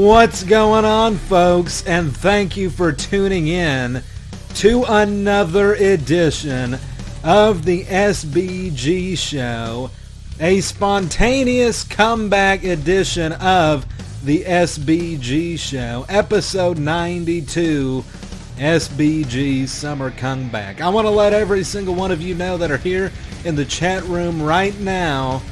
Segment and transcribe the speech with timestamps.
[0.00, 1.84] What's going on, folks?
[1.86, 4.02] And thank you for tuning in
[4.54, 6.78] to another edition
[7.22, 9.90] of the SBG Show,
[10.40, 13.84] a spontaneous comeback edition of
[14.24, 18.02] the SBG Show, episode 92,
[18.56, 20.80] SBG Summer Comeback.
[20.80, 23.12] I want to let every single one of you know that are here
[23.44, 25.42] in the chat room right now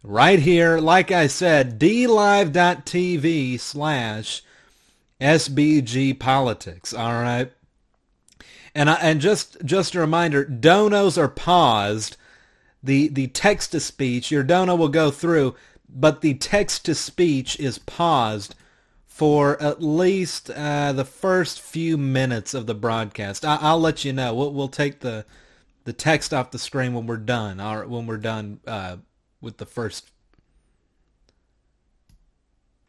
[0.03, 0.79] right here.
[0.79, 4.43] Like I said, dlive.tv slash
[5.21, 6.95] SBG Politics.
[6.95, 7.53] All right.
[8.75, 12.17] And I, and just just a reminder, donos are paused.
[12.83, 15.57] The the text to speech, your dono will go through,
[15.89, 18.55] but the text to speech is paused
[19.07, 23.45] for at least uh, the first few minutes of the broadcast.
[23.45, 24.33] I, will let you know.
[24.35, 25.27] We'll, we'll take the
[25.85, 28.97] the text off the screen when we're done, or when we're done uh,
[29.41, 30.11] with the first.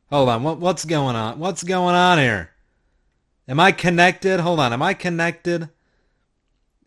[0.09, 1.39] Hold on, what what's going on?
[1.39, 2.51] What's going on here?
[3.47, 4.39] Am I connected?
[4.39, 5.69] Hold on, am I connected?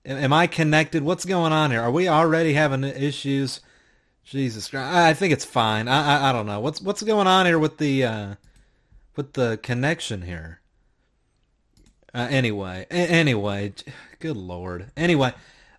[0.07, 1.03] Am I connected?
[1.03, 1.81] What's going on here?
[1.81, 3.61] Are we already having issues?
[4.25, 4.95] Jesus Christ!
[4.95, 5.89] I think it's fine.
[5.89, 8.35] I, I I, don't know what's what's going on here with the uh,
[9.17, 10.61] with the connection here.
[12.15, 13.75] Uh, anyway, anyway,
[14.21, 14.91] good lord.
[14.97, 15.35] Anyway,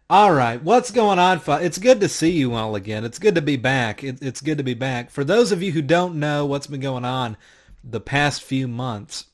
[0.09, 1.41] all right, what's going on?
[1.47, 3.03] It's good to see you all again.
[3.03, 4.03] It's good to be back.
[4.03, 5.09] it's good to be back.
[5.09, 7.37] For those of you who don't know what's been going on
[7.83, 9.25] the past few months,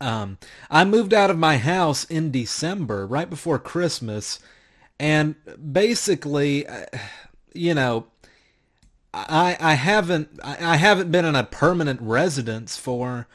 [0.00, 0.38] um,
[0.70, 4.38] I moved out of my house in December, right before Christmas,
[5.00, 5.34] and
[5.72, 6.86] basically, uh,
[7.52, 8.06] you know,
[9.12, 13.26] I I haven't I haven't been in a permanent residence for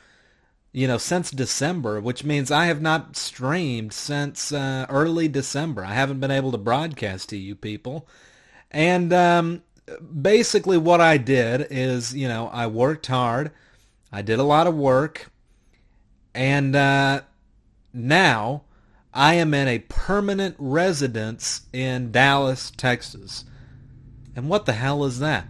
[0.74, 5.86] you know, since December, which means I have not streamed since uh, early December.
[5.86, 8.08] I haven't been able to broadcast to you people.
[8.72, 9.62] And um,
[10.20, 13.52] basically, what I did is, you know, I worked hard.
[14.12, 15.32] I did a lot of work.
[16.34, 17.22] And uh,
[17.94, 18.64] now
[19.14, 23.46] I am in a permanent residence in Dallas, Texas.
[24.36, 25.46] And what the hell is that?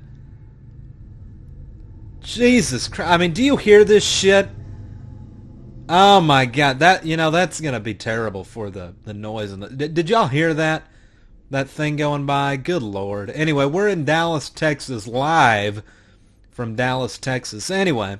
[2.19, 3.09] Jesus Christ.
[3.09, 4.49] I mean, do you hear this shit?
[5.89, 9.63] Oh my god, that you know that's gonna be terrible for the the noise and
[9.63, 9.69] the.
[9.69, 10.87] Did, did y'all hear that?
[11.49, 12.55] That thing going by.
[12.55, 13.29] Good lord.
[13.29, 15.83] Anyway, we're in Dallas, Texas, live
[16.51, 17.69] from Dallas, Texas.
[17.69, 18.19] Anyway,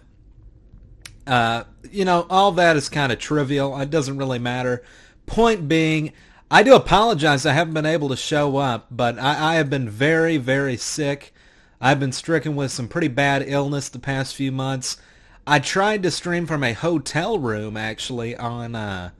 [1.25, 3.79] uh, you know all that is kind of trivial.
[3.79, 4.83] It doesn't really matter.
[5.25, 6.11] Point being,
[6.51, 7.45] I do apologize.
[7.45, 11.33] I haven't been able to show up, but I, I have been very, very sick.
[11.79, 14.97] I've been stricken with some pretty bad illness the past few months.
[15.45, 19.11] I tried to stream from a hotel room actually on uh,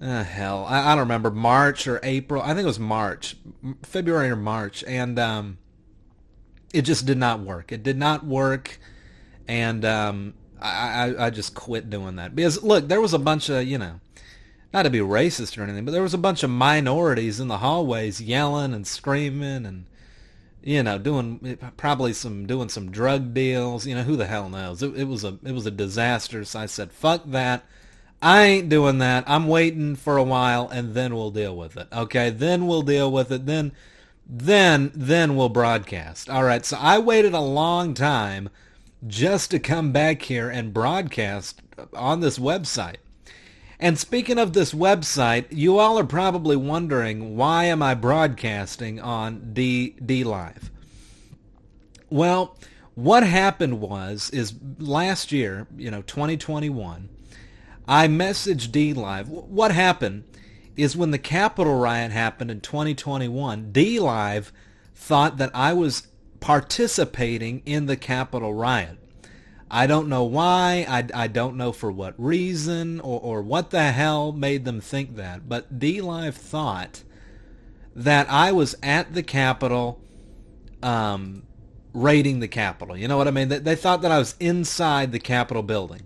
[0.00, 2.42] uh hell, I, I, don't remember March or April.
[2.42, 3.36] I think it was March,
[3.82, 5.58] February or March, and um,
[6.74, 7.70] it just did not work.
[7.70, 8.80] It did not work,
[9.46, 13.48] and um, I, I I just quit doing that because look, there was a bunch
[13.48, 14.00] of you know.
[14.74, 17.58] Not to be racist or anything, but there was a bunch of minorities in the
[17.58, 19.84] hallways yelling and screaming and
[20.62, 23.86] you know, doing probably some doing some drug deals.
[23.86, 24.82] You know, who the hell knows?
[24.82, 26.44] It, it, was a it was a disaster.
[26.44, 27.64] So I said, "Fuck that."
[28.22, 29.24] I ain't doing that.
[29.26, 31.88] I'm waiting for a while, and then we'll deal with it.
[31.92, 33.46] Okay, then we'll deal with it.
[33.46, 33.72] Then,
[34.24, 36.30] then, then we'll broadcast.
[36.30, 36.64] All right.
[36.64, 38.48] So I waited a long time
[39.04, 41.62] just to come back here and broadcast
[41.94, 42.98] on this website.
[43.82, 49.52] And speaking of this website, you all are probably wondering why am I broadcasting on
[49.54, 50.70] D D Live?
[52.08, 52.56] Well,
[52.94, 57.08] what happened was is last year, you know, 2021,
[57.88, 59.28] I messaged D Live.
[59.28, 60.22] What happened
[60.76, 64.52] is when the Capitol riot happened in 2021, D Live
[64.94, 66.06] thought that I was
[66.38, 69.01] participating in the Capitol riot.
[69.74, 70.84] I don't know why.
[70.86, 75.16] I, I don't know for what reason or, or what the hell made them think
[75.16, 75.48] that.
[75.48, 77.02] But D Live thought
[77.96, 79.98] that I was at the Capitol
[80.82, 81.44] um,
[81.94, 82.98] raiding the Capitol.
[82.98, 83.48] You know what I mean?
[83.48, 86.02] They, they thought that I was inside the Capitol building.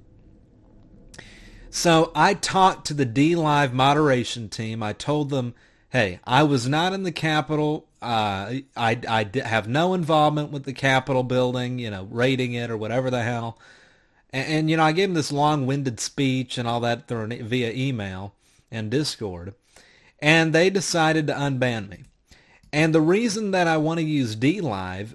[1.68, 4.80] So I talked to the D Live moderation team.
[4.80, 5.54] I told them,
[5.96, 7.86] hey, I was not in the Capitol.
[8.02, 12.76] Uh, I, I have no involvement with the Capitol building, you know, raiding it or
[12.76, 13.58] whatever the hell.
[14.28, 17.72] And, and you know, I gave him this long-winded speech and all that through via
[17.72, 18.34] email
[18.70, 19.54] and Discord.
[20.18, 22.04] And they decided to unban me.
[22.74, 25.14] And the reason that I want to use DLive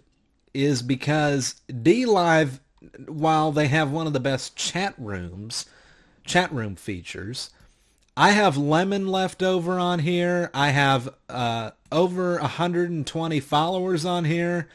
[0.51, 2.59] is because DLive,
[3.05, 5.67] while they have one of the best chat rooms,
[6.25, 7.51] chat room features,
[8.17, 10.49] I have Lemon left over on here.
[10.53, 14.67] I have uh, over 120 followers on here.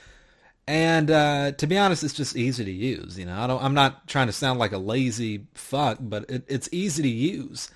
[0.66, 3.19] And uh, to be honest, it's just easy to use.
[3.19, 3.62] You know, I don't.
[3.62, 7.71] I'm not trying to sound like a lazy fuck, but it, it's easy to use.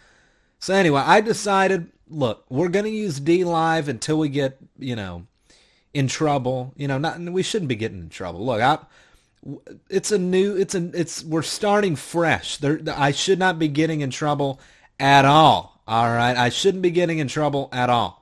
[0.58, 5.26] So anyway, I decided, look, we're gonna use D Live until we get, you know,
[5.94, 6.74] in trouble.
[6.76, 8.44] You know, not we shouldn't be getting in trouble.
[8.44, 8.78] Look, I,
[9.88, 12.56] it's a new, it's a, it's we're starting fresh.
[12.56, 14.58] There, I should not be getting in trouble
[15.00, 15.80] at all.
[15.88, 16.36] All right.
[16.36, 18.20] I shouldn't be getting in trouble at all.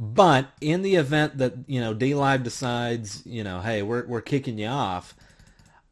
[0.00, 4.20] But in the event that, you know, D Live decides, you know, hey, we're, we're
[4.20, 5.14] kicking you off,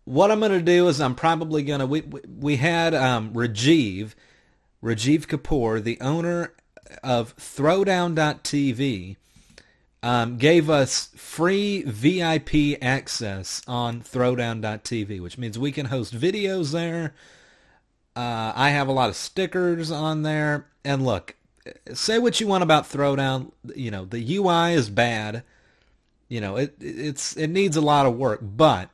[0.04, 4.14] what I'm going to do is I'm probably going to, we, we had um, Rajiv,
[4.82, 6.54] Rajiv Kapoor, the owner
[7.02, 9.16] of Throwdown.tv,
[10.04, 17.12] um, gave us free VIP access on Throwdown.tv, which means we can host videos there.
[18.16, 20.66] Uh, I have a lot of stickers on there.
[20.84, 21.36] And look,
[21.92, 23.52] say what you want about Throwdown.
[23.74, 25.42] You know, the UI is bad.
[26.28, 28.88] You know, it it's it needs a lot of work, but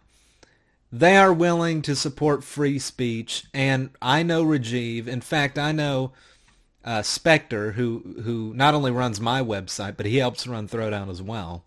[0.90, 3.44] they are willing to support free speech.
[3.54, 5.06] And I know Rajiv.
[5.06, 6.12] In fact, I know
[6.84, 11.22] uh, Spectre, who who not only runs my website, but he helps run Throwdown as
[11.22, 11.64] well.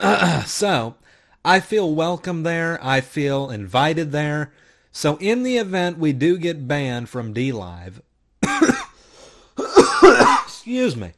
[0.46, 0.96] so
[1.44, 2.78] I feel welcome there.
[2.82, 4.52] I feel invited there.
[4.92, 8.02] So in the event we do get banned from DLive,
[10.44, 11.12] excuse me,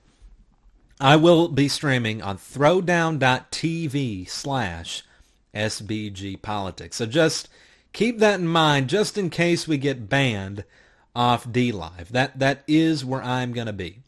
[1.01, 5.03] I will be streaming on throwdown.tv slash
[5.53, 6.97] SBG Politics.
[6.97, 7.49] So just
[7.93, 10.65] keep that in mind just in case we get banned
[11.15, 12.09] off DLive.
[12.09, 13.99] That that is where I'm going to be.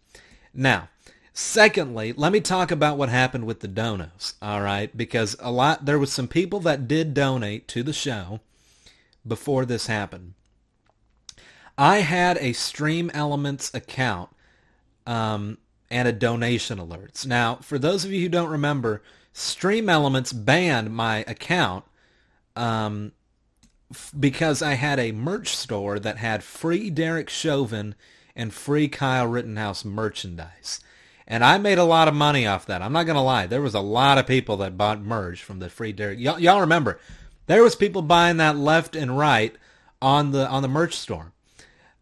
[0.54, 0.88] Now,
[1.32, 4.96] secondly, let me talk about what happened with the donos, all right?
[4.96, 8.40] Because a lot there was some people that did donate to the show
[9.26, 10.34] before this happened.
[11.78, 14.30] I had a Stream Elements account
[15.06, 15.58] um,
[15.90, 17.26] and a donation alerts.
[17.26, 19.02] Now, for those of you who don't remember,
[19.32, 21.84] Stream Elements banned my account
[22.54, 23.12] um,
[23.90, 27.94] f- because I had a merch store that had free Derek Chauvin
[28.34, 30.80] and free Kyle Rittenhouse merchandise.
[31.28, 32.82] And I made a lot of money off that.
[32.82, 33.46] I'm not going to lie.
[33.46, 36.18] There was a lot of people that bought merch from the free Derek.
[36.18, 37.00] Y- y'all remember,
[37.46, 39.54] there was people buying that left and right
[40.02, 41.32] on the on the merch store.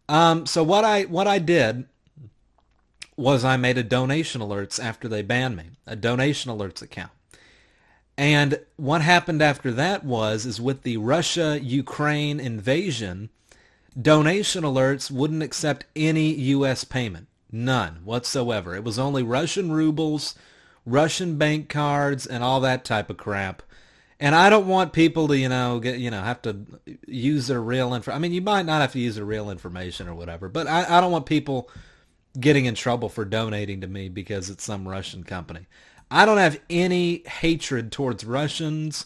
[0.07, 1.85] Um, so what I what I did
[3.17, 7.11] was I made a donation alerts after they banned me, a donation alerts account.
[8.17, 13.29] And what happened after that was is with the Russia Ukraine invasion,
[13.99, 18.75] donation alerts wouldn't accept any US payment, none whatsoever.
[18.75, 20.35] It was only Russian rubles,
[20.85, 23.63] Russian bank cards and all that type of crap.
[24.19, 26.65] And I don't want people to, you know, get, you know, have to
[27.05, 28.11] use their real info.
[28.11, 30.97] I mean, you might not have to use their real information or whatever, but I,
[30.97, 31.69] I don't want people
[32.39, 35.67] getting in trouble for donating to me because it's some Russian company.
[36.09, 39.05] I don't have any hatred towards Russians.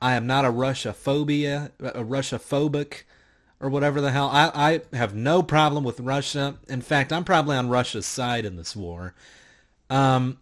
[0.00, 3.02] I am not a Russia phobia, a Russia phobic,
[3.60, 4.28] or whatever the hell.
[4.32, 6.56] I, I have no problem with Russia.
[6.68, 9.14] In fact, I'm probably on Russia's side in this war.
[9.90, 10.38] Um,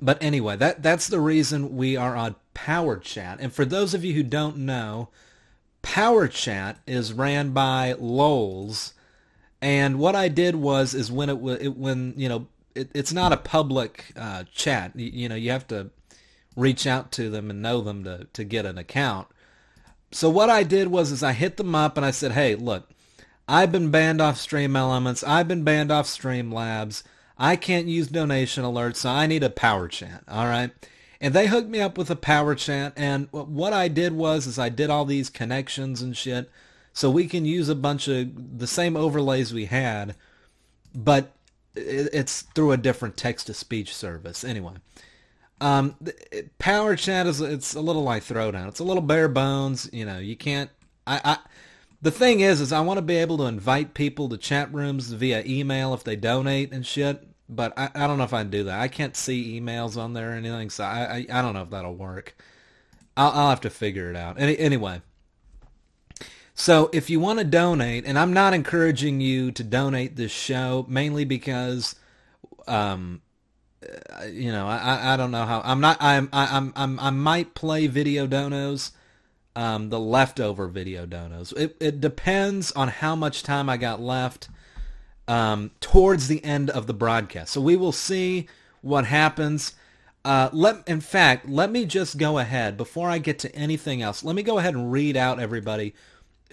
[0.00, 3.38] but anyway, that that's the reason we are on Power Chat.
[3.40, 5.08] And for those of you who don't know,
[5.82, 8.94] Power Chat is ran by Lols.
[9.60, 13.32] And what I did was is when it, it when you know it, it's not
[13.32, 14.92] a public uh, chat.
[14.94, 15.90] You, you, know you have to
[16.56, 19.28] reach out to them and know them to, to get an account.
[20.12, 22.88] So what I did was is I hit them up and I said, hey, look,
[23.48, 25.24] I've been banned off Stream Elements.
[25.24, 27.02] I've been banned off Stream Labs.
[27.36, 30.22] I can't use donation alerts, so I need a power chat.
[30.28, 30.70] All right.
[31.24, 32.92] And they hooked me up with a power chat.
[32.96, 36.50] And what I did was is I did all these connections and shit
[36.92, 40.16] so we can use a bunch of the same overlays we had,
[40.94, 41.32] but
[41.74, 44.44] it's through a different text to speech service.
[44.44, 44.74] Anyway,
[45.62, 45.96] um,
[46.58, 48.68] Power Chat is it's a little like Throwdown.
[48.68, 49.88] It's a little bare bones.
[49.94, 50.68] You know, you can't.
[51.06, 51.38] I, I
[52.02, 55.10] the thing is, is I want to be able to invite people to chat rooms
[55.10, 57.26] via email if they donate and shit.
[57.48, 58.80] But I, I don't know if I can do that.
[58.80, 61.70] I can't see emails on there or anything, so I, I, I don't know if
[61.70, 62.36] that'll work.
[63.16, 64.40] I'll, I'll have to figure it out.
[64.40, 65.02] Any, anyway,
[66.54, 70.86] so if you want to donate, and I'm not encouraging you to donate this show
[70.88, 71.96] mainly because
[72.66, 73.20] um,
[73.84, 77.54] uh, you know, I, I don't know how I'm not I'm I'm I'm I might
[77.54, 78.92] play video donos,
[79.56, 81.52] um, the leftover video donos.
[81.56, 84.48] It it depends on how much time I got left
[85.28, 87.52] um, towards the end of the broadcast.
[87.52, 88.48] So we will see
[88.82, 89.74] what happens.
[90.24, 94.24] Uh, let in fact, let me just go ahead before I get to anything else.
[94.24, 95.94] Let me go ahead and read out everybody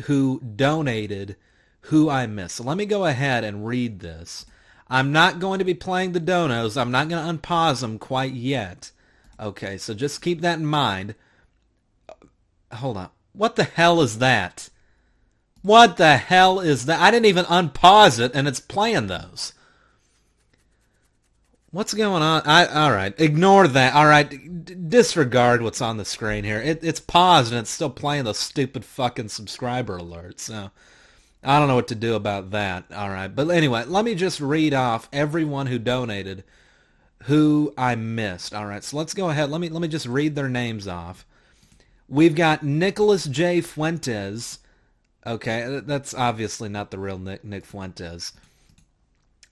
[0.04, 1.36] who donated
[1.86, 2.58] who I missed.
[2.58, 4.46] So let me go ahead and read this.
[4.90, 6.80] I'm not going to be playing the donos.
[6.80, 8.92] I'm not going to unpause them quite yet.
[9.40, 11.16] Okay, so just keep that in mind.
[12.74, 13.10] Hold on.
[13.34, 14.70] What the hell is that?
[15.62, 17.00] What the hell is that?
[17.00, 19.54] I didn't even unpause it and it's playing those.
[21.72, 22.42] What's going on?
[22.46, 23.14] I all right.
[23.18, 23.94] Ignore that.
[23.94, 24.30] All right.
[24.66, 26.60] D- disregard what's on the screen here.
[26.60, 30.42] It, it's paused and it's still playing those stupid fucking subscriber alerts.
[30.42, 30.72] So
[31.44, 32.86] I don't know what to do about that.
[32.94, 33.34] All right.
[33.34, 36.44] But anyway, let me just read off everyone who donated
[37.24, 38.54] who I missed.
[38.54, 38.84] All right.
[38.84, 39.50] So let's go ahead.
[39.50, 41.26] Let me let me just read their names off.
[42.10, 43.62] We've got Nicholas J.
[43.62, 44.60] Fuentes.
[45.26, 48.34] Okay, that's obviously not the real Nick, Nick Fuentes.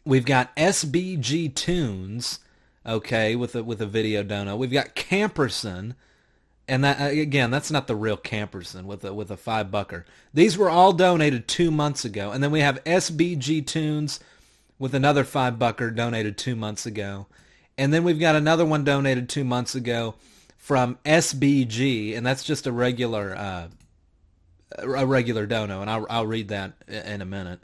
[0.04, 2.40] We've got SBG Tunes,
[2.86, 4.56] okay, with a with a video dono.
[4.56, 5.94] We've got Camperson
[6.70, 10.06] and that uh, again, that's not the real Camperson with a with a five bucker.
[10.34, 14.20] These were all donated two months ago, and then we have SBG Tunes
[14.78, 17.26] with another five bucker donated two months ago,
[17.78, 20.14] and then we've got another one donated two months ago
[20.58, 23.68] from SBG, and that's just a regular uh,
[24.78, 27.60] a regular dono, and I'll I'll read that in a minute.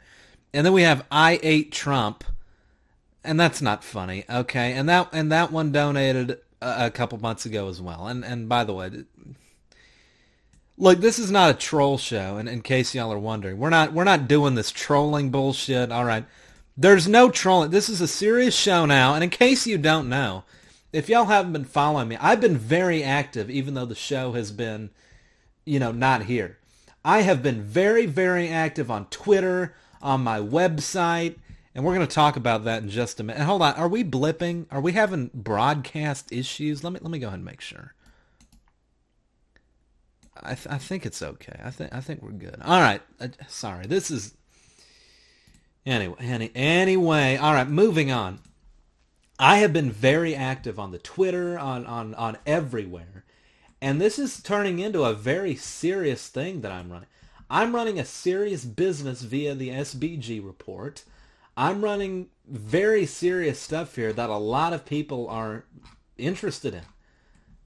[0.52, 2.24] And then we have I ate Trump,
[3.24, 4.72] and that's not funny, okay?
[4.72, 8.06] And that and that one donated a, couple months ago as well.
[8.06, 8.90] And and by the way,
[10.76, 12.38] look, this is not a troll show.
[12.38, 15.92] And in case y'all are wondering, we're not we're not doing this trolling bullshit.
[15.92, 16.24] All right,
[16.76, 17.70] there's no trolling.
[17.70, 19.14] This is a serious show now.
[19.14, 20.44] And in case you don't know,
[20.92, 24.50] if y'all haven't been following me, I've been very active, even though the show has
[24.50, 24.90] been,
[25.64, 26.58] you know, not here.
[27.06, 31.36] I have been very very active on Twitter, on my website
[31.76, 33.38] and we're going to talk about that in just a minute.
[33.38, 34.64] And hold on, are we blipping?
[34.70, 36.82] Are we having broadcast issues?
[36.82, 37.92] Let me let me go ahead and make sure.
[40.42, 41.60] I th- I think it's okay.
[41.62, 42.56] I think I think we're good.
[42.64, 43.02] All right.
[43.20, 43.86] Uh, sorry.
[43.86, 44.34] This is
[45.84, 46.16] anyway.
[46.18, 47.36] Any, anyway.
[47.36, 47.68] All right.
[47.68, 48.40] Moving on.
[49.38, 53.25] I have been very active on the Twitter, on on on everywhere,
[53.80, 57.08] and this is turning into a very serious thing that I'm running.
[57.48, 61.04] I'm running a serious business via the SBG report.
[61.56, 65.64] I'm running very serious stuff here that a lot of people are
[66.18, 66.82] interested in.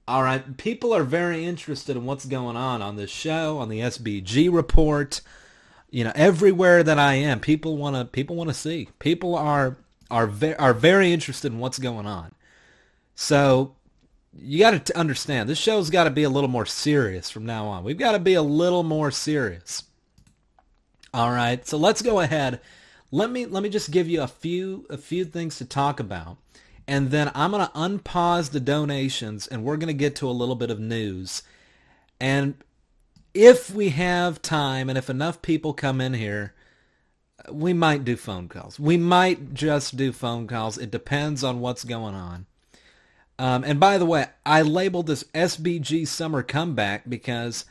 [0.07, 3.79] All right, people are very interested in what's going on on this show, on the
[3.79, 5.21] SBG report.
[5.89, 8.89] You know, everywhere that I am, people want to people want to see.
[8.99, 9.77] People are
[10.09, 12.33] are ve- are very interested in what's going on.
[13.15, 13.75] So,
[14.37, 17.67] you got to understand this show's got to be a little more serious from now
[17.67, 17.83] on.
[17.83, 19.83] We've got to be a little more serious.
[21.13, 22.61] All right, so let's go ahead
[23.11, 26.37] let me let me just give you a few a few things to talk about
[26.87, 30.71] and then I'm to unpause the donations and we're to get to a little bit
[30.71, 31.43] of news.
[32.19, 32.55] And
[33.33, 36.53] if we have time and if enough people come in here,
[37.49, 38.79] we might do phone calls.
[38.79, 40.77] We might just do phone calls.
[40.77, 42.45] It depends on what's going on.
[43.39, 47.65] Um, and by the way, I labeled this SBG Summer Comeback because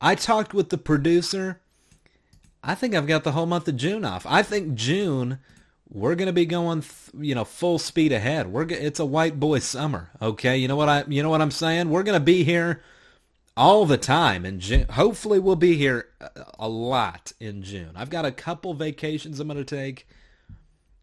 [0.00, 1.60] I talked with the producer
[2.64, 4.24] I think I've got the whole month of June off.
[4.26, 5.38] I think June
[5.88, 6.82] we're going to be going
[7.18, 8.52] you know full speed ahead.
[8.52, 10.56] We're it's a white boy summer, okay?
[10.56, 11.90] You know what I you know what I'm saying?
[11.90, 12.82] We're going to be here
[13.56, 14.86] all the time in June.
[14.90, 16.08] Hopefully we'll be here
[16.58, 17.90] a lot in June.
[17.96, 20.06] I've got a couple vacations I'm going to take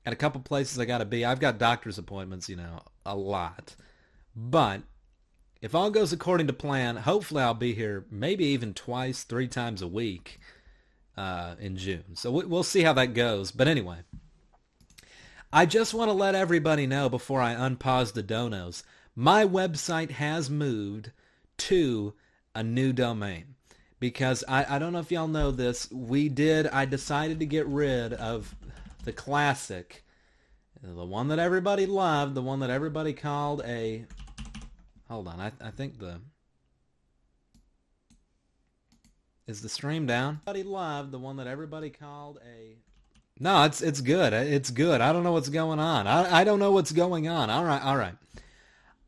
[0.05, 1.25] and a couple places I got to be.
[1.25, 3.75] I've got doctor's appointments, you know, a lot.
[4.41, 4.83] But
[5.61, 9.81] if all goes according to plan, hopefully I'll be here maybe even twice, three times
[9.81, 10.39] a week
[11.17, 12.15] uh, in June.
[12.15, 13.51] So we'll see how that goes.
[13.51, 13.97] But anyway,
[15.51, 20.49] I just want to let everybody know before I unpause the donos, my website has
[20.49, 21.11] moved
[21.57, 22.13] to
[22.55, 23.55] a new domain
[23.99, 25.91] because I, I don't know if y'all know this.
[25.91, 28.55] We did, I decided to get rid of
[29.03, 30.05] the classic,
[30.81, 34.05] the one that everybody loved, the one that everybody called a
[35.09, 36.21] Hold on, I, I think the...
[39.47, 40.41] Is the stream down?
[40.47, 42.77] Everybody loved the one that everybody called a...
[43.39, 44.33] No, it's it's good.
[44.33, 44.99] It's good.
[45.01, 46.05] I don't know what's going on.
[46.07, 47.49] I, I don't know what's going on.
[47.49, 48.13] All right, all right.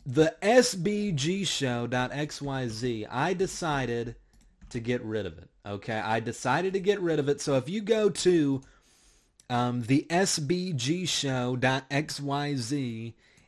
[0.05, 1.87] The sbgshow.xyz,
[3.11, 4.15] I decided
[4.69, 5.49] to get rid of it.
[5.65, 7.41] Okay, I decided to get rid of it.
[7.41, 8.61] So if you go to
[9.49, 10.73] um, the sbgshow.xyz,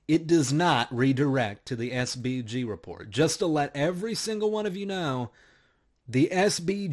[0.07, 3.09] it does not redirect to the SBG report.
[3.09, 5.31] Just to let every single one of you know,
[6.07, 6.91] the sbgshow.xyz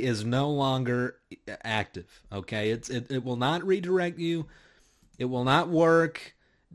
[0.00, 1.16] is no longer
[1.64, 2.22] active.
[2.30, 4.46] Okay, it's it, it will not redirect you.
[5.18, 6.34] It will not work.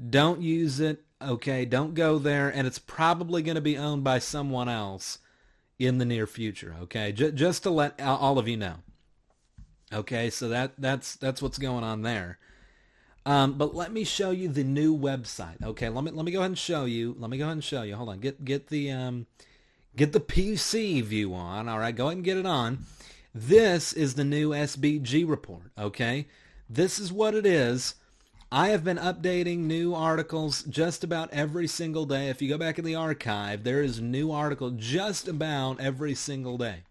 [0.09, 1.03] Don't use it.
[1.21, 5.19] Okay, don't go there, and it's probably going to be owned by someone else
[5.79, 6.75] in the near future.
[6.81, 8.75] Okay, J- just to let all of you know.
[9.93, 12.39] Okay, so that that's that's what's going on there.
[13.27, 15.61] Um, but let me show you the new website.
[15.61, 17.13] Okay, let me let me go ahead and show you.
[17.19, 17.97] Let me go ahead and show you.
[17.97, 18.19] Hold on.
[18.21, 19.27] Get get the um,
[19.97, 21.67] get the PC view on.
[21.67, 22.85] All right, go ahead and get it on.
[23.35, 25.63] This is the new SBG report.
[25.77, 26.27] Okay,
[26.69, 27.95] this is what it is.
[28.49, 32.29] I have been updating new articles just about every single day.
[32.29, 36.15] If you go back in the archive, there is a new article just about every
[36.15, 36.83] single day.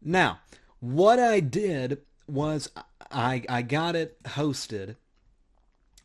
[0.00, 0.38] Now,
[0.78, 2.70] what I did was
[3.10, 4.94] I I got it hosted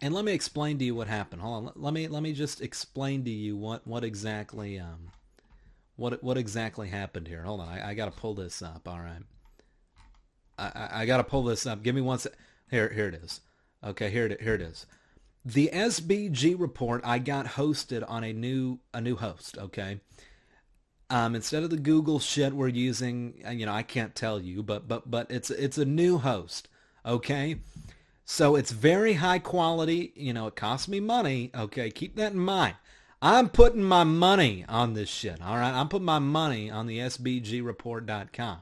[0.06, 1.42] and let me explain to you what happened.
[1.42, 1.74] Hold on.
[1.76, 5.10] Let me let me just explain to you what what exactly um
[5.96, 7.42] what what exactly happened here.
[7.42, 7.70] Hold on.
[7.70, 8.88] I, I got to pull this up.
[8.88, 9.24] All right.
[10.60, 11.82] I I, I got to pull this up.
[11.82, 12.34] Give me one sec.
[12.70, 13.42] Here here it is.
[13.84, 14.86] Okay, here it here it is.
[15.44, 20.02] The SBG report I got hosted on a new a new host, okay?
[21.10, 24.62] Um, instead of the Google shit we're using, uh, you know, I can't tell you,
[24.62, 26.68] but but but it's it's a new host,
[27.04, 27.62] okay?
[28.26, 30.12] So it's very high quality.
[30.16, 31.52] You know, it costs me money.
[31.56, 32.76] Okay, keep that in mind.
[33.22, 35.42] I'm putting my money on this shit.
[35.42, 38.58] All right, I'm putting my money on the SBGReport.com.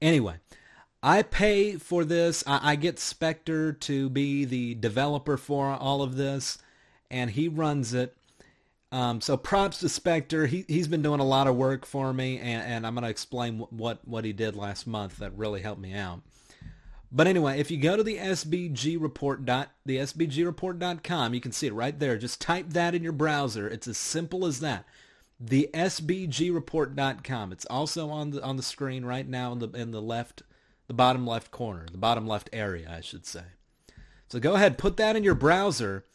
[0.00, 0.36] Anyway,
[1.02, 2.44] I pay for this.
[2.46, 6.58] I, I get Spectre to be the developer for all of this,
[7.10, 8.16] and he runs it.
[8.92, 10.46] Um, so props to Spectre.
[10.46, 13.10] He, he's been doing a lot of work for me, and, and I'm going to
[13.10, 16.20] explain what, what he did last month that really helped me out.
[17.14, 21.66] But anyway, if you go to the SBG report dot the SBGreport.com, you can see
[21.66, 22.16] it right there.
[22.16, 23.68] Just type that in your browser.
[23.68, 24.86] It's as simple as that.
[25.38, 27.52] The SBGreport.com.
[27.52, 30.42] It's also on the on the screen right now in the in the left
[30.86, 33.44] the bottom left corner, the bottom left area, I should say.
[34.28, 36.06] So go ahead, put that in your browser,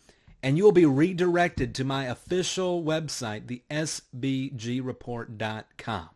[0.42, 6.10] and you will be redirected to my official website, the SBGreport.com.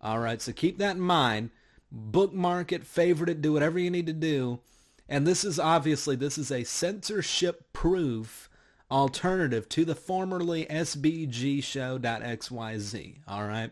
[0.00, 1.50] All right, so keep that in mind
[1.90, 4.60] bookmark it, favorite it, do whatever you need to do.
[5.08, 8.50] And this is obviously this is a censorship proof
[8.90, 13.18] alternative to the formerly SBG show.xyz.
[13.28, 13.70] All right.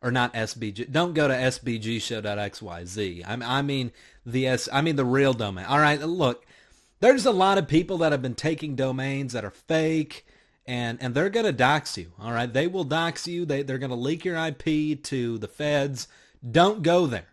[0.00, 0.92] Or not SBG.
[0.92, 3.24] Don't go to SBG show.xyz.
[3.26, 3.92] I, I mean
[4.24, 4.68] the S.
[4.72, 5.64] I mean the real domain.
[5.64, 6.00] All right.
[6.00, 6.46] Look,
[7.00, 10.24] there's a lot of people that have been taking domains that are fake,
[10.66, 12.12] and and they're gonna dox you.
[12.20, 12.52] All right.
[12.52, 13.44] They will dox you.
[13.44, 16.06] They they're gonna leak your IP to the feds
[16.48, 17.28] don't go there.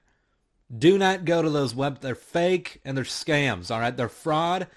[0.75, 2.01] Do not go to those web.
[2.01, 3.69] They're fake and they're scams.
[3.69, 4.67] All right, they're fraud,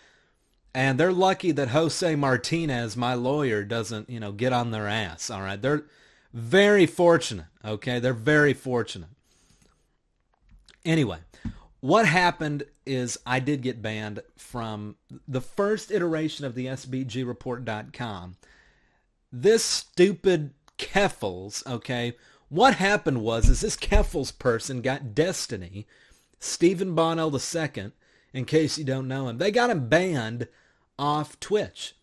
[0.75, 5.31] and they're lucky that Jose Martinez, my lawyer, doesn't you know get on their ass.
[5.31, 5.85] All right, they're
[6.33, 7.47] very fortunate.
[7.65, 9.09] Okay, they're very fortunate.
[10.85, 11.19] Anyway,
[11.81, 18.37] what happened is I did get banned from the first iteration of the SBGReport.com.
[19.31, 22.17] This stupid Keffals, okay,
[22.49, 25.87] what happened was is this Keffals person got Destiny,
[26.39, 27.93] Stephen Bonnell II,
[28.33, 29.39] in case you don't know him.
[29.39, 30.49] They got him banned
[30.99, 31.95] off Twitch.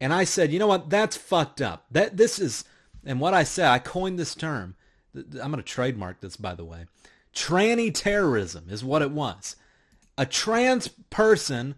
[0.00, 0.90] And I said, you know what?
[0.90, 1.86] That's fucked up.
[1.90, 2.64] That this is,
[3.04, 4.74] and what I said, I coined this term.
[5.14, 6.86] I'm going to trademark this, by the way.
[7.34, 9.56] Tranny terrorism is what it was.
[10.18, 11.76] A trans person,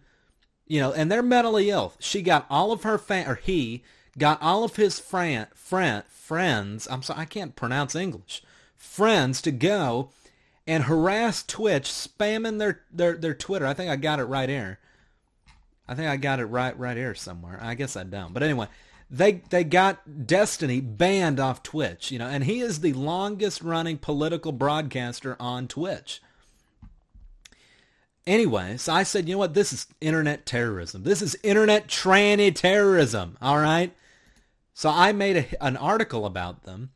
[0.67, 1.93] you know, and they're mentally ill.
[1.99, 3.85] She got all of her fan, or he
[4.19, 8.43] got all of his friend, friend, friends, I'm sorry, I can't pronounce English,
[8.77, 10.11] friends to go
[10.67, 13.67] and harass Twitch, spamming their, their, their Twitter.
[13.67, 14.79] I think I got it right here.
[15.87, 17.59] I think I got it right right here somewhere.
[17.61, 18.33] I guess I don't.
[18.33, 18.69] But anyway,
[19.11, 23.99] they they got Destiny banned off Twitch, you know, and he is the longest running
[23.99, 26.23] political broadcaster on Twitch.
[28.27, 29.53] Anyway, so I said, you know what?
[29.53, 31.03] This is internet terrorism.
[31.03, 33.37] This is internet tranny terrorism.
[33.43, 33.93] All right.
[34.75, 36.91] So I made a, an article about them,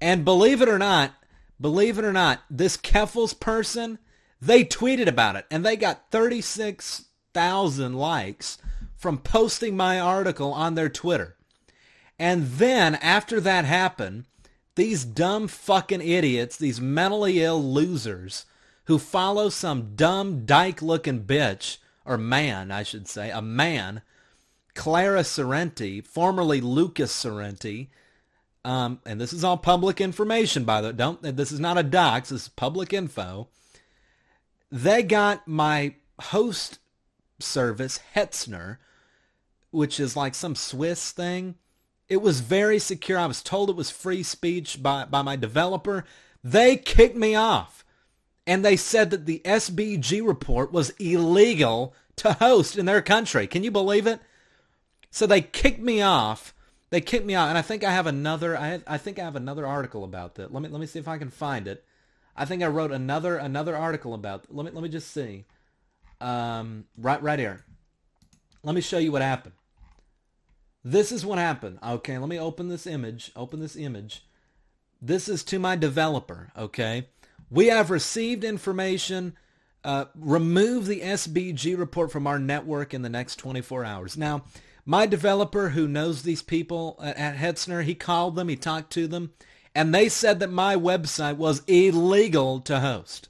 [0.00, 1.14] and believe it or not,
[1.60, 3.98] believe it or not, this Keffals person,
[4.40, 8.58] they tweeted about it, and they got thirty six thousand likes
[8.96, 11.36] from posting my article on their Twitter.
[12.18, 14.24] And then after that happened,
[14.74, 18.46] these dumb fucking idiots, these mentally ill losers
[18.84, 24.02] who follow some dumb dyke looking bitch, or man, I should say, a man,
[24.78, 27.88] Clara Sorrenti, formerly Lucas Sorrenti,
[28.64, 30.94] um, and this is all public information by the way.
[30.94, 33.48] Don't this is not a dox, this is public info.
[34.70, 36.78] They got my host
[37.38, 38.78] service, Hetzner,
[39.70, 41.56] which is like some Swiss thing
[42.08, 43.18] it was very secure.
[43.18, 46.04] I was told it was free speech by, by my developer.
[46.42, 47.84] They kicked me off.
[48.46, 53.46] And they said that the SBG report was illegal to host in their country.
[53.46, 54.20] Can you believe it?
[55.10, 56.54] So they kicked me off.
[56.90, 58.56] They kicked me out, and I think I have another.
[58.56, 60.52] I I think I have another article about that.
[60.52, 61.84] Let me let me see if I can find it.
[62.36, 64.46] I think I wrote another another article about.
[64.54, 65.44] Let me let me just see.
[66.20, 67.64] Um, right right here.
[68.62, 69.54] Let me show you what happened.
[70.84, 71.78] This is what happened.
[71.84, 73.32] Okay, let me open this image.
[73.36, 74.24] Open this image.
[75.00, 76.50] This is to my developer.
[76.56, 77.08] Okay.
[77.50, 79.36] We have received information.
[79.84, 84.16] Uh, remove the SBG report from our network in the next 24 hours.
[84.16, 84.42] Now,
[84.88, 89.34] my developer who knows these people at Hetzner, he called them, he talked to them,
[89.74, 93.28] and they said that my website was illegal to host.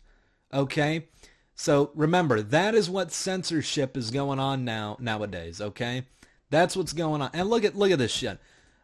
[0.54, 1.08] Okay?
[1.56, 6.04] So remember, that is what censorship is going on now nowadays, okay?
[6.48, 7.30] That's what's going on.
[7.32, 8.38] And look at look at this shit.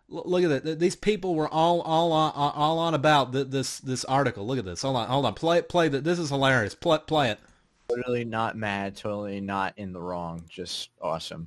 [0.08, 0.80] Look at that.
[0.80, 4.44] These people were all all on, all on about this this article.
[4.44, 4.82] Look at this.
[4.82, 5.34] Hold on, hold on.
[5.34, 6.02] Play it play that.
[6.02, 6.74] This is hilarious.
[6.74, 7.38] Play play it.
[7.88, 8.96] Totally not mad.
[8.96, 10.42] Totally not in the wrong.
[10.48, 11.46] Just awesome.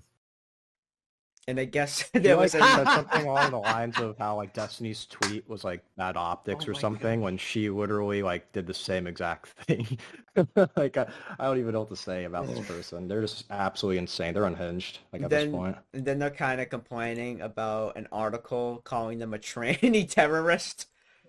[1.49, 5.05] And I guess there was like said something along the lines of how like Destiny's
[5.05, 7.23] tweet was like bad optics oh or something God.
[7.23, 9.97] when she literally like did the same exact thing.
[10.75, 11.07] like I,
[11.39, 13.07] I, don't even know what to say about this person.
[13.07, 14.33] They're just absolutely insane.
[14.33, 14.99] They're unhinged.
[15.13, 15.77] Like at then, this point.
[15.93, 20.87] And then they're kind of complaining about an article calling them a tranny terrorist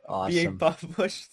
[0.09, 0.35] awesome.
[0.35, 1.31] being published.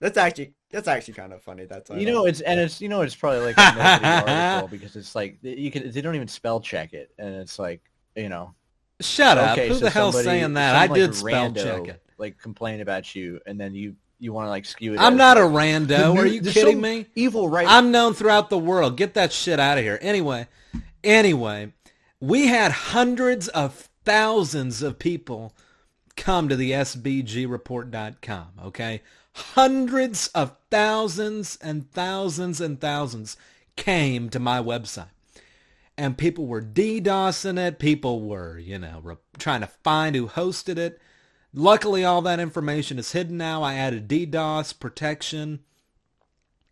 [0.00, 1.64] That's actually that's actually kind of funny.
[1.64, 5.14] That's you know it's and it's you know it's probably like a article because it's
[5.14, 7.82] like you can they don't even spell check it and it's like
[8.18, 8.54] you know.
[9.00, 9.58] Shut up.
[9.58, 10.74] Who so the hell's saying that?
[10.74, 12.02] I did spell check it.
[12.18, 15.00] Like complain about you, and then you you want to like skew it.
[15.00, 16.16] I'm not a rando.
[16.16, 17.06] Are you kidding me?
[17.14, 17.66] Evil, right?
[17.68, 18.96] I'm known throughout the world.
[18.96, 20.00] Get that shit out of here.
[20.02, 20.48] Anyway,
[21.04, 21.72] anyway,
[22.20, 25.54] we had hundreds of thousands of people
[26.16, 28.48] come to the sbgreport.com.
[28.64, 29.02] Okay,
[29.32, 33.36] hundreds of thousands and thousands and thousands
[33.76, 35.10] came to my website
[35.98, 37.78] and people were DDoSing it.
[37.80, 41.00] People were, you know, re- trying to find who hosted it.
[41.52, 43.62] Luckily, all that information is hidden now.
[43.62, 45.60] I added DDoS protection,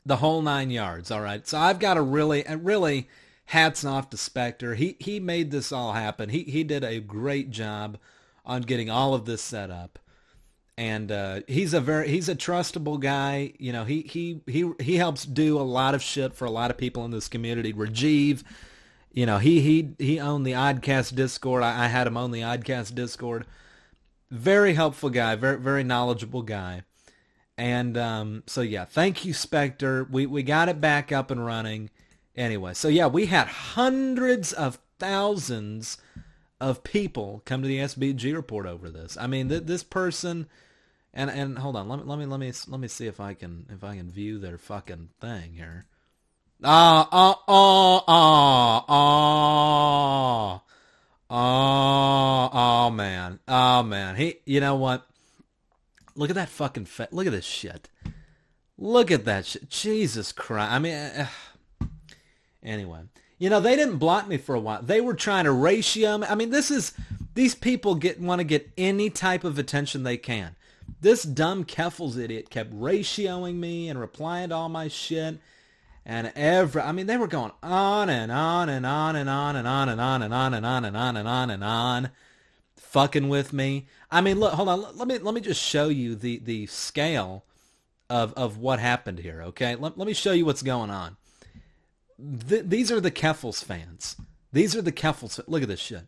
[0.04, 1.10] the whole nine yards.
[1.10, 3.08] All right, so I've got a really, really
[3.46, 4.76] hats off to Spectre.
[4.76, 6.28] He he made this all happen.
[6.28, 7.98] He he did a great job
[8.44, 9.98] on getting all of this set up.
[10.78, 13.54] And uh, he's a very he's a trustable guy.
[13.58, 16.70] You know, he he he he helps do a lot of shit for a lot
[16.70, 17.72] of people in this community.
[17.72, 18.44] Rajiv,
[19.16, 21.62] you know, he he he owned the Oddcast Discord.
[21.62, 23.46] I, I had him on the Oddcast Discord.
[24.30, 26.82] Very helpful guy, very very knowledgeable guy.
[27.56, 30.04] And um, so yeah, thank you, Spectre.
[30.04, 31.88] We we got it back up and running.
[32.36, 35.96] Anyway, so yeah, we had hundreds of thousands
[36.60, 39.16] of people come to the SBG report over this.
[39.18, 40.46] I mean, th- this person,
[41.14, 43.32] and and hold on, let me let me let me let me see if I
[43.32, 45.86] can if I can view their fucking thing here.
[46.64, 50.62] Ah, ah, ah, ah, ah.
[51.28, 53.40] Oh, oh man.
[53.46, 54.16] Oh man.
[54.16, 55.06] He you know what?
[56.14, 57.90] Look at that fucking fa- look at this shit.
[58.78, 59.68] Look at that shit.
[59.68, 60.72] Jesus Christ.
[60.72, 61.26] I mean uh,
[62.62, 63.00] anyway.
[63.38, 64.80] You know, they didn't block me for a while.
[64.80, 66.26] They were trying to ratio me.
[66.26, 66.94] I mean, this is
[67.34, 70.56] these people get want to get any type of attention they can.
[71.02, 75.38] This dumb Keffals idiot kept ratioing me and replying to all my shit
[76.06, 79.68] and every I mean they were going on and on and on and on and
[79.68, 82.10] on and on and on and on and on and on and on
[82.76, 83.88] fucking with me.
[84.10, 87.44] I mean look hold on let me let me just show you the the scale
[88.08, 89.74] of of what happened here, okay?
[89.74, 91.16] Let, let me show you what's going on.
[92.48, 94.16] Th- these are the Keffals fans.
[94.52, 95.40] These are the Keffals.
[95.48, 96.06] Look at this shit.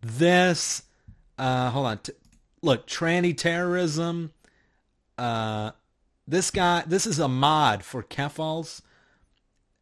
[0.00, 0.82] This,
[1.38, 2.00] uh, hold on.
[2.62, 4.32] Look, tranny terrorism.
[5.18, 5.72] Uh,
[6.26, 8.80] this guy, this is a mod for Keffals.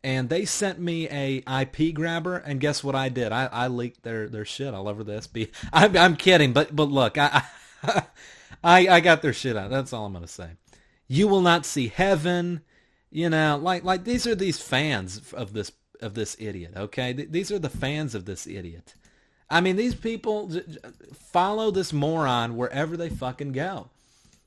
[0.08, 3.30] And they sent me a IP grabber, and guess what I did?
[3.30, 5.50] I, I leaked their, their shit all over the SB.
[5.74, 7.42] I'm, I'm kidding, but but look, I,
[8.64, 9.68] I I got their shit out.
[9.68, 10.52] That's all I'm gonna say.
[11.08, 12.62] You will not see heaven.
[13.10, 16.72] You know, like like these are these fans of this of this idiot.
[16.74, 18.94] Okay, these are the fans of this idiot.
[19.50, 20.50] I mean, these people
[21.12, 23.90] follow this moron wherever they fucking go.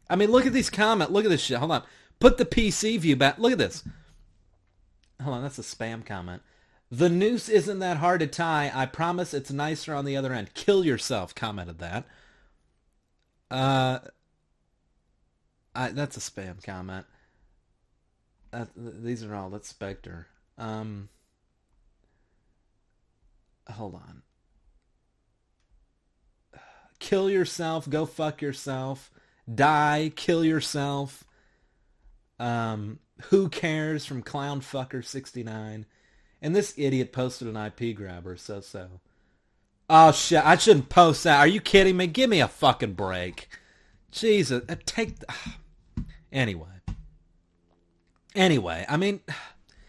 [0.10, 1.14] I mean, look at these comments.
[1.14, 1.60] Look at this shit.
[1.60, 1.84] Hold on.
[2.20, 3.38] Put the PC view back.
[3.38, 3.84] Look at this.
[5.22, 6.42] Hold on, that's a spam comment.
[6.90, 8.72] The noose isn't that hard to tie.
[8.74, 10.54] I promise it's nicer on the other end.
[10.54, 12.06] Kill yourself, commented that.
[13.50, 14.00] Uh,
[15.74, 17.06] I, that's a spam comment.
[18.76, 20.28] These are all, that's Spectre.
[20.58, 21.08] Um,
[23.70, 24.22] hold on.
[27.00, 29.10] Kill yourself, go fuck yourself,
[29.54, 31.24] die, kill yourself.
[32.38, 35.86] Um, who cares from Clownfucker69.
[36.42, 39.02] And this idiot posted an IP grabber, so so.
[39.90, 41.40] Oh shit, I shouldn't post that.
[41.40, 42.08] Are you kidding me?
[42.08, 43.50] Give me a fucking break.
[44.12, 45.18] Jesus, uh, take.
[46.34, 46.70] Anyway.
[48.36, 49.20] Anyway, I mean,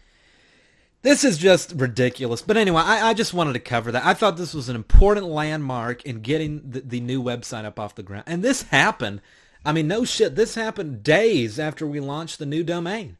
[1.03, 2.41] this is just ridiculous.
[2.41, 4.05] But anyway, I, I, just wanted to cover that.
[4.05, 7.95] I thought this was an important landmark in getting the, the new website up off
[7.95, 8.25] the ground.
[8.27, 9.21] And this happened.
[9.65, 10.35] I mean, no shit.
[10.35, 13.17] This happened days after we launched the new domain.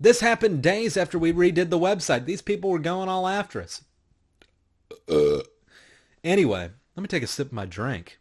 [0.00, 2.24] This happened days after we redid the website.
[2.24, 3.84] These people were going all after us.
[5.08, 5.40] Uh.
[6.24, 8.18] Anyway, let me take a sip of my drink.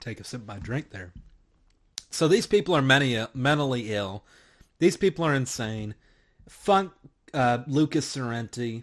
[0.00, 1.12] Take a sip of my drink there.
[2.10, 4.24] So these people are many, mentally ill.
[4.78, 5.94] These people are insane.
[6.48, 6.92] Funk
[7.32, 8.82] uh, Lucas Sorrenti.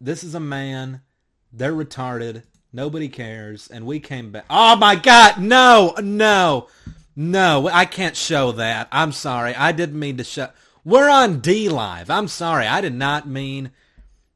[0.00, 1.00] This is a man.
[1.52, 2.44] They're retarded.
[2.72, 3.68] Nobody cares.
[3.68, 4.44] And we came back.
[4.50, 5.38] Oh my God.
[5.38, 6.68] No, no,
[7.16, 7.68] no.
[7.72, 8.88] I can't show that.
[8.92, 9.54] I'm sorry.
[9.54, 10.48] I didn't mean to show.
[10.84, 12.10] We're on D Live.
[12.10, 12.66] I'm sorry.
[12.66, 13.72] I did not mean.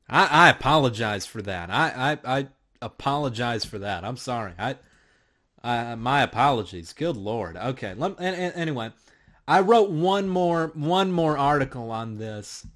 [0.09, 1.71] I, I apologize for that.
[1.71, 2.47] I, I, I
[2.83, 4.05] apologize for that.
[4.05, 4.53] I'm sorry.
[4.59, 4.77] I,
[5.63, 6.93] I my apologies.
[6.93, 7.57] Good Lord.
[7.57, 7.95] Okay.
[7.95, 8.91] Let, and, and, anyway,
[9.49, 12.67] I wrote one more one more article on this,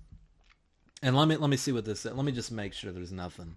[1.02, 2.04] and let me let me see what this.
[2.04, 3.56] Let me just make sure there's nothing.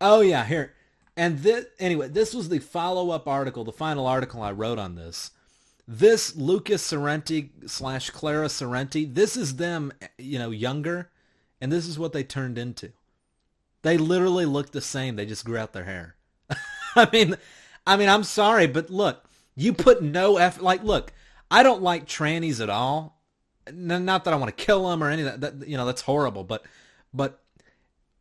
[0.00, 0.74] Oh yeah, here.
[1.18, 5.32] And this, anyway, this was the follow-up article, the final article I wrote on this.
[5.88, 11.10] This Lucas Sorrenti slash Clara Sorrenti, this is them, you know, younger,
[11.60, 12.92] and this is what they turned into.
[13.82, 15.16] They literally look the same.
[15.16, 16.14] They just grew out their hair.
[16.94, 17.36] I mean,
[17.84, 19.24] I mean, I'm sorry, but look,
[19.56, 20.62] you put no effort.
[20.62, 21.12] Like, look,
[21.50, 23.20] I don't like trannies at all.
[23.72, 25.58] Not that I want to kill them or any of that.
[25.58, 26.44] that you know, that's horrible.
[26.44, 26.64] But,
[27.12, 27.40] but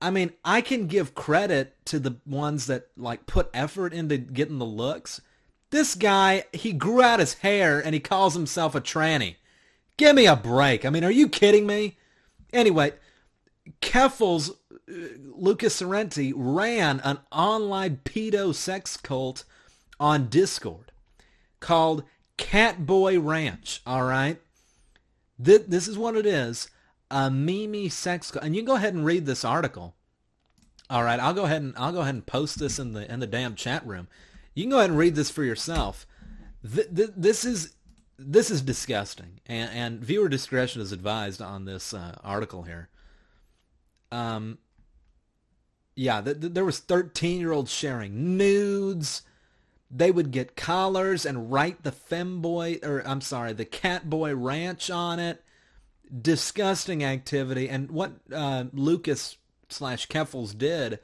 [0.02, 4.60] I mean, I can give credit to the ones that like put effort into getting
[4.60, 5.22] the looks.
[5.70, 9.36] This guy, he grew out his hair and he calls himself a tranny.
[9.98, 10.86] Give me a break.
[10.86, 11.98] I mean, are you kidding me?
[12.54, 12.94] Anyway,
[13.82, 14.94] Keffals, uh,
[15.36, 19.44] Lucas Sorrenti ran an online pedo sex cult
[20.00, 20.92] on Discord
[21.60, 22.04] called
[22.38, 23.82] Catboy Ranch.
[23.86, 24.40] All right,
[25.40, 26.70] this, this is what it is
[27.10, 29.96] a Mimi sex and you go ahead and read this article.
[30.89, 33.20] All right, I'll go ahead and I'll go ahead and post this in the in
[33.20, 34.08] the damn chat room.
[34.54, 36.08] You can go ahead and read this for yourself.
[36.63, 37.76] Th- th- this is
[38.17, 42.89] this is disgusting, and, and viewer discretion is advised on this uh, article here.
[44.12, 44.58] Um,
[45.96, 49.24] yeah, th- there was thirteen year olds sharing nudes.
[49.89, 55.20] They would get collars and write the femboy, or I'm sorry, the catboy ranch on
[55.20, 55.43] it
[56.22, 57.70] disgusting activity.
[57.70, 59.38] And what uh, Lucas
[59.70, 61.00] slash Keffals did,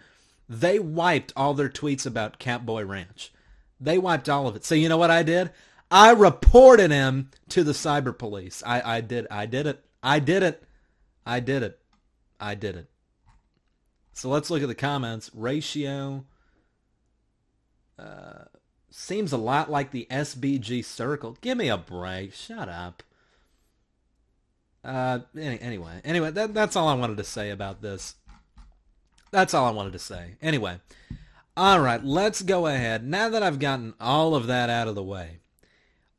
[0.47, 3.31] they wiped all their tweets about Catboy Ranch.
[3.79, 4.63] They wiped all of it.
[4.63, 5.51] So you know what I did?
[5.91, 8.63] I reported him to the cyber police.
[8.65, 9.27] I, I did.
[9.29, 9.83] I did it.
[10.01, 10.63] I did it.
[11.25, 11.79] I did it.
[12.39, 12.89] I did it.
[14.13, 15.29] So let's look at the comments.
[15.33, 16.25] Ratio
[17.97, 18.45] uh,
[18.89, 21.37] seems a lot like the SBG circle.
[21.41, 22.33] Give me a break.
[22.33, 23.03] Shut up.
[24.83, 28.15] Uh, any, anyway, anyway, that, that's all I wanted to say about this.
[29.31, 30.35] That's all I wanted to say.
[30.41, 30.79] Anyway,
[31.55, 33.05] all right, let's go ahead.
[33.05, 35.39] Now that I've gotten all of that out of the way,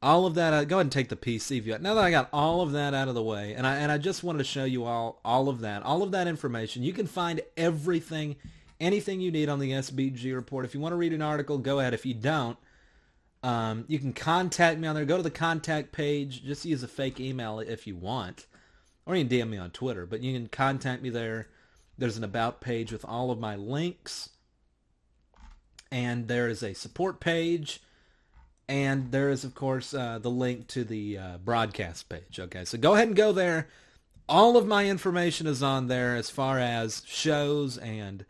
[0.01, 1.79] all of that, uh, go ahead and take the PC view.
[1.79, 3.99] Now that I got all of that out of the way, and I and I
[3.99, 6.83] just wanted to show you all all of that, all of that information.
[6.83, 8.37] You can find everything,
[8.81, 10.65] anything you need on the SBG report.
[10.65, 11.95] If you want to read an article, go ahead.
[11.95, 12.59] If you don't,
[13.43, 15.05] um, you can contact me on there.
[15.05, 16.45] Go to the contact page.
[16.45, 18.47] Just use a fake email if you want.
[19.07, 21.49] Or you can DM me on Twitter, but you can contact me there.
[21.99, 24.31] There's an about page with all of my links.
[25.91, 27.81] And there is a support page.
[28.69, 32.41] And there is, of course, uh, the link to the uh, broadcast page.
[32.41, 33.69] Okay, so go ahead and go there.
[34.27, 38.25] All of my information is on there as far as shows and,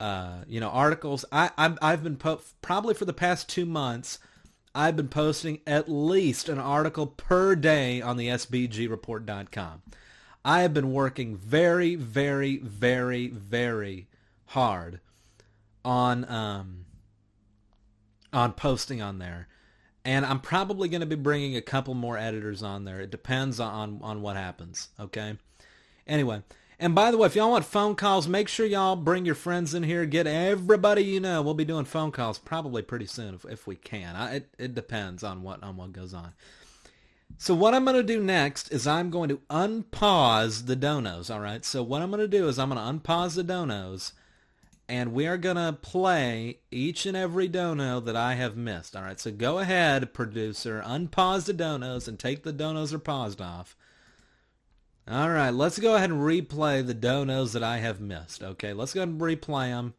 [0.00, 1.24] uh, you know, articles.
[1.30, 4.18] I, i have been po- probably for the past two months,
[4.74, 9.82] I've been posting at least an article per day on the SBGReport.com.
[10.44, 14.08] I have been working very, very, very, very
[14.46, 15.00] hard
[15.84, 16.86] on um,
[18.32, 19.48] on posting on there,
[20.04, 23.00] and I'm probably going to be bringing a couple more editors on there.
[23.00, 24.88] It depends on on what happens.
[24.98, 25.36] Okay.
[26.06, 26.42] Anyway,
[26.82, 29.72] and by the way, if y'all want phone calls, make sure y'all bring your friends
[29.72, 30.04] in here.
[30.04, 31.40] Get everybody you know.
[31.40, 34.16] We'll be doing phone calls probably pretty soon if, if we can.
[34.16, 36.32] I, it, it depends on what on what goes on.
[37.38, 41.40] So what I'm going to do next is I'm going to unpause the donos, all
[41.40, 41.64] right?
[41.64, 44.12] So what I'm going to do is I'm going to unpause the donos
[44.88, 49.02] and we are going to play each and every dono that I have missed, all
[49.02, 49.18] right?
[49.18, 53.76] So go ahead, producer, unpause the donos and take the donos are paused off.
[55.08, 58.72] All right, let's go ahead and replay the donos that I have missed, okay?
[58.72, 59.94] Let's go ahead and replay them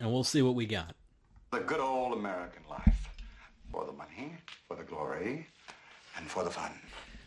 [0.00, 0.94] and we'll see what we got.
[1.52, 3.08] The good old American life.
[3.70, 4.34] For the money,
[4.66, 5.46] for the glory,
[6.16, 6.72] and for the fun.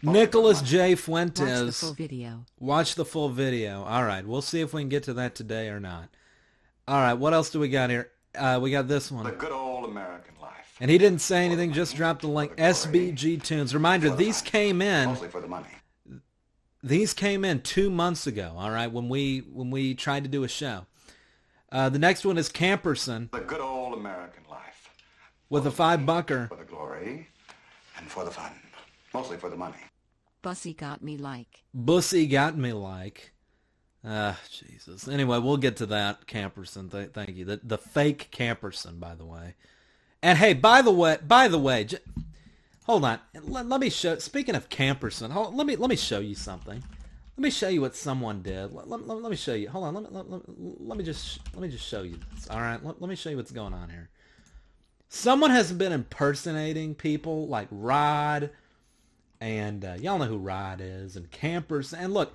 [0.02, 0.96] Nicholas J.
[0.96, 1.42] Fuentes.
[1.42, 2.46] Watch the full video.
[2.60, 3.84] Watch the full video.
[3.84, 6.10] All right, we'll see if we can get to that today or not.
[6.86, 8.12] All right, what else do we got here?
[8.38, 9.24] Uh, we got this one.
[9.24, 10.76] The good old American life.
[10.82, 12.58] And he didn't say anything, just dropped the link.
[12.58, 13.74] SBG Tunes.
[13.74, 15.10] Reminder, these came in.
[15.10, 15.68] Mostly for the money.
[16.84, 18.54] These came in two months ago.
[18.58, 20.86] All right, when we when we tried to do a show.
[21.72, 23.32] Uh, the next one is Camperson.
[23.32, 24.92] The good old American life.
[25.50, 26.48] With a five bucker.
[26.50, 27.30] For the glory
[27.98, 28.52] and for the fun.
[29.14, 29.78] Mostly for the money.
[30.44, 31.64] Bussy got me like.
[31.74, 33.32] Bussy got me like.
[34.06, 35.08] Ah, Jesus.
[35.08, 36.92] Anyway, we'll get to that, Camperson.
[36.92, 37.46] Th- thank you.
[37.46, 39.56] The the fake Camperson, by the way.
[40.22, 41.98] And hey, by the way, by the way, j-
[42.86, 43.20] hold on.
[43.44, 44.18] Let, let, me show.
[44.18, 46.84] Speaking of Camperson, hold, let me let me show you something.
[47.36, 48.74] Let me show you what someone did.
[48.74, 49.70] Let, let, let me show you.
[49.70, 49.94] Hold on.
[49.96, 50.50] Let me let,
[50.88, 52.48] let, me just let me just show you this.
[52.50, 52.84] All right.
[52.84, 54.10] Let, let me show you what's going on here.
[55.10, 58.50] Someone has been impersonating people like Rod
[59.44, 61.98] and uh, y'all know who Rod is, and Camperson.
[62.00, 62.34] And look,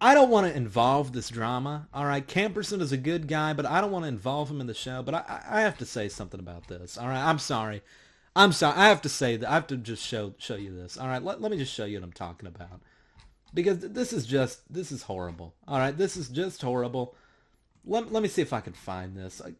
[0.00, 1.88] I don't want to involve this drama.
[1.94, 4.66] All right, Camperson is a good guy, but I don't want to involve him in
[4.66, 5.04] the show.
[5.04, 6.98] But I, I have to say something about this.
[6.98, 7.82] All right, I'm sorry.
[8.40, 8.76] I'm sorry.
[8.78, 9.50] I have to say that.
[9.50, 10.96] I have to just show show you this.
[10.96, 12.80] All right, let, let me just show you what I'm talking about.
[13.52, 15.54] Because this is just this is horrible.
[15.68, 17.14] All right, this is just horrible.
[17.84, 19.42] Let, let me see if I can find this.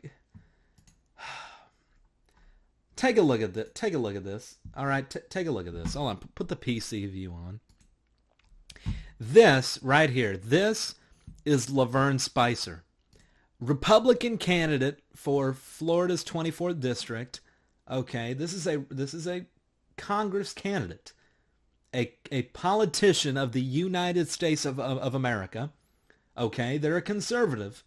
[2.97, 3.69] Take a look at this.
[3.75, 4.57] Take a look at this.
[4.75, 5.95] All right, T- take a look at this.
[5.95, 6.17] Hold on.
[6.35, 7.61] Put the PC view on.
[9.19, 10.39] This right here.
[10.39, 10.95] This
[11.45, 12.85] is Lavern Spicer,
[13.59, 17.41] Republican candidate for Florida's 24th district.
[17.91, 19.47] Okay, this is a this is a
[19.97, 21.13] Congress candidate,
[21.95, 25.73] a a politician of the United States of of, of America.
[26.39, 27.83] Okay, they're a conservative,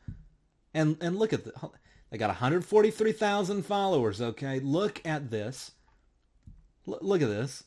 [0.74, 1.54] and and look at the
[2.14, 4.60] they got 143,000 followers, okay?
[4.60, 5.72] Look at this.
[6.88, 7.64] L- look at this.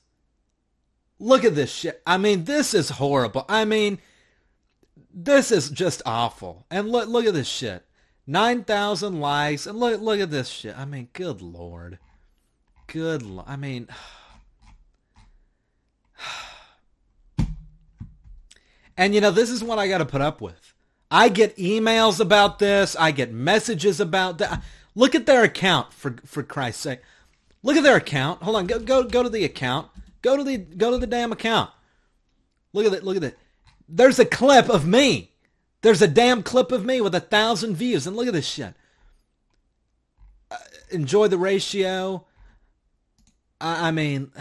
[1.18, 2.00] Look at this shit.
[2.06, 3.44] I mean, this is horrible.
[3.48, 3.98] I mean,
[5.12, 6.64] this is just awful.
[6.70, 7.86] And look look at this shit.
[8.28, 9.66] 9,000 likes.
[9.66, 10.78] And look look at this shit.
[10.78, 11.98] I mean, good lord.
[12.86, 13.88] Good lo- I mean,
[18.96, 20.74] And you know, this is what I got to put up with.
[21.10, 22.96] I get emails about this.
[22.98, 24.62] I get messages about that.
[24.94, 27.00] Look at their account for for Christ's sake.
[27.62, 28.42] Look at their account.
[28.42, 28.66] Hold on.
[28.66, 29.88] Go go go to the account.
[30.22, 31.70] Go to the go to the damn account.
[32.72, 33.04] Look at it.
[33.04, 33.38] Look at it.
[33.88, 35.32] There's a clip of me.
[35.82, 38.06] There's a damn clip of me with a thousand views.
[38.06, 38.74] And look at this shit.
[40.50, 40.56] Uh,
[40.90, 42.24] enjoy the ratio.
[43.60, 44.32] I, I mean.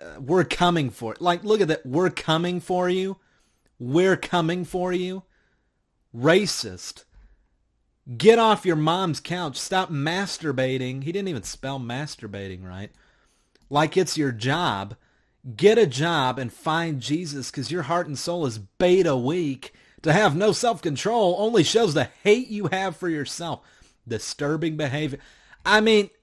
[0.00, 1.20] uh, we're coming for it.
[1.20, 1.84] Like, look at that.
[1.86, 3.18] We're coming for you.
[3.78, 5.24] We're coming for you.
[6.14, 7.04] Racist.
[8.16, 9.56] Get off your mom's couch.
[9.56, 11.04] Stop masturbating.
[11.04, 12.90] He didn't even spell masturbating right.
[13.68, 14.96] Like it's your job.
[15.56, 19.74] Get a job and find Jesus because your heart and soul is beta weak.
[20.02, 23.60] To have no self-control only shows the hate you have for yourself.
[24.08, 25.18] Disturbing behavior.
[25.64, 26.10] I mean...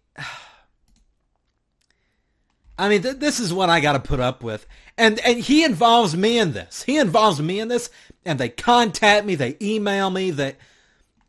[2.78, 4.68] I mean, th- this is what I got to put up with.
[4.98, 6.84] And and he involves me in this.
[6.84, 7.90] He involves me in this,
[8.26, 10.56] and they contact me, they email me, they.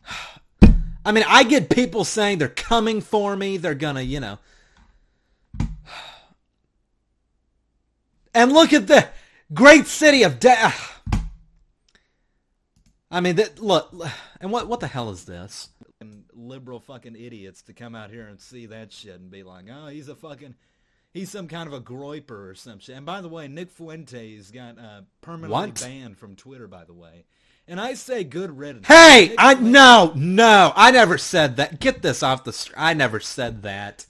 [1.04, 3.57] I mean, I get people saying they're coming for me.
[3.57, 4.38] They're gonna, you know.
[8.34, 9.09] And look at the
[9.54, 10.70] great city of Da-
[13.11, 13.94] I mean, that, look,
[14.42, 15.70] and what what the hell is this?
[16.34, 19.86] Liberal fucking idiots to come out here and see that shit and be like, oh,
[19.86, 20.55] he's a fucking,
[21.11, 22.97] he's some kind of a groyper or some shit.
[22.97, 25.80] And by the way, Nick Fuentes got uh, permanently What?
[25.80, 26.68] banned from Twitter.
[26.68, 27.24] By the way,
[27.66, 28.86] and I say good riddance.
[28.86, 31.80] Hey, Nick I no, no, I never said that.
[31.80, 32.70] Get this off the.
[32.76, 34.05] I never said that.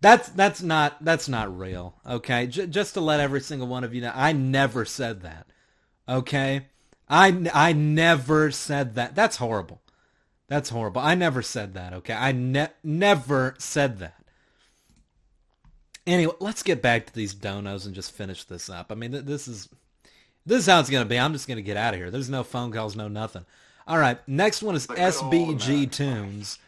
[0.00, 1.94] That's that's not that's not real.
[2.04, 5.46] Okay, J- just to let every single one of you know, I never said that.
[6.08, 6.66] Okay,
[7.08, 9.14] I I never said that.
[9.14, 9.79] That's horrible.
[10.50, 11.00] That's horrible.
[11.00, 11.92] I never said that.
[11.94, 14.24] Okay, I ne- never said that.
[16.08, 18.90] Anyway, let's get back to these donos and just finish this up.
[18.90, 19.68] I mean, th- this is
[20.44, 21.20] this is how it's gonna be.
[21.20, 22.10] I'm just gonna get out of here.
[22.10, 23.46] There's no phone calls, no nothing.
[23.86, 26.58] All right, next one is The good old SBG Tunes.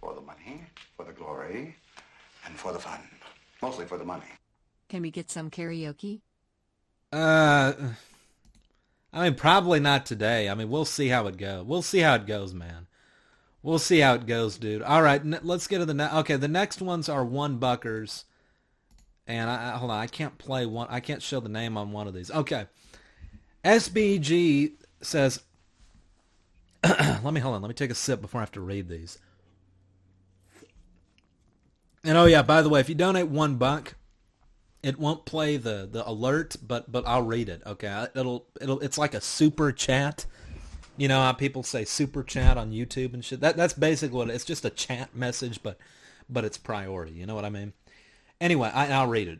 [0.00, 0.62] For the money,
[0.96, 1.74] for the glory,
[2.46, 3.00] and for the fun.
[3.60, 4.26] Mostly for the money.
[4.88, 6.20] Can we get some karaoke?
[7.12, 7.72] Uh,
[9.12, 10.48] I mean, probably not today.
[10.48, 11.66] I mean, we'll see how it goes.
[11.66, 12.86] We'll see how it goes, man.
[13.62, 14.82] We'll see how it goes, dude.
[14.82, 16.14] All right, n- let's get to the next.
[16.14, 16.36] okay.
[16.36, 18.24] The next ones are one buckers,
[19.26, 20.00] and I, I hold on.
[20.00, 20.88] I can't play one.
[20.90, 22.30] I can't show the name on one of these.
[22.30, 22.66] Okay,
[23.64, 25.40] SBG says.
[26.84, 27.62] let me hold on.
[27.62, 29.18] Let me take a sip before I have to read these.
[32.04, 33.94] And oh yeah, by the way, if you donate one buck,
[34.82, 37.62] it won't play the the alert, but but I'll read it.
[37.64, 40.26] Okay, it'll it'll it's like a super chat.
[40.96, 43.40] You know how people say super chat on YouTube and shit.
[43.40, 45.78] That that's basically what it, it's just a chat message, but
[46.28, 47.12] but it's priority.
[47.12, 47.72] You know what I mean?
[48.40, 49.38] Anyway, I, I'll read it.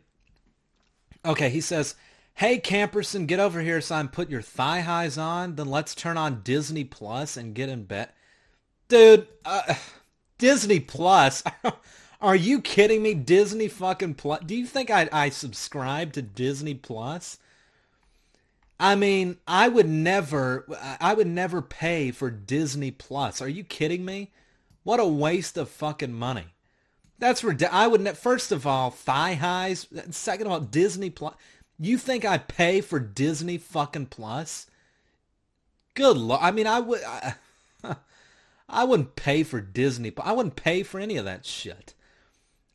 [1.25, 1.95] Okay, he says,
[2.35, 4.07] "Hey Camperson, get over here, son.
[4.07, 5.55] Put your thigh highs on.
[5.55, 8.09] Then let's turn on Disney Plus and get in bed."
[8.87, 9.75] Dude, uh,
[10.37, 11.43] Disney Plus.
[12.21, 13.13] Are you kidding me?
[13.13, 14.41] Disney fucking Plus.
[14.45, 17.37] Do you think I I subscribe to Disney Plus?
[18.79, 20.65] I mean, I would never
[20.99, 23.41] I would never pay for Disney Plus.
[23.41, 24.31] Are you kidding me?
[24.83, 26.47] What a waste of fucking money.
[27.19, 29.87] That's rid- I would ne- first of all thigh highs.
[30.09, 31.35] Second of all, Disney Plus.
[31.79, 34.67] You think I pay for Disney fucking Plus?
[35.93, 36.41] Good lord.
[36.41, 37.01] I mean, I would.
[37.03, 37.35] I,
[38.69, 40.11] I wouldn't pay for Disney.
[40.17, 41.93] I wouldn't pay for any of that shit.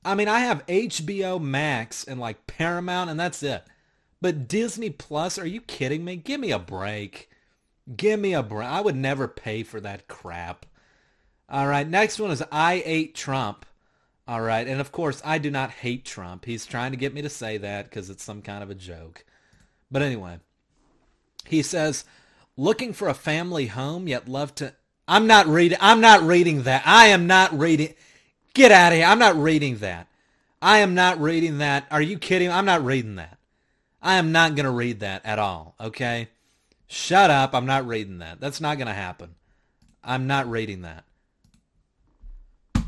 [0.04, 3.64] I mean, I have HBO Max and like Paramount, and that's it.
[4.20, 6.16] But Disney Plus, are you kidding me?
[6.16, 7.30] Give me a break.
[7.96, 8.68] Give me a break.
[8.68, 10.66] I would never pay for that crap.
[11.48, 13.64] All right, next one is I ate Trump.
[14.26, 16.44] All right, and of course, I do not hate Trump.
[16.44, 19.24] He's trying to get me to say that because it's some kind of a joke.
[19.90, 20.40] But anyway,
[21.46, 22.04] he says,
[22.56, 24.74] looking for a family home, yet love to.
[25.06, 25.78] I'm not reading.
[25.80, 26.82] I'm not reading that.
[26.84, 27.94] I am not reading.
[28.52, 29.06] Get out of here.
[29.06, 30.08] I'm not reading that.
[30.60, 31.86] I am not reading that.
[31.90, 32.50] Are you kidding?
[32.50, 33.37] I'm not reading that.
[34.00, 35.74] I am not going to read that at all.
[35.80, 36.28] Okay?
[36.86, 37.54] Shut up.
[37.54, 38.40] I'm not reading that.
[38.40, 39.34] That's not going to happen.
[40.02, 41.04] I'm not reading that.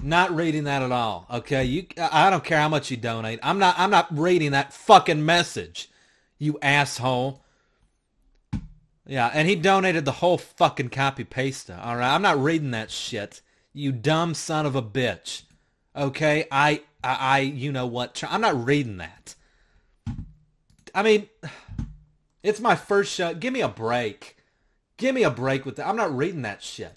[0.00, 1.26] Not reading that at all.
[1.28, 1.64] Okay?
[1.64, 3.40] You I don't care how much you donate.
[3.42, 5.90] I'm not I'm not reading that fucking message.
[6.38, 7.42] You asshole.
[9.08, 11.70] Yeah, and he donated the whole fucking copy paste.
[11.70, 13.40] All right, I'm not reading that shit.
[13.72, 15.42] You dumb son of a bitch.
[15.96, 18.22] Okay, I, I, I you know what?
[18.28, 19.34] I'm not reading that.
[20.94, 21.28] I mean,
[22.42, 23.34] it's my first show.
[23.34, 24.36] Give me a break.
[24.96, 25.86] Give me a break with that.
[25.86, 26.96] I'm not reading that shit.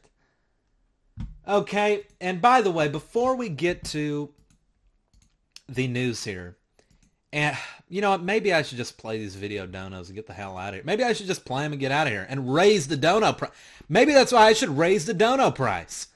[1.48, 4.30] Okay, and by the way, before we get to
[5.68, 6.58] the news here,
[7.34, 7.58] and
[7.92, 8.18] you know?
[8.18, 10.84] Maybe I should just play these video donos and get the hell out of here.
[10.86, 13.34] Maybe I should just play them and get out of here and raise the dono
[13.34, 13.52] price.
[13.90, 16.08] Maybe that's why I should raise the dono price.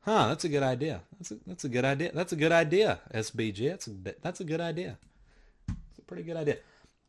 [0.00, 0.28] Huh?
[0.28, 1.02] That's a good idea.
[1.18, 2.10] That's a that's a good idea.
[2.14, 3.00] That's a good idea.
[3.12, 3.70] SBG.
[3.70, 3.90] That's a
[4.22, 4.98] that's a good idea.
[6.06, 6.58] Pretty good idea.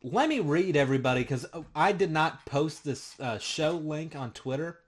[0.02, 4.78] Let me read everybody because I did not post this uh, show link on Twitter.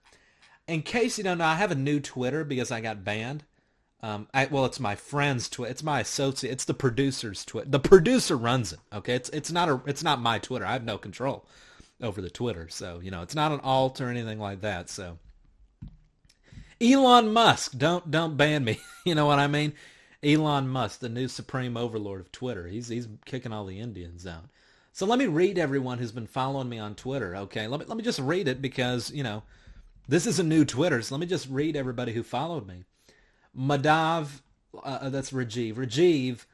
[0.67, 3.43] In case you don't know, I have a new Twitter because I got banned.
[4.03, 5.71] Um, I, well, it's my friend's Twitter.
[5.71, 6.51] It's my associate.
[6.51, 7.69] It's the producer's Twitter.
[7.69, 8.79] The producer runs it.
[8.91, 10.65] Okay, it's it's not a it's not my Twitter.
[10.65, 11.45] I have no control
[12.01, 12.67] over the Twitter.
[12.69, 14.89] So you know, it's not an alt or anything like that.
[14.89, 15.19] So
[16.81, 18.79] Elon Musk, don't don't ban me.
[19.05, 19.73] you know what I mean?
[20.23, 22.67] Elon Musk, the new supreme overlord of Twitter.
[22.67, 24.45] He's he's kicking all the Indians out.
[24.93, 27.35] So let me read everyone who's been following me on Twitter.
[27.35, 29.43] Okay, let me let me just read it because you know
[30.07, 31.01] this is a new Twitter.
[31.01, 32.83] So let me just read everybody who followed me.
[33.57, 34.41] Madav,
[34.83, 35.75] uh, that's Rajiv.
[35.75, 36.45] Rajiv,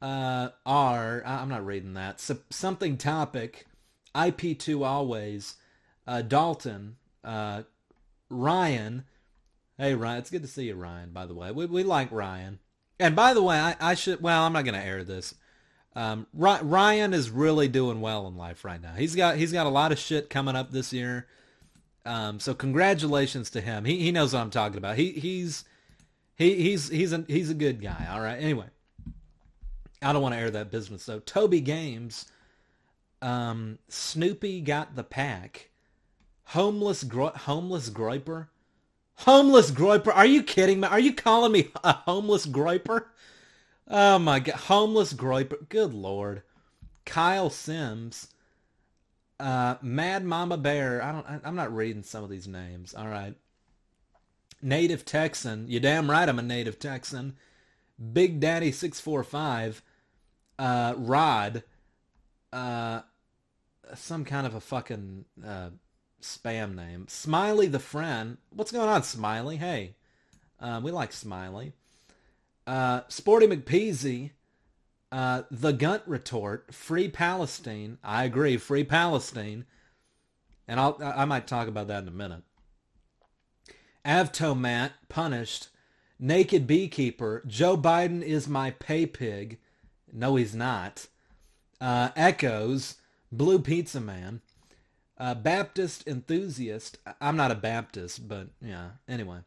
[0.00, 2.20] uh, R, I'm not reading that.
[2.20, 3.66] So, something topic,
[4.14, 5.56] IP2 always,
[6.06, 7.62] uh, Dalton, uh,
[8.28, 9.04] Ryan.
[9.78, 11.50] Hey, Ryan, it's good to see you, Ryan, by the way.
[11.52, 12.58] We, we like Ryan.
[13.02, 15.34] And by the way, I, I should, well, I'm not going to air this.
[15.94, 18.94] Um, Ryan is really doing well in life right now.
[18.94, 21.26] He's got he's got a lot of shit coming up this year.
[22.06, 23.84] Um, so congratulations to him.
[23.84, 24.96] He he knows what I'm talking about.
[24.96, 25.64] He he's
[26.36, 28.08] he he's he's a he's a good guy.
[28.10, 28.36] All right.
[28.36, 28.68] Anyway,
[30.00, 31.18] I don't want to air that business though.
[31.18, 32.30] Toby Games,
[33.20, 35.68] um, Snoopy got the pack.
[36.44, 38.48] Homeless gro- homeless groyper,
[39.16, 40.14] homeless groyper.
[40.14, 40.88] Are you kidding me?
[40.88, 43.06] Are you calling me a homeless groyper?
[43.88, 45.68] Oh my god, homeless groyper.
[45.68, 46.42] Good lord.
[47.04, 48.28] Kyle Sims.
[49.40, 51.02] Uh, Mad Mama Bear.
[51.02, 51.26] I don't.
[51.26, 52.94] I, I'm not reading some of these names.
[52.94, 53.34] All right.
[54.62, 55.66] Native Texan.
[55.68, 56.28] You damn right.
[56.28, 57.36] I'm a native Texan.
[58.12, 59.82] Big Daddy six four five.
[60.58, 61.64] Uh, Rod.
[62.52, 63.00] Uh,
[63.94, 65.70] some kind of a fucking uh,
[66.22, 67.06] spam name.
[67.08, 68.38] Smiley the friend.
[68.50, 69.56] What's going on, Smiley?
[69.56, 69.94] Hey,
[70.60, 71.72] uh, we like Smiley.
[72.66, 74.30] Uh, Sporty McPeasy,
[75.10, 77.98] uh, the Gunt retort, free Palestine.
[78.02, 79.66] I agree, free Palestine.
[80.68, 82.42] And I'll, I might talk about that in a minute.
[84.04, 85.68] Avtomat, punished.
[86.18, 87.42] Naked beekeeper.
[87.46, 89.58] Joe Biden is my pay pig.
[90.12, 91.08] No, he's not.
[91.80, 92.96] Uh, Echoes,
[93.32, 94.40] Blue Pizza Man.
[95.22, 96.98] Uh, Baptist enthusiast.
[97.20, 98.88] I'm not a Baptist, but yeah.
[99.08, 99.38] Anyway,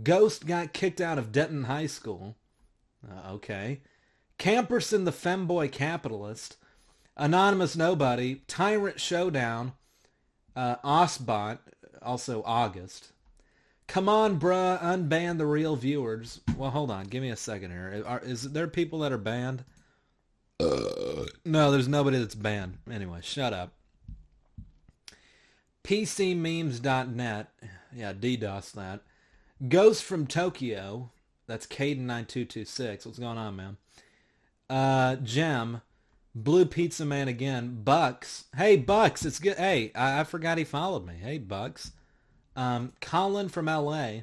[0.00, 2.36] Ghost got kicked out of Denton High School.
[3.04, 3.80] Uh, okay.
[4.38, 6.58] Camperson the femboy capitalist.
[7.16, 8.42] Anonymous Nobody.
[8.46, 9.72] Tyrant Showdown.
[10.54, 11.58] Uh, Osbot.
[12.02, 13.10] Also August.
[13.88, 14.80] Come on, bruh.
[14.80, 16.40] Unban the real viewers.
[16.56, 17.06] Well, hold on.
[17.06, 18.04] Give me a second here.
[18.06, 19.64] Are, is there people that are banned?
[20.60, 21.24] Uh.
[21.44, 22.78] No, there's nobody that's banned.
[22.88, 23.72] Anyway, shut up.
[25.86, 27.52] PCmemes.net.
[27.94, 29.02] Yeah, DDoS that.
[29.68, 31.12] Ghost from Tokyo.
[31.46, 33.06] That's Caden9226.
[33.06, 33.76] What's going on, man?
[34.68, 35.82] Uh, Gem.
[36.34, 37.82] Blue Pizza Man again.
[37.84, 38.46] Bucks.
[38.56, 39.24] Hey, Bucks.
[39.24, 39.58] It's good.
[39.58, 41.14] Hey, I, I forgot he followed me.
[41.22, 41.92] Hey, Bucks.
[42.56, 44.22] Um, Colin from LA.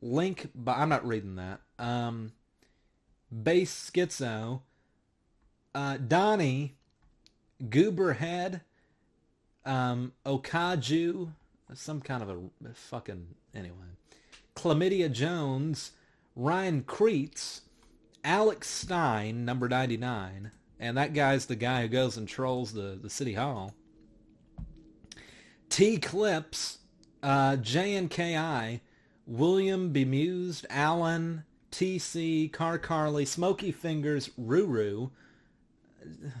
[0.00, 0.48] Link.
[0.54, 1.60] But I'm not reading that.
[1.78, 2.32] Um,
[3.30, 4.62] Base Schizo.
[5.74, 6.76] Uh, Donnie.
[7.62, 8.62] Gooberhead.
[9.64, 11.32] Um, Okaju.
[11.72, 13.26] Some kind of a fucking.
[13.54, 13.76] Anyway.
[14.54, 15.92] Chlamydia Jones.
[16.36, 17.62] Ryan Creets,
[18.24, 20.50] Alex Stein, number 99,
[20.80, 23.72] and that guy's the guy who goes and trolls the, the city hall.
[25.68, 26.78] T Clips,
[27.22, 28.80] uh, JNKI,
[29.26, 35.10] William Bemused, Alan, TC, Car Carly, Smoky Fingers, Ruru,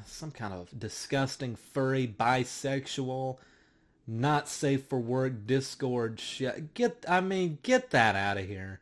[0.06, 3.38] some kind of disgusting, furry, bisexual,
[4.06, 6.74] not safe for work, Discord shit.
[6.74, 8.80] Get, I mean, get that out of here.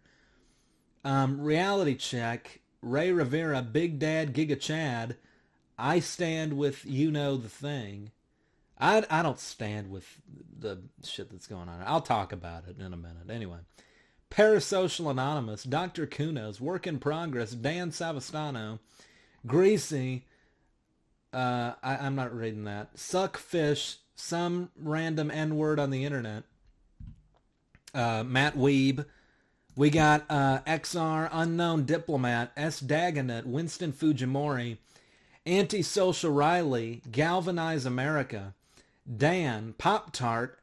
[1.05, 2.61] Um, reality check.
[2.81, 5.17] Ray Rivera, Big Dad, Giga Chad.
[5.79, 8.11] I stand with you know the thing.
[8.79, 10.21] I, I don't stand with
[10.59, 11.83] the shit that's going on.
[11.87, 13.31] I'll talk about it in a minute.
[13.31, 13.59] Anyway.
[14.33, 16.07] Parasocial Anonymous, Dr.
[16.07, 18.79] Kunos, Work in Progress, Dan Savastano,
[19.47, 20.25] Greasy,
[21.33, 22.99] uh, I, I'm not reading that.
[22.99, 26.45] Suck Fish, some random N-word on the internet.
[27.95, 29.05] Uh, Matt Weeb,
[29.77, 32.81] we got uh, XR, Unknown Diplomat, S.
[32.81, 34.79] Dagonet, Winston Fujimori,
[35.47, 38.55] Antisocial Riley, Galvanize America,
[39.17, 40.59] Dan, Pop Tart,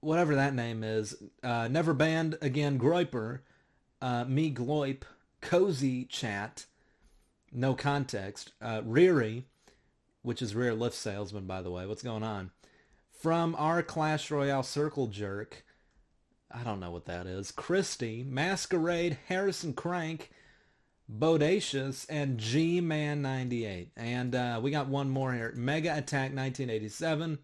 [0.00, 3.40] whatever that name is, uh, Never Banned Again Groiper,
[4.02, 5.02] uh, Me Gloip,
[5.40, 6.66] Cozy Chat,
[7.52, 9.44] No Context, uh, Riri,
[10.26, 11.86] which is Rear Lift Salesman, by the way.
[11.86, 12.50] What's going on?
[13.22, 15.64] From our Clash Royale Circle Jerk,
[16.50, 17.52] I don't know what that is.
[17.52, 20.32] Christie, Masquerade, Harrison Crank,
[21.08, 23.92] Bodacious, and G-Man 98.
[23.96, 25.52] And uh, we got one more here.
[25.54, 27.38] Mega Attack 1987.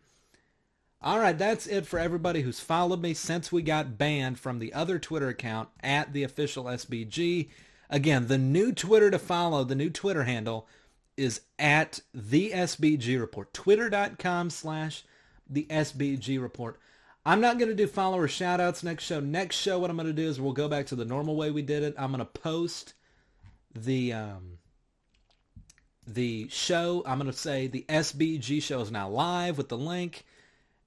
[1.01, 4.75] All right, that's it for everybody who's followed me since we got banned from the
[4.75, 7.49] other Twitter account at the official SBG.
[7.89, 10.67] Again, the new Twitter to follow, the new Twitter handle
[11.17, 13.53] is at the SBG Report.
[13.53, 15.05] Twitter.com slash
[15.49, 16.79] the SBG Report.
[17.25, 19.21] I'm not going to do follower shoutouts next show.
[19.21, 21.51] Next show, what I'm going to do is we'll go back to the normal way
[21.51, 21.95] we did it.
[21.97, 22.95] I'm going to post
[23.75, 24.59] the um,
[26.07, 27.05] the show.
[27.07, 30.25] I'm going to say the SBG show is now live with the link,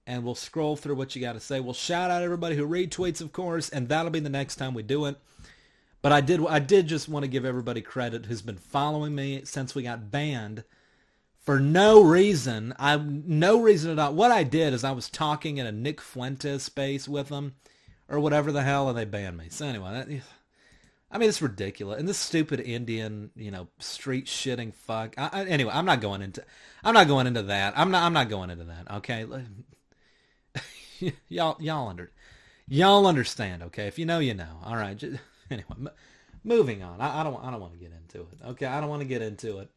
[0.05, 1.61] and we'll scroll through what you got to say.
[1.61, 4.83] We'll shout out everybody who retweets, of course, and that'll be the next time we
[4.83, 5.17] do it.
[6.05, 9.41] But I did I did just want to give everybody credit who's been following me
[9.43, 10.63] since we got banned
[11.39, 12.75] for no reason.
[12.77, 14.13] I no reason at all.
[14.13, 17.55] What I did is I was talking in a Nick Fuentes space with them,
[18.07, 19.47] or whatever the hell, and they banned me.
[19.49, 20.21] So anyway, that,
[21.09, 21.99] I mean, it's ridiculous.
[21.99, 25.15] And this stupid Indian, you know, street shitting fuck.
[25.17, 26.43] I, I, anyway, I'm not going into,
[26.83, 27.73] I'm not going into that.
[27.75, 28.91] I'm not, I'm not going into that.
[28.97, 29.25] Okay,
[31.29, 32.11] y'all, y'all under,
[32.67, 33.63] y'all understand.
[33.63, 34.59] Okay, if you know, you know.
[34.63, 34.95] All right.
[34.95, 35.17] Just,
[35.51, 35.89] anyway, m-
[36.43, 37.01] moving on.
[37.01, 38.37] I, I don't, I don't want to get into it.
[38.45, 39.69] Okay, I don't want to get into it.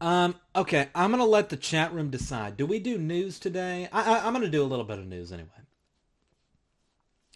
[0.00, 0.34] Um.
[0.54, 2.56] Okay, I'm gonna let the chat room decide.
[2.58, 3.88] Do we do news today?
[3.92, 5.48] I, I, I'm gonna do a little bit of news anyway.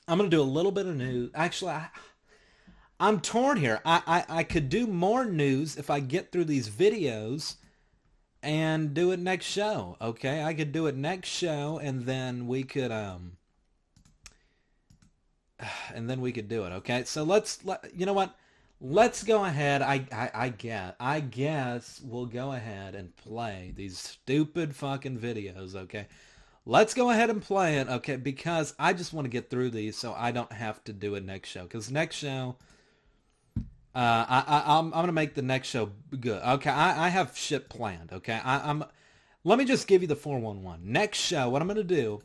[0.07, 1.31] I'm gonna do a little bit of news.
[1.35, 1.89] Actually, I,
[2.99, 3.81] I'm torn here.
[3.87, 7.55] I, I I could do more news if I get through these videos
[8.43, 9.97] and do it next show.
[10.01, 13.39] Okay, I could do it next show, and then we could um,
[15.95, 16.73] and then we could do it.
[16.73, 18.37] Okay, so let's let you know what.
[18.83, 19.83] Let's go ahead.
[19.83, 25.75] I, I I guess I guess we'll go ahead and play these stupid fucking videos.
[25.75, 26.07] Okay,
[26.65, 27.89] let's go ahead and play it.
[27.89, 31.15] Okay, because I just want to get through these so I don't have to do
[31.15, 31.65] it next show.
[31.65, 32.57] Because next show.
[33.93, 36.41] Uh, I, I, I'm, I'm gonna make the next show good.
[36.43, 38.13] Okay, I, I have shit planned.
[38.13, 38.85] Okay, I, I'm.
[39.43, 40.91] Let me just give you the 411.
[40.91, 42.23] Next show, what I'm gonna do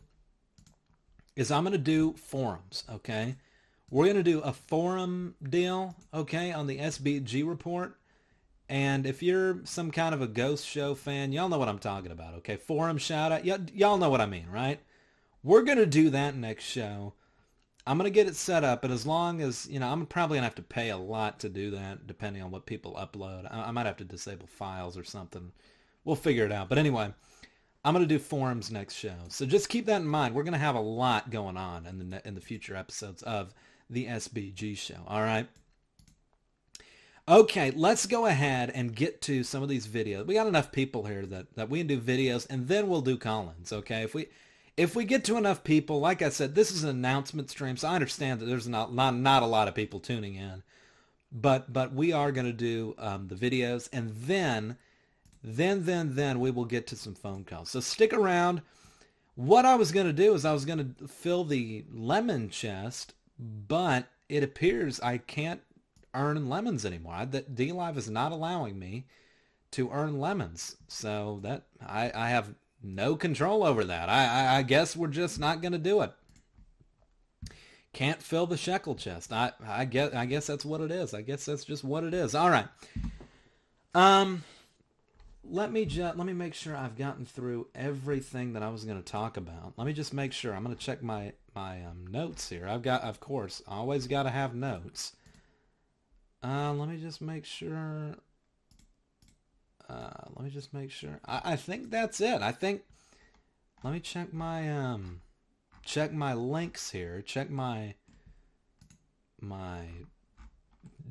[1.36, 2.84] is I'm gonna do forums.
[2.90, 3.36] Okay,
[3.90, 5.96] we're gonna do a forum deal.
[6.14, 7.98] Okay, on the SBG report.
[8.68, 12.12] And if you're some kind of a ghost show fan, y'all know what I'm talking
[12.12, 12.34] about.
[12.36, 13.46] Okay, forum shout out.
[13.46, 14.80] Y- y'all know what I mean, right?
[15.44, 17.14] We're gonna do that next show.
[17.88, 20.48] I'm gonna get it set up, but as long as you know, I'm probably gonna
[20.48, 23.48] have to pay a lot to do that, depending on what people upload.
[23.52, 25.52] I, I might have to disable files or something.
[26.04, 26.70] We'll figure it out.
[26.70, 27.14] But anyway,
[27.86, 30.34] I'm gonna do forums next show, so just keep that in mind.
[30.34, 33.54] We're gonna have a lot going on in the in the future episodes of
[33.92, 35.04] the SBG show.
[35.08, 35.48] All right.
[37.28, 40.26] Okay, let's go ahead and get to some of these videos.
[40.26, 43.18] We got enough people here that, that we can do videos and then we'll do
[43.18, 44.04] call-ins, okay?
[44.04, 44.28] If we
[44.78, 47.88] if we get to enough people, like I said, this is an announcement stream, so
[47.88, 50.64] I understand that there's not not, not a lot of people tuning in.
[51.32, 54.78] But but we are going to do um, the videos and then
[55.46, 57.70] then then then we will get to some phone calls.
[57.70, 58.62] So stick around.
[59.36, 63.14] What I was going to do is I was going to fill the lemon chest,
[63.38, 65.62] but it appears I can't
[66.14, 67.26] earn lemons anymore.
[67.26, 69.06] That DLive is not allowing me
[69.72, 70.78] to earn lemons.
[70.88, 74.10] So that I, I have no control over that.
[74.10, 76.12] I, I, I guess we're just not going to do it.
[77.94, 79.32] Can't fill the shekel chest.
[79.32, 81.14] I, I guess I guess that's what it is.
[81.14, 82.36] I guess that's just what it is.
[82.36, 82.68] All right.
[83.94, 84.44] Um,
[85.50, 89.02] let me just let me make sure I've gotten through everything that I was going
[89.02, 89.74] to talk about.
[89.78, 90.54] Let me just make sure.
[90.54, 92.68] I'm going to check my my um, notes here.
[92.68, 95.14] I've got, of course, always got to have notes.
[96.44, 98.16] Uh, let me just make sure.
[99.88, 101.20] Uh, let me just make sure.
[101.26, 102.42] I, I think that's it.
[102.42, 102.82] I think.
[103.84, 105.22] Let me check my um,
[105.84, 107.22] check my links here.
[107.22, 107.94] Check my
[109.40, 109.86] my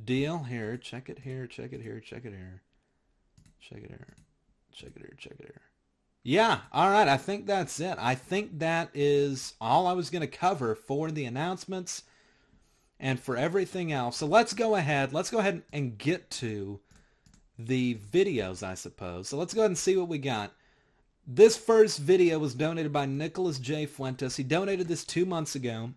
[0.05, 0.77] deal here.
[0.77, 1.47] Check it here.
[1.47, 2.01] Check it here.
[2.01, 2.63] Check it here.
[3.61, 4.24] Check it here.
[4.75, 5.15] Check it here.
[5.17, 5.61] Check it here.
[6.23, 6.61] Yeah.
[6.73, 7.09] All right.
[7.09, 7.97] I think that's it.
[7.99, 12.03] I think that is all I was going to cover for the announcements
[12.99, 14.17] and for everything else.
[14.17, 15.13] So let's go ahead.
[15.13, 16.81] Let's go ahead and get to
[17.59, 19.29] the videos, I suppose.
[19.29, 20.53] So let's go ahead and see what we got.
[21.27, 23.87] This first video was donated by Nicholas J.
[23.87, 24.37] Fuentes.
[24.37, 25.91] He donated this two months ago,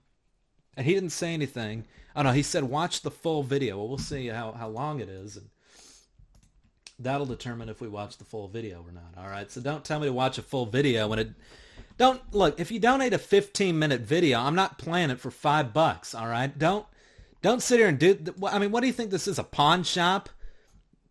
[0.77, 1.85] and he didn't say anything.
[2.15, 3.77] Oh no, he said watch the full video.
[3.77, 5.49] Well, we'll see how, how long it is, and
[6.99, 9.13] that'll determine if we watch the full video or not.
[9.17, 11.29] All right, so don't tell me to watch a full video when it.
[11.97, 14.39] Don't look if you donate a 15 minute video.
[14.39, 16.13] I'm not playing it for five bucks.
[16.13, 16.85] All right, don't
[17.41, 18.17] don't sit here and do.
[18.45, 19.39] I mean, what do you think this is?
[19.39, 20.29] A pawn shop?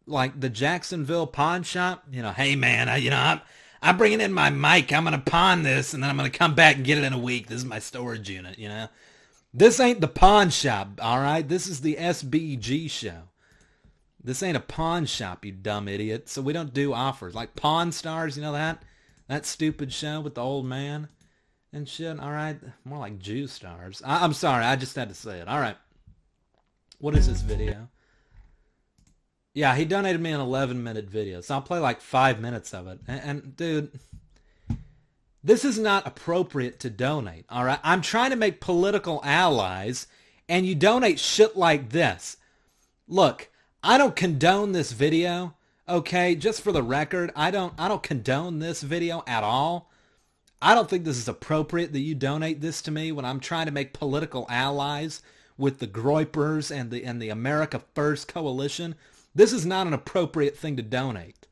[0.06, 2.04] Like the Jacksonville pawn shop?
[2.10, 3.40] You know, hey man, I, you know, I'm
[3.82, 4.92] I'm bringing in my mic.
[4.92, 7.18] I'm gonna pawn this, and then I'm gonna come back and get it in a
[7.18, 7.48] week.
[7.48, 8.58] This is my storage unit.
[8.58, 8.88] You know,
[9.54, 11.00] this ain't the pawn shop.
[11.02, 13.22] All right, this is the SBG show.
[14.26, 16.28] This ain't a pawn shop, you dumb idiot.
[16.28, 18.36] So we don't do offers like Pawn Stars.
[18.36, 18.82] You know that
[19.28, 21.06] that stupid show with the old man
[21.72, 22.18] and shit.
[22.18, 24.02] All right, more like Jew Stars.
[24.04, 25.46] I, I'm sorry, I just had to say it.
[25.46, 25.76] All right.
[26.98, 27.88] What is this video?
[29.54, 32.88] Yeah, he donated me an 11 minute video, so I'll play like five minutes of
[32.88, 32.98] it.
[33.06, 34.00] And, and, dude,
[35.44, 37.44] this is not appropriate to donate.
[37.48, 40.08] All right, I'm trying to make political allies,
[40.48, 42.38] and you donate shit like this.
[43.06, 43.50] Look,
[43.86, 45.54] I don't condone this video.
[45.88, 49.92] Okay, just for the record, I don't I don't condone this video at all.
[50.60, 53.66] I don't think this is appropriate that you donate this to me when I'm trying
[53.66, 55.22] to make political allies
[55.56, 58.96] with the Groypers and the and the America First coalition.
[59.36, 61.46] This is not an appropriate thing to donate.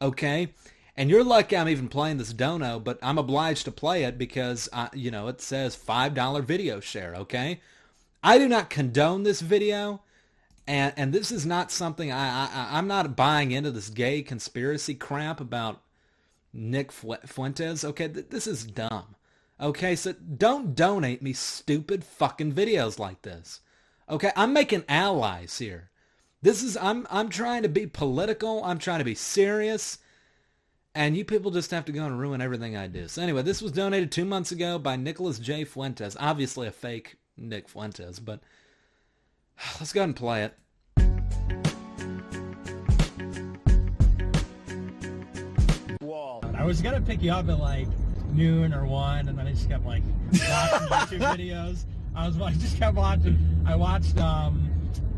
[0.00, 0.54] Okay?
[0.96, 4.68] And you're lucky I'm even playing this dono, but I'm obliged to play it because
[4.72, 7.60] I, you know, it says $5 video share, okay?
[8.22, 10.02] I do not condone this video,
[10.66, 14.94] and and this is not something I, I I'm not buying into this gay conspiracy
[14.94, 15.82] crap about
[16.52, 17.84] Nick Fuentes.
[17.84, 19.16] Okay, this is dumb.
[19.60, 23.60] Okay, so don't donate me stupid fucking videos like this.
[24.08, 25.90] Okay, I'm making allies here.
[26.42, 28.64] This is I'm I'm trying to be political.
[28.64, 29.98] I'm trying to be serious.
[30.94, 33.08] And you people just have to go and ruin everything I do.
[33.08, 35.64] So anyway, this was donated two months ago by Nicholas J.
[35.64, 36.18] Fuentes.
[36.20, 38.40] Obviously a fake Nick Fuentes, but
[39.80, 40.54] let's go ahead and play it.
[46.00, 46.44] Wall.
[46.54, 47.88] I was gonna pick you up at like
[48.32, 50.02] noon or one, and then I just kept like
[50.32, 51.84] watching YouTube videos.
[52.14, 53.38] I was I just kept watching.
[53.66, 54.70] I watched um,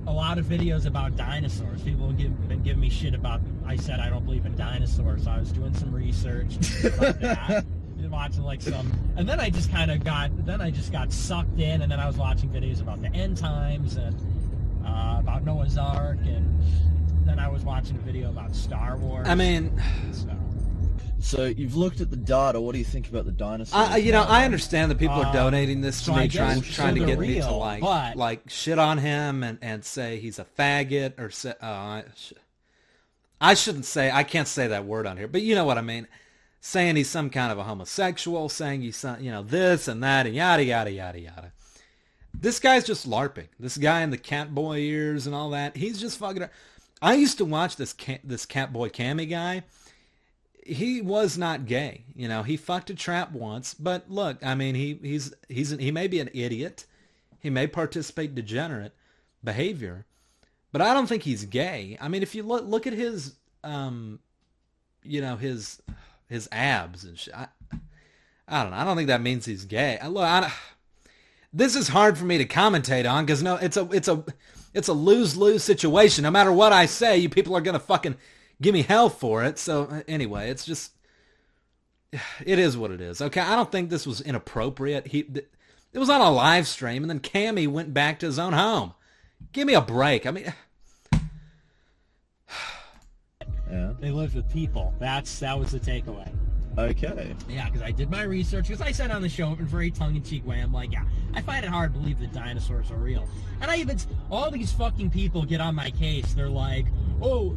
[0.06, 1.82] a lot of videos about dinosaurs.
[1.82, 3.40] People have give, been giving me shit about.
[3.66, 5.24] I said I don't believe in dinosaurs.
[5.24, 7.64] So I was doing some research about that.
[8.10, 10.30] watching like some, and then I just kind of got.
[10.46, 13.36] Then I just got sucked in, and then I was watching videos about the end
[13.36, 14.14] times and
[14.84, 16.62] uh, about Noah's Ark, and
[17.24, 19.28] then I was watching a video about Star Wars.
[19.28, 19.80] I mean.
[20.12, 20.30] So.
[21.20, 22.60] So you've looked at the data.
[22.60, 23.92] What do you think about the dinosaurs?
[23.92, 26.96] Uh, you know, I understand that people are donating this to so me, trying trying
[26.96, 28.16] to get real, me to like but...
[28.16, 31.54] like shit on him and, and say he's a faggot or say.
[31.62, 32.04] Oh, I,
[33.40, 34.10] I shouldn't say.
[34.10, 36.08] I can't say that word on here, but you know what I mean.
[36.60, 40.26] Saying he's some kind of a homosexual, saying he's some, you know this and that
[40.26, 41.52] and yada yada yada yada.
[42.40, 43.48] This guy's just larping.
[43.58, 45.76] This guy in the cat boy ears and all that.
[45.76, 46.48] He's just fucking.
[47.00, 49.62] I used to watch this cat, this cat boy Cammy guy
[50.64, 52.04] he was not gay.
[52.14, 55.90] You know, he fucked a trap once, but look, I mean, he he's he's he
[55.90, 56.86] may be an idiot.
[57.40, 58.94] He may participate degenerate
[59.42, 60.06] behavior,
[60.72, 61.98] but I don't think he's gay.
[62.00, 64.20] I mean, if you look look at his um
[65.02, 65.82] you know, his
[66.28, 67.34] his abs and shit.
[67.34, 67.48] I,
[68.46, 68.78] I don't know.
[68.78, 69.98] I don't think that means he's gay.
[69.98, 70.52] I, look, I,
[71.54, 74.24] this is hard for me to commentate on because no, it's a it's a
[74.74, 76.24] it's a lose lose situation.
[76.24, 78.16] No matter what I say, you people are gonna fucking
[78.60, 79.58] give me hell for it.
[79.58, 80.92] So uh, anyway, it's just
[82.44, 83.22] it is what it is.
[83.22, 85.06] Okay, I don't think this was inappropriate.
[85.06, 88.52] He it was on a live stream, and then Cammy went back to his own
[88.52, 88.94] home.
[89.52, 90.26] Give me a break.
[90.26, 90.52] I mean.
[93.70, 93.94] Yeah.
[93.98, 94.94] They live with people.
[95.00, 96.30] That's that was the takeaway.
[96.76, 97.34] Okay.
[97.48, 98.68] Yeah, because I did my research.
[98.68, 101.40] Because I said on the show in a very tongue-in-cheek way, I'm like, yeah, I
[101.40, 103.28] find it hard to believe that dinosaurs are real.
[103.60, 103.98] And I even
[104.30, 106.34] all these fucking people get on my case.
[106.34, 106.86] They're like,
[107.22, 107.56] oh,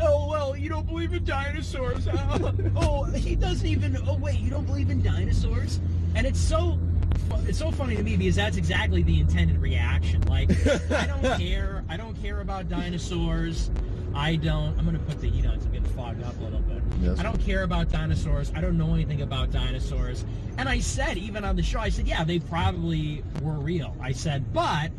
[0.00, 2.08] Oh well, you don't believe in dinosaurs.
[2.76, 3.96] oh, he doesn't even.
[4.06, 5.80] Oh wait, you don't believe in dinosaurs?
[6.14, 6.78] And it's so,
[7.46, 10.22] it's so funny to me because that's exactly the intended reaction.
[10.22, 10.50] Like,
[10.90, 11.84] I don't care.
[11.88, 13.70] I don't care about dinosaurs.
[14.14, 14.78] I don't.
[14.78, 15.58] I'm gonna put the heat on.
[15.60, 16.82] So I'm getting fogged up a little bit.
[17.00, 17.18] Yes.
[17.18, 18.52] I don't care about dinosaurs.
[18.54, 20.24] I don't know anything about dinosaurs.
[20.56, 23.96] And I said, even on the show, I said, yeah, they probably were real.
[24.00, 24.90] I said, but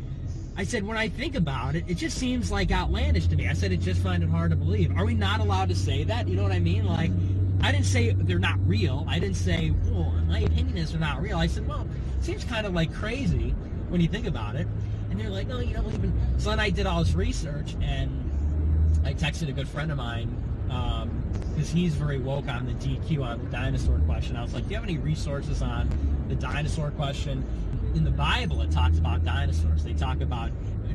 [0.56, 3.48] I said, when I think about it, it just seems like outlandish to me.
[3.48, 4.96] I said, I just find it hard to believe.
[4.96, 6.28] Are we not allowed to say that?
[6.28, 6.86] You know what I mean?
[6.86, 7.10] Like,
[7.62, 9.04] I didn't say they're not real.
[9.08, 11.38] I didn't say, well, my opinion is they're not real.
[11.38, 11.86] I said, well,
[12.18, 13.50] it seems kind of like crazy
[13.88, 14.66] when you think about it.
[15.10, 16.38] And they're like, no, you don't believe in.
[16.38, 18.25] So then I did all this research and
[19.06, 20.34] I texted a good friend of mine
[20.66, 24.36] because um, he's very woke on the DQ on the dinosaur question.
[24.36, 25.88] I was like, do you have any resources on
[26.28, 27.44] the dinosaur question?
[27.96, 29.82] in the Bible, it talks about dinosaurs.
[29.82, 30.50] They talk about,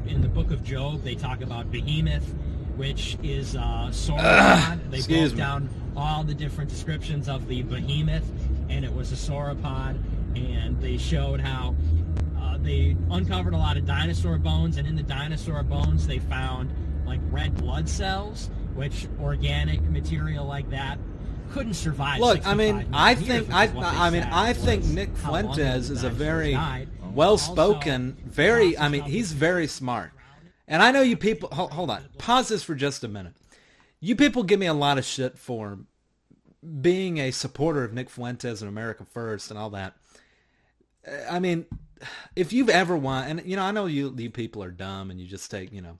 [0.05, 2.34] in the book of Job, they talk about Behemoth,
[2.76, 4.91] which is uh, sauropod.
[4.91, 8.30] they broke down all the different descriptions of the Behemoth,
[8.70, 9.97] and it was a sauropod.
[10.36, 11.76] And they showed how
[12.39, 16.72] uh, they uncovered a lot of dinosaur bones, and in the dinosaur bones, they found
[17.12, 20.97] like red blood cells, which organic material like that
[21.51, 22.22] couldn't survive.
[22.22, 26.57] Look, I mean, I think I, I mean, I think Nick Fuentes is a very
[27.14, 28.78] well-spoken, very.
[28.78, 30.12] I mean, he's very smart.
[30.70, 31.49] And I know you people.
[31.51, 33.34] Hold, hold on, pause this for just a minute.
[33.99, 35.80] You people give me a lot of shit for
[36.80, 39.95] being a supporter of Nick Fuentes and America First and all that.
[41.30, 41.66] I mean,
[42.38, 45.20] if you've ever won, and you know, I know you you people are dumb and
[45.20, 45.97] you just take you know,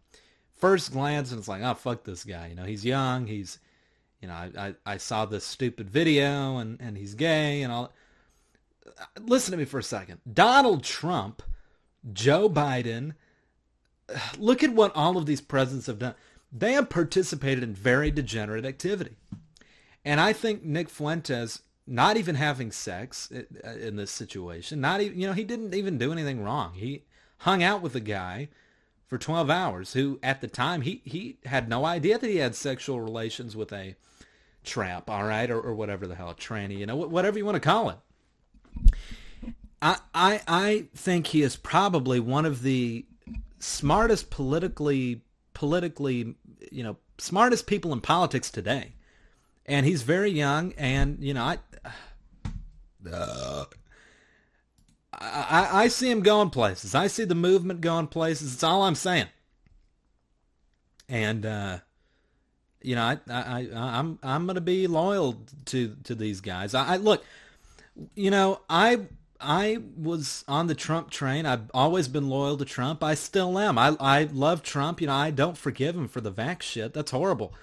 [0.62, 2.48] first glance and it's like, oh fuck this guy.
[2.48, 3.28] You know, he's young.
[3.28, 3.60] He's
[4.22, 7.92] you know, I, I, I saw this stupid video and, and he's gay and all.
[9.20, 10.22] Listen to me for a second.
[10.32, 11.42] Donald Trump,
[12.14, 13.14] Joe Biden,
[14.38, 16.16] look at what all of these presidents have done.
[16.52, 19.16] They have participated in very degenerate activity.
[20.06, 25.28] And I think Nick Fuentes, not even having sex in this situation, not even, you
[25.28, 26.74] know, he didn't even do anything wrong.
[26.74, 27.06] He
[27.40, 28.50] hung out with a guy
[29.12, 32.56] for 12 hours who at the time he, he had no idea that he had
[32.56, 33.94] sexual relations with a
[34.64, 37.60] trap, all right, or, or whatever the hell, tranny, you know, whatever you want to
[37.60, 37.98] call it.
[39.82, 43.06] I, I I think he is probably one of the
[43.60, 46.36] smartest politically politically
[46.72, 48.94] you know smartest people in politics today,
[49.66, 50.72] and he's very young.
[50.78, 51.58] And you know I.
[53.12, 53.66] Uh,
[55.22, 56.96] I, I see him going places.
[56.96, 58.54] I see the movement going places.
[58.54, 59.28] It's all I'm saying.
[61.08, 61.80] And uh,
[62.82, 66.74] you know, I, I, I I'm I'm gonna be loyal to to these guys.
[66.74, 67.24] I, I look,
[68.16, 69.02] you know, I
[69.40, 71.46] I was on the Trump train.
[71.46, 73.04] I've always been loyal to Trump.
[73.04, 73.78] I still am.
[73.78, 75.02] I I love Trump.
[75.02, 76.94] You know, I don't forgive him for the vax shit.
[76.94, 77.54] That's horrible.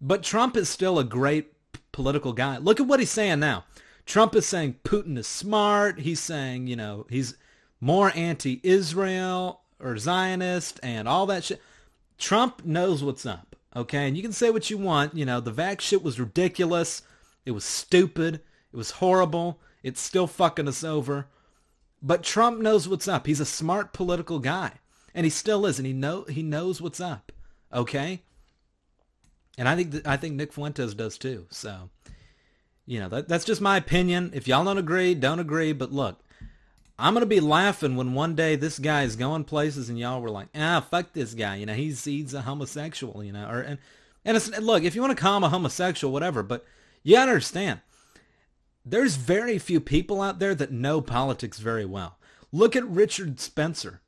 [0.00, 1.52] But Trump is still a great
[1.92, 2.56] political guy.
[2.58, 3.64] Look at what he's saying now.
[4.06, 6.00] Trump is saying Putin is smart.
[6.00, 7.36] He's saying, you know, he's
[7.80, 11.60] more anti-Israel or Zionist and all that shit.
[12.18, 14.06] Trump knows what's up, okay?
[14.06, 15.16] And you can say what you want.
[15.16, 17.02] You know, the vax shit was ridiculous.
[17.44, 18.40] It was stupid.
[18.72, 19.60] It was horrible.
[19.82, 21.26] It's still fucking us over.
[22.02, 23.26] But Trump knows what's up.
[23.26, 24.72] He's a smart political guy.
[25.14, 27.30] And he still is, and he know he knows what's up.
[27.72, 28.22] Okay?
[29.56, 31.46] And I think th- I think Nick Fuentes does too.
[31.50, 31.90] So
[32.86, 34.30] you know, that, that's just my opinion.
[34.34, 35.72] If y'all don't agree, don't agree.
[35.72, 36.18] But look,
[36.98, 40.30] I'm gonna be laughing when one day this guy is going places and y'all were
[40.30, 41.56] like, ah, fuck this guy.
[41.56, 43.24] You know, he's he's a homosexual.
[43.24, 43.78] You know, or and
[44.24, 46.42] and it's look, if you want to call him a homosexual, whatever.
[46.42, 46.64] But
[47.02, 47.80] you gotta understand,
[48.84, 52.18] there's very few people out there that know politics very well.
[52.52, 54.00] Look at Richard Spencer.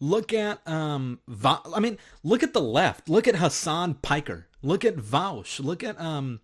[0.00, 3.08] Look at um, Va- I mean, look at the left.
[3.08, 4.46] Look at Hassan Piker.
[4.62, 5.64] Look at Vaush.
[5.64, 6.40] Look at um,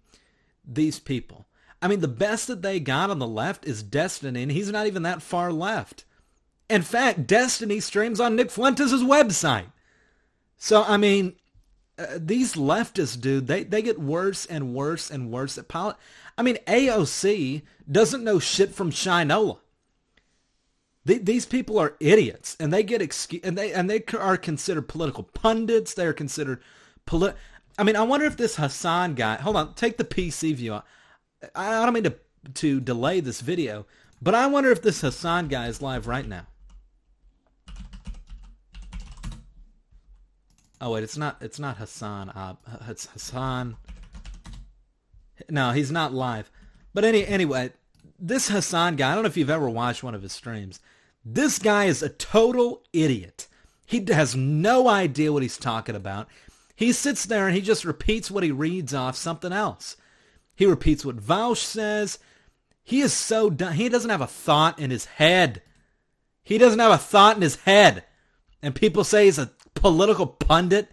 [0.65, 1.47] these people.
[1.85, 4.87] I mean, the best that they got on the left is Destiny, and he's not
[4.87, 6.07] even that far left.
[6.71, 9.67] In fact, Destiny streams on Nick Fuentes' website.
[10.57, 11.35] So, I mean,
[11.99, 16.03] uh, these leftists, dude, they, they get worse and worse and worse at politics.
[16.39, 17.61] I mean, AOC
[17.93, 19.59] doesn't know shit from Shinola.
[21.05, 25.25] these people are idiots, and they get excuse, and they and they are considered political
[25.25, 25.93] pundits.
[25.93, 26.63] They are considered
[27.05, 27.37] polit.
[27.79, 29.37] I mean, I wonder if this Hassan guy.
[29.37, 30.81] Hold on, take the PC view.
[31.55, 32.15] I don't mean to
[32.55, 33.87] to delay this video,
[34.21, 36.47] but I wonder if this Hassan guy is live right now.
[40.81, 41.39] Oh wait, it's not.
[41.41, 42.31] It's not Hassan.
[42.31, 42.57] Uh,
[42.89, 43.77] it's Hassan.
[45.49, 46.51] No, he's not live.
[46.93, 47.73] But any anyway,
[48.19, 49.11] this Hassan guy.
[49.11, 50.81] I don't know if you've ever watched one of his streams.
[51.25, 53.49] This guy is a total idiot.
[53.87, 56.29] He has no idea what he's talking about.
[56.77, 59.97] He sits there and he just repeats what he reads off something else.
[60.55, 62.19] He repeats what Vaush says.
[62.83, 63.75] He is so done.
[63.75, 65.63] He doesn't have a thought in his head.
[66.43, 68.05] He doesn't have a thought in his head.
[68.63, 70.89] And people say he's a political pundit.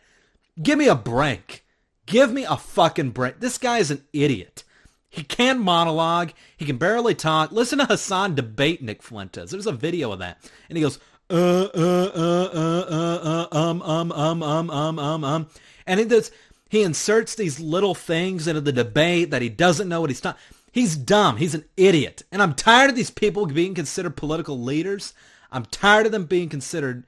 [0.61, 1.65] Give me a break.
[2.05, 3.39] Give me a fucking break.
[3.39, 4.63] This guy is an idiot.
[5.09, 6.31] He can't monologue.
[6.55, 7.51] He can barely talk.
[7.51, 9.51] Listen to Hassan debate Nick Fuentes.
[9.51, 10.37] There's a video of that.
[10.69, 10.99] And he goes,
[11.29, 15.47] uh, uh, uh, uh, uh, uh, um, um, um, um, um, um, um.
[15.85, 16.31] And he does,
[16.71, 20.39] he inserts these little things into the debate that he doesn't know what he's talking.
[20.71, 21.35] He's dumb.
[21.35, 22.23] He's an idiot.
[22.31, 25.13] And I'm tired of these people being considered political leaders.
[25.51, 27.05] I'm tired of them being considered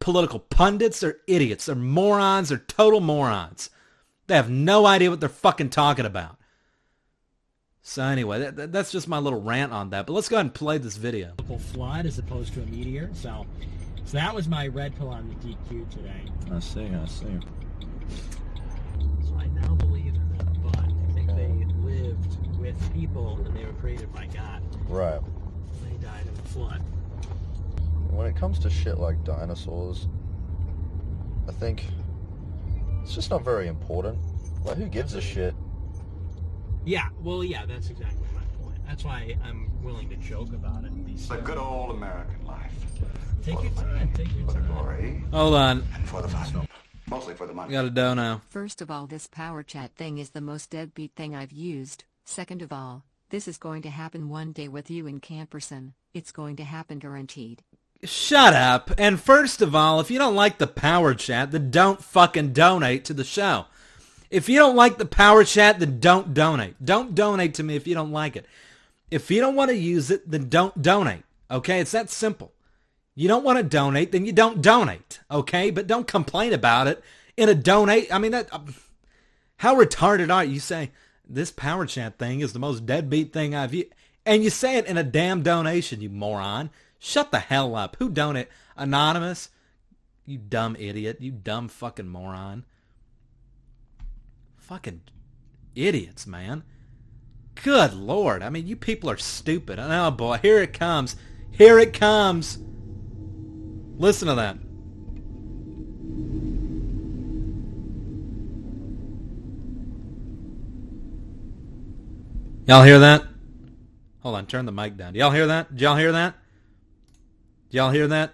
[0.00, 0.98] political pundits.
[0.98, 1.66] They're idiots.
[1.66, 2.48] They're morons.
[2.48, 3.70] They're total morons.
[4.26, 6.36] They have no idea what they're fucking talking about.
[7.82, 10.06] So anyway, that, that's just my little rant on that.
[10.06, 11.34] But let's go ahead and play this video.
[11.72, 13.10] Flood as opposed to a meteor.
[13.12, 13.46] So,
[14.06, 16.22] so that was my red pill on the DQ today.
[16.52, 16.86] I see.
[16.86, 17.38] I see.
[19.46, 24.12] Now believe in them, but I think they lived with people and they were created
[24.12, 24.62] by God.
[24.88, 25.20] Right.
[25.20, 26.80] And they died in the flood.
[28.10, 30.06] When it comes to shit like dinosaurs,
[31.48, 31.84] I think
[33.02, 34.18] it's just not very important.
[34.64, 35.54] Like, who gives a shit?
[36.84, 38.78] Yeah, well, yeah, that's exactly my point.
[38.86, 40.92] That's why I'm willing to joke about it.
[41.08, 42.72] It's a good old American life.
[43.42, 44.10] Take your time.
[44.14, 44.66] Take your For the time.
[44.68, 45.84] glory Hold on.
[45.94, 46.66] and for the fun.
[47.06, 47.72] Mostly for the money.
[47.72, 48.42] You Got a dough now.
[48.48, 52.04] First of all, this power chat thing is the most deadbeat thing I've used.
[52.24, 55.92] Second of all, this is going to happen one day with you in Camperson.
[56.14, 57.62] It's going to happen guaranteed.
[58.04, 58.90] Shut up.
[58.98, 63.04] And first of all, if you don't like the power chat, then don't fucking donate
[63.06, 63.66] to the show.
[64.30, 66.82] If you don't like the power chat, then don't donate.
[66.84, 68.46] Don't donate to me if you don't like it.
[69.10, 71.22] If you don't want to use it, then don't donate.
[71.50, 71.80] Okay?
[71.80, 72.53] It's that simple.
[73.14, 75.20] You don't want to donate, then you don't donate.
[75.30, 75.70] Okay?
[75.70, 77.02] But don't complain about it
[77.36, 78.12] in a donate.
[78.12, 78.74] I mean, that, um,
[79.58, 80.54] how retarded are you?
[80.54, 80.90] You say,
[81.28, 83.74] this power chat thing is the most deadbeat thing I've.
[84.26, 86.70] And you say it in a damn donation, you moron.
[86.98, 87.96] Shut the hell up.
[87.98, 88.48] Who donate?
[88.76, 89.50] Anonymous?
[90.26, 91.18] You dumb idiot.
[91.20, 92.64] You dumb fucking moron.
[94.56, 95.02] Fucking
[95.74, 96.64] idiots, man.
[97.62, 98.42] Good lord.
[98.42, 99.78] I mean, you people are stupid.
[99.78, 101.16] Oh boy, here it comes.
[101.50, 102.58] Here it comes.
[103.98, 104.58] Listen to that.
[112.66, 113.24] Y'all hear that?
[114.20, 115.12] Hold on, turn the mic down.
[115.12, 115.70] Do Y'all hear that?
[115.70, 116.34] Did y'all hear that?
[117.70, 118.32] Did y'all hear that?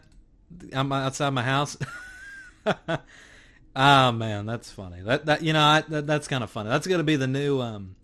[0.73, 1.77] I'm outside my house.
[3.75, 5.03] oh man, that's funny.
[5.03, 6.71] That that you know I, that, that's kind of funny.
[6.71, 7.97] That's gonna be the new um.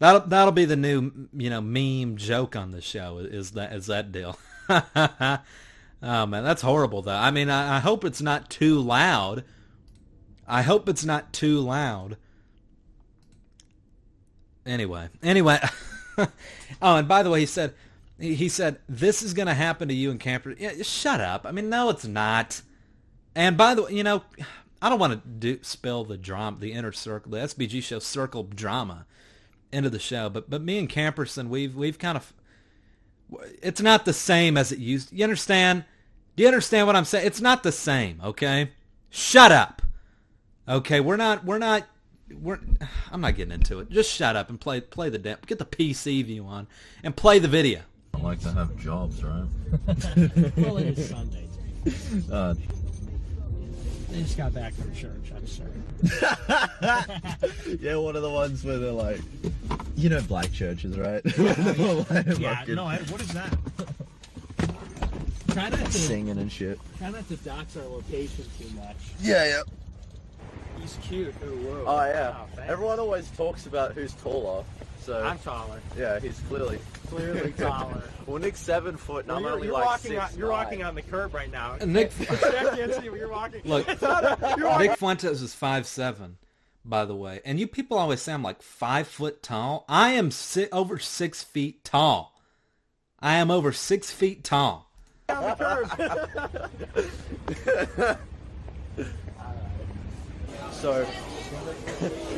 [0.00, 3.18] That'll that'll be the new you know meme joke on the show.
[3.18, 4.38] Is that is that deal?
[6.02, 7.16] oh man, that's horrible though.
[7.16, 9.44] I mean, I, I hope it's not too loud.
[10.46, 12.16] I hope it's not too loud.
[14.64, 15.58] Anyway, anyway.
[16.18, 16.28] oh,
[16.82, 17.74] and by the way, he said
[18.18, 20.54] he said this is going to happen to you in camper.
[20.58, 21.46] Yeah, shut up.
[21.46, 22.62] I mean, no, it's not.
[23.34, 24.24] And by the way, you know,
[24.82, 28.42] I don't want to do, spill the drama, the inner circle, the SBG show circle
[28.42, 29.06] drama
[29.72, 32.32] into the show, but but me and Camperson, we've we've kind of,
[33.62, 35.12] it's not the same as it used.
[35.12, 35.84] You understand?
[36.36, 37.26] Do you understand what I'm saying?
[37.26, 38.20] It's not the same.
[38.24, 38.70] Okay,
[39.10, 39.82] shut up.
[40.68, 41.86] Okay, we're not we're not
[42.30, 42.58] we're
[43.10, 43.90] I'm not getting into it.
[43.90, 46.66] Just shut up and play play the get the PC view on
[47.02, 47.80] and play the video.
[48.14, 49.46] I like to have jobs, right?
[50.56, 51.46] well, it is Sunday.
[52.30, 52.54] Uh,
[54.10, 55.32] they just got back from church.
[55.34, 55.70] I'm sorry.
[57.80, 59.20] yeah, one of the ones where they're like,
[59.96, 61.20] you know, black churches, right?
[62.38, 63.56] yeah, no, I, what is that?
[65.52, 66.78] Try not to singing and shit.
[66.98, 68.96] Try not to dox our location too much.
[69.20, 69.62] Yeah, yeah.
[70.80, 71.34] He's cute.
[71.44, 71.84] Ooh, whoa.
[71.86, 72.30] Oh yeah.
[72.30, 72.46] Wow.
[72.66, 74.64] Everyone always talks about who's taller.
[75.08, 75.80] So I'm taller.
[75.96, 76.78] yeah, he's clearly
[77.08, 78.02] Clearly taller.
[78.26, 80.32] well, Nick's seven foot, and Well, I'm you're, only you're like walking six.
[80.34, 81.76] on, you're walking on the curb right now.
[81.76, 83.62] Nick- Check can't see, but you're walking.
[83.64, 86.36] Look, a- you're walking- Nick Fuentes is five seven,
[86.84, 89.86] by the way, and you people always say I'm like five foot tall.
[89.88, 92.38] I am si- over six feet tall.
[93.18, 94.90] I am over six feet tall.
[95.30, 96.68] on the
[97.96, 98.18] curb.
[100.72, 101.04] So,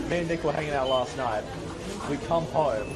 [0.09, 1.45] me and Nick were hanging out last night.
[2.09, 2.89] We come home,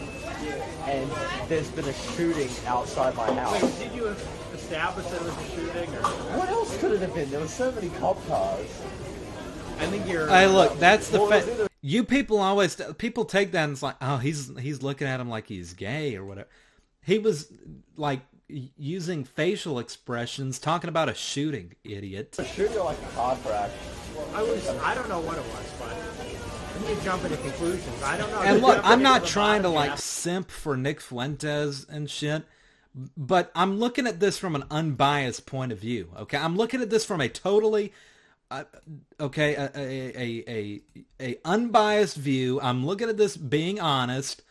[0.87, 1.11] and
[1.49, 3.63] there's been a shooting outside my house.
[3.63, 4.15] Wait, did you
[4.55, 5.95] establish that it was a shooting?
[5.95, 6.03] Or?
[6.39, 7.31] What else could it have been?
[7.31, 8.67] There were so many cop cars.
[9.79, 10.29] I think you're.
[10.29, 13.83] Hey, look, that's the Well, it either- You people always people take that and it's
[13.83, 16.49] like, oh, he's he's looking at him like he's gay or whatever.
[17.03, 17.53] He was
[17.97, 22.37] like using facial expressions, talking about a shooting, idiot.
[22.39, 23.71] A shooting like a car crash.
[24.35, 24.67] I was.
[24.69, 25.97] I don't know what it was, but
[26.77, 28.03] into conclusions.
[28.03, 28.43] I don't know.
[28.43, 32.45] And look, I'm not trying to like simp for Nick Fuentes and shit,
[33.17, 36.11] but I'm looking at this from an unbiased point of view.
[36.19, 37.93] Okay, I'm looking at this from a totally,
[38.51, 38.65] uh,
[39.21, 40.81] okay, a, a a a
[41.21, 42.61] a unbiased view.
[42.61, 44.43] I'm looking at this being honest,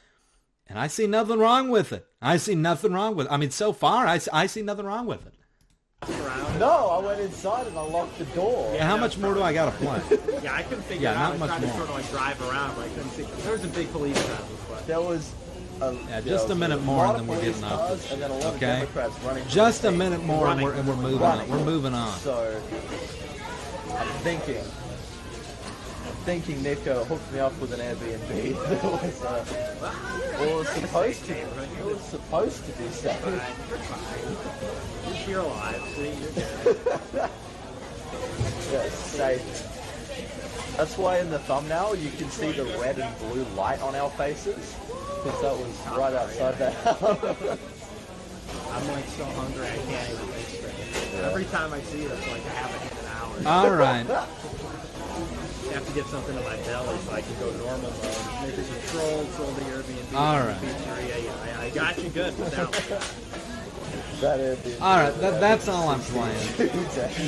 [0.68, 2.06] and I see nothing wrong with it.
[2.22, 3.28] I see nothing wrong with.
[3.28, 3.32] It.
[3.32, 5.34] I mean, so far, I, I see nothing wrong with it.
[6.60, 8.72] No, I went inside and I locked the door.
[8.76, 10.02] Yeah, how much more do I got to play?
[10.44, 11.30] Yeah, I couldn't figure Yeah, it out.
[11.30, 11.76] not I much tried to more.
[11.78, 13.24] sort of like drive around, but I couldn't see.
[13.44, 15.32] There was a big police presence, but There was.
[15.82, 18.34] A, Yeah, just a minute more and then we're getting off this And then a
[18.36, 18.86] lot of okay?
[19.50, 21.48] Just a minute more, and we're, and we're moving on.
[21.50, 22.18] We're moving on.
[22.20, 22.62] So,
[23.98, 24.64] I'm thinking.
[24.64, 28.30] I'm thinking Nick uh, hooked me up with an Airbnb.
[28.70, 29.46] that was, uh,
[30.40, 31.34] well, it was supposed to.
[31.38, 33.20] It was supposed to be safe.
[35.28, 35.82] You're here alive.
[35.96, 37.30] See, you're good.
[38.72, 40.76] Yeah, safe.
[40.78, 44.10] That's why in the thumbnail you can see the red and blue light on our
[44.12, 44.76] faces.
[45.24, 47.60] Because that was right outside the house.
[48.72, 51.22] I'm like so hungry I can't even think straight.
[51.22, 53.68] Every time I see it, it's like I haven't an hour.
[53.70, 54.10] All right.
[54.10, 58.42] I have to get something in my belly so I can go normal mode.
[58.42, 60.62] Make a control, troll the Airbnb, All the right.
[60.62, 61.24] pizzeria.
[61.24, 62.72] Yeah, I, I got you good with that one.
[62.90, 63.53] that Airbnb.
[64.82, 66.38] All right, that, that's all I'm playing.
[66.60, 67.28] Exactly.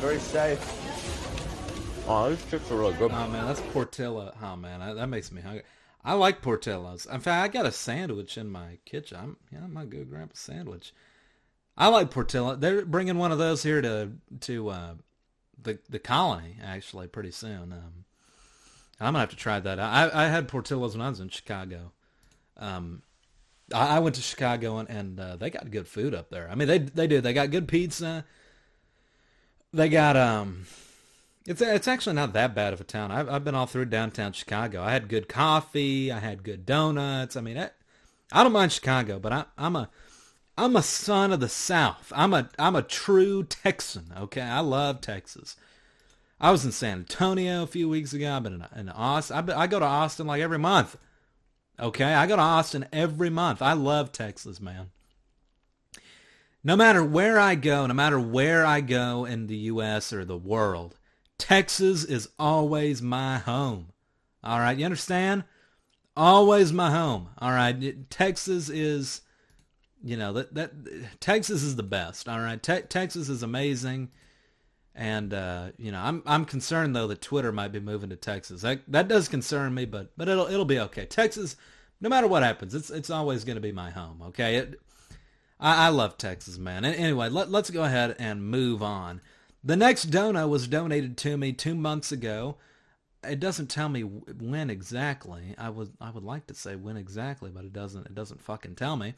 [0.00, 2.04] Very safe.
[2.06, 3.10] Oh, these chips are really good.
[3.12, 4.34] Oh man, that's Portillo.
[4.42, 5.62] Oh man, that, that makes me hungry.
[6.04, 7.06] I like Portillo's.
[7.06, 9.18] In fact, I got a sandwich in my kitchen.
[9.20, 10.94] I'm, yeah, I might go grab a sandwich.
[11.76, 12.56] I like Portillo.
[12.56, 14.94] They're bringing one of those here to to uh,
[15.60, 17.72] the the colony actually pretty soon.
[17.72, 18.04] Um,
[19.00, 19.78] I'm gonna have to try that.
[19.78, 21.92] I, I had Portillo's when I was in Chicago.
[22.56, 23.02] Um,
[23.72, 26.48] I, I went to Chicago and, and uh, they got good food up there.
[26.50, 27.20] I mean, they they do.
[27.20, 28.24] They got good pizza.
[29.72, 30.66] They got um,
[31.46, 33.10] it's it's actually not that bad of a town.
[33.10, 34.82] I've I've been all through downtown Chicago.
[34.82, 36.12] I had good coffee.
[36.12, 37.36] I had good donuts.
[37.36, 37.70] I mean, I,
[38.32, 39.90] I don't mind Chicago, but I, I'm a
[40.56, 42.12] I'm a son of the South.
[42.14, 44.12] I'm a I'm a true Texan.
[44.18, 45.56] Okay, I love Texas.
[46.40, 48.32] I was in San Antonio a few weeks ago.
[48.32, 49.44] I've been in, in Austin.
[49.46, 50.96] Been, I go to Austin like every month.
[51.80, 53.62] Okay, I go to Austin every month.
[53.62, 54.90] I love Texas, man.
[56.64, 60.12] no matter where I go, no matter where I go in the U.S.
[60.12, 60.96] or the world,
[61.38, 63.92] Texas is always my home.
[64.42, 65.44] All right, you understand?
[66.16, 67.28] Always my home.
[67.38, 69.20] All right, Texas is,
[70.02, 72.28] you know that that Texas is the best.
[72.28, 74.10] All right, Te- Texas is amazing,
[74.98, 78.62] and uh, you know I'm I'm concerned though that Twitter might be moving to Texas.
[78.62, 81.06] That that does concern me, but but it'll it'll be okay.
[81.06, 81.56] Texas,
[82.00, 84.20] no matter what happens, it's it's always going to be my home.
[84.26, 84.80] Okay, it,
[85.60, 86.84] I, I love Texas, man.
[86.84, 89.20] Anyway, let, let's go ahead and move on.
[89.62, 92.56] The next dono was donated to me two months ago.
[93.22, 95.54] It doesn't tell me when exactly.
[95.56, 98.06] I would I would like to say when exactly, but it doesn't.
[98.06, 99.14] It doesn't fucking tell me.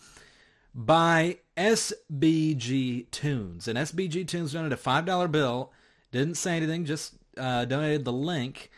[0.75, 5.73] By SBG Tunes, and SBG Tunes donated a five dollar bill.
[6.13, 8.71] Didn't say anything, just uh, donated the link.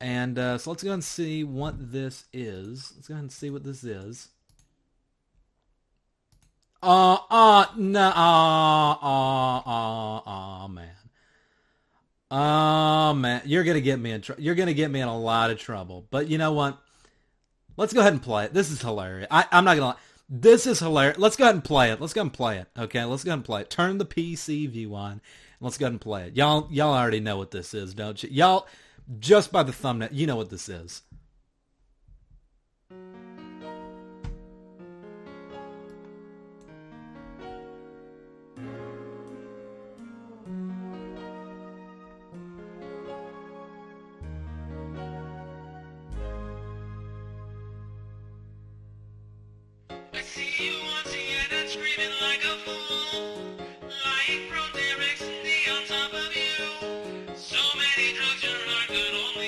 [0.00, 2.92] And uh, so let's go and see what this is.
[2.96, 4.28] Let's go and see what this is.
[6.82, 10.90] Uh, uh, no, uh, uh, uh, uh, man.
[12.30, 14.42] Oh man, you're gonna get me in trouble.
[14.42, 16.06] You're gonna get me in a lot of trouble.
[16.10, 16.78] But you know what?
[17.76, 18.52] Let's go ahead and play it.
[18.52, 19.28] This is hilarious.
[19.30, 19.96] I, I'm not gonna lie.
[20.36, 21.16] This is hilarious.
[21.16, 22.00] Let's go ahead and play it.
[22.00, 22.66] Let's go ahead and play it.
[22.76, 23.70] Okay, let's go ahead and play it.
[23.70, 25.20] Turn the PC view on.
[25.60, 26.36] let's go ahead and play it.
[26.36, 28.30] Y'all, y'all already know what this is, don't you?
[28.32, 28.66] Y'all,
[29.20, 31.02] just by the thumbnail, you know what this is.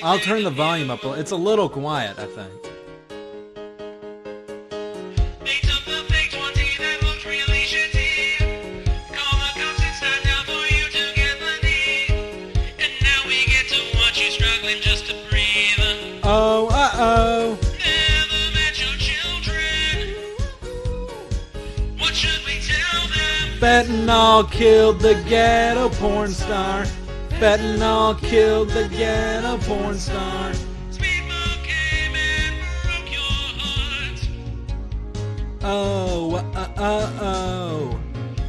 [0.03, 1.05] I'll turn the volume up.
[1.05, 2.66] It's a little quiet, I think.
[23.59, 26.85] Fentanyl killed the ghetto porn star.
[27.41, 30.53] Fentanyl killed the ghetto porn star.
[35.63, 37.99] Oh, uh, uh, oh.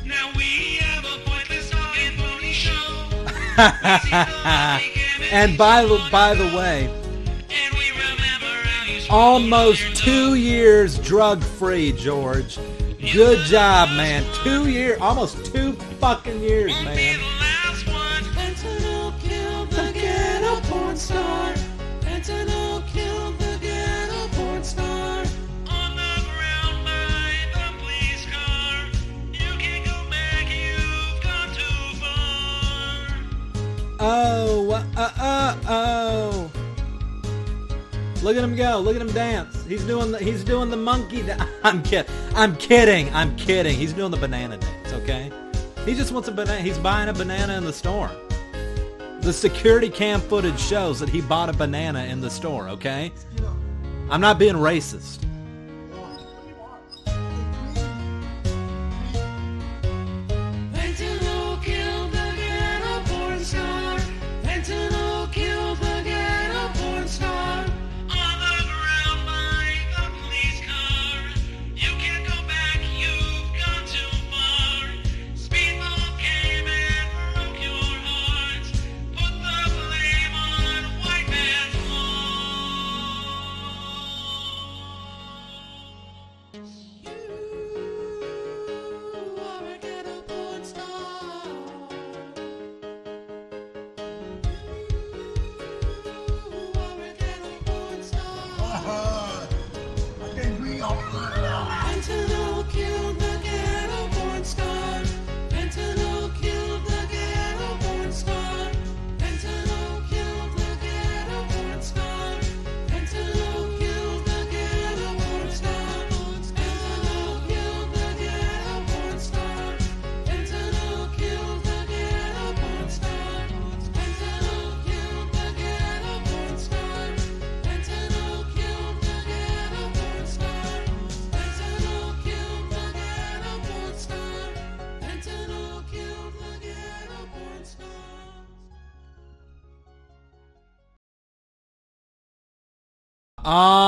[0.06, 2.74] Now we have a pointless pony show.
[5.32, 6.90] and by the by the way,
[9.10, 12.60] almost two years drug free, George.
[13.14, 14.24] Good job, man.
[14.44, 17.20] Two year, almost two fucking years, man.
[20.98, 21.54] star.
[22.02, 25.20] Fentanyl killed the ghetto porn star.
[25.70, 28.90] On the ground by the police car.
[29.32, 33.08] You can't go back, you've gone too far.
[34.00, 36.52] Oh, uh, uh, oh.
[38.24, 38.80] Look at him go.
[38.80, 39.64] Look at him dance.
[39.66, 42.12] He's doing the he's doing the monkey da- I'm kidding.
[42.38, 43.12] I'm kidding.
[43.16, 43.76] I'm kidding.
[43.76, 45.32] He's doing the banana dance, okay?
[45.86, 46.62] He just wants a banana.
[46.62, 48.12] He's buying a banana in the store.
[49.22, 53.12] The security cam footage shows that he bought a banana in the store, okay?
[54.12, 55.26] I'm not being racist.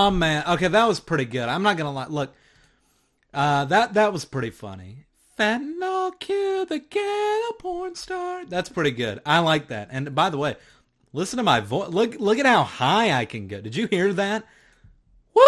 [0.10, 0.44] Oh man.
[0.48, 1.48] Okay, that was pretty good.
[1.48, 2.08] I'm not gonna lie.
[2.08, 2.34] Look,
[3.32, 5.06] uh, that that was pretty funny.
[5.38, 6.18] Fentanyl
[6.68, 8.44] the ghetto porn star.
[8.46, 9.22] That's pretty good.
[9.24, 9.90] I like that.
[9.92, 10.56] And by the way,
[11.14, 11.90] listen to my voice.
[11.90, 13.62] Look, look at how high I can go.
[13.62, 14.48] Did you hear that?
[15.36, 15.44] Woo!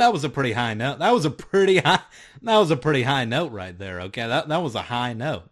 [0.00, 0.98] That was a pretty high note.
[0.98, 2.00] That was a pretty high.
[2.42, 4.00] That was a pretty high note right there.
[4.00, 5.44] Okay, that that was a high note.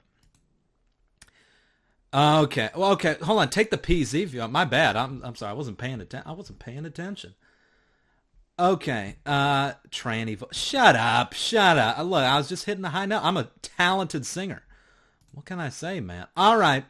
[2.13, 2.71] Okay.
[2.75, 3.17] Well, okay.
[3.23, 3.51] Hold on.
[3.51, 4.49] Take the PC view.
[4.49, 4.97] My bad.
[4.97, 5.51] I'm I'm sorry.
[5.53, 6.29] I wasn't paying attention.
[6.29, 7.35] I wasn't paying attention.
[8.59, 9.17] Okay.
[9.27, 11.33] Uh tranny vo- Shut up.
[11.33, 11.99] Shut up.
[11.99, 13.23] Look, I was just hitting the high note.
[13.23, 14.63] I'm a talented singer.
[15.33, 16.27] What can I say, man?
[16.37, 16.85] All right.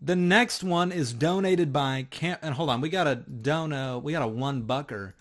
[0.00, 4.12] The next one is donated by Camp and hold on, we got a dono, we
[4.12, 5.16] got a one bucker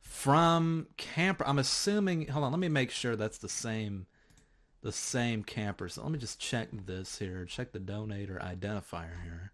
[0.00, 1.46] from Camper.
[1.46, 4.06] I'm assuming hold on, let me make sure that's the same
[4.84, 5.88] the same camper.
[5.88, 7.46] So let me just check this here.
[7.46, 9.52] Check the donator identifier here.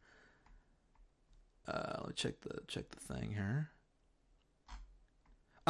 [1.69, 3.71] Uh, let me check the check the thing here.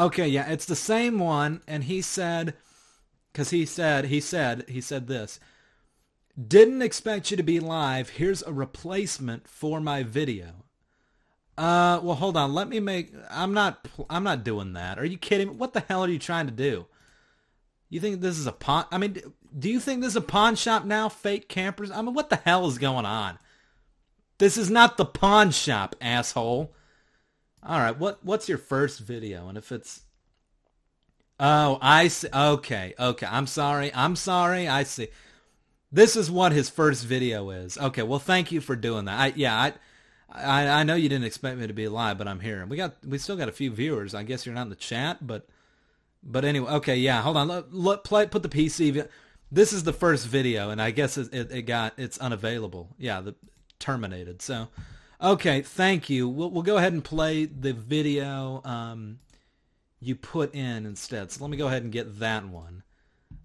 [0.01, 2.55] Okay, yeah, it's the same one, and he said,
[3.31, 5.39] because he said he said he said this.
[6.41, 8.09] Didn't expect you to be live.
[8.09, 10.65] Here's a replacement for my video.
[11.59, 12.55] Uh, well, hold on.
[12.55, 13.13] Let me make.
[13.31, 13.87] I'm not.
[14.09, 14.99] I'm not doing that.
[14.99, 15.49] Are you kidding?
[15.49, 15.55] Me?
[15.55, 16.87] What the hell are you trying to do?
[17.91, 18.87] You think this is a pawn?
[18.91, 19.21] I mean,
[19.59, 21.11] do you think this is a pawn shop now?
[21.11, 21.91] Fake campers?
[21.91, 23.39] I mean, what the hell is going on?
[24.39, 26.73] This is not the pawn shop, asshole.
[27.62, 29.49] All right, what what's your first video?
[29.49, 30.03] And if it's
[31.43, 32.28] Oh, I see.
[32.32, 33.27] Okay, okay.
[33.27, 33.91] I'm sorry.
[33.95, 34.69] I'm sorry.
[34.69, 35.09] I see.
[35.91, 37.78] This is what his first video is.
[37.78, 39.19] Okay, well, thank you for doing that.
[39.19, 39.73] I yeah, I
[40.32, 42.65] I, I know you didn't expect me to be live, but I'm here.
[42.66, 44.15] We got we still got a few viewers.
[44.15, 45.49] I guess you're not in the chat, but
[46.23, 47.23] but anyway, okay, yeah.
[47.23, 47.49] Hold on.
[47.49, 49.09] Let, let play put the PC.
[49.51, 52.91] This is the first video, and I guess it, it, it got it's unavailable.
[52.99, 53.35] Yeah, the
[53.78, 54.43] terminated.
[54.43, 54.69] So,
[55.23, 56.29] okay, thank you.
[56.29, 59.19] We'll we'll go ahead and play the video um,
[60.01, 61.31] you put in instead.
[61.31, 62.83] So let me go ahead and get that one.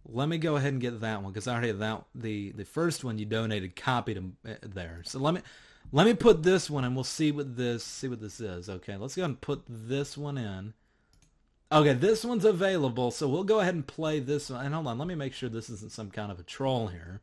[0.08, 2.66] Let me go ahead and get that one because I already have that the the
[2.66, 5.02] first one you donated copied them uh, there.
[5.06, 5.42] So let me
[5.92, 8.70] let me put this one and we'll see what this see what this is.
[8.70, 10.74] Okay, let's go and put this one in.
[11.72, 14.64] Okay, this one's available, so we'll go ahead and play this one.
[14.64, 17.22] And hold on, let me make sure this isn't some kind of a troll here.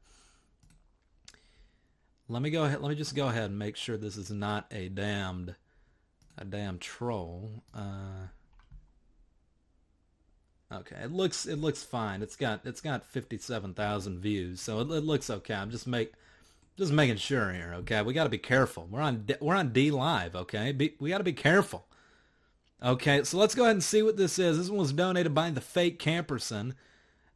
[2.33, 2.81] Let me go ahead.
[2.81, 5.55] Let me just go ahead and make sure this is not a damned,
[6.39, 7.63] a damn troll.
[7.75, 8.29] Uh,
[10.73, 12.23] okay, it looks it looks fine.
[12.23, 15.55] It's got it's got fifty seven thousand views, so it, it looks okay.
[15.55, 16.15] I'm just make
[16.79, 17.75] just making sure here.
[17.81, 18.89] Okay, we got to be careful.
[18.91, 20.35] We're on we're on DLive.
[20.35, 21.87] Okay, be, we got to be careful.
[22.83, 24.57] Okay, so let's go ahead and see what this is.
[24.57, 26.73] This one was donated by the fake Camperson.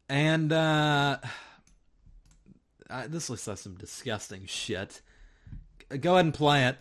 [0.08, 1.18] And uh,
[2.88, 5.00] I, this looks like some disgusting shit.
[6.00, 6.76] Go ahead and play it.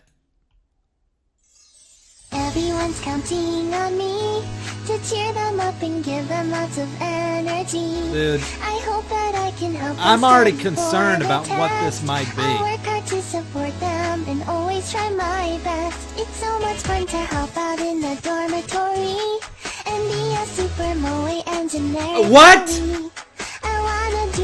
[2.32, 4.44] Everyone's counting on me
[4.86, 8.12] to cheer them up and give them lots of energy.
[8.12, 8.40] Dude.
[8.62, 9.96] I hope that I can help.
[10.00, 12.42] I'm already concerned about what this might be.
[12.42, 16.18] I'll work hard to support them and always try my best.
[16.18, 19.40] It's so much fun to help out in the dormitory
[19.86, 22.28] and be a super moe engineer.
[22.30, 22.68] What?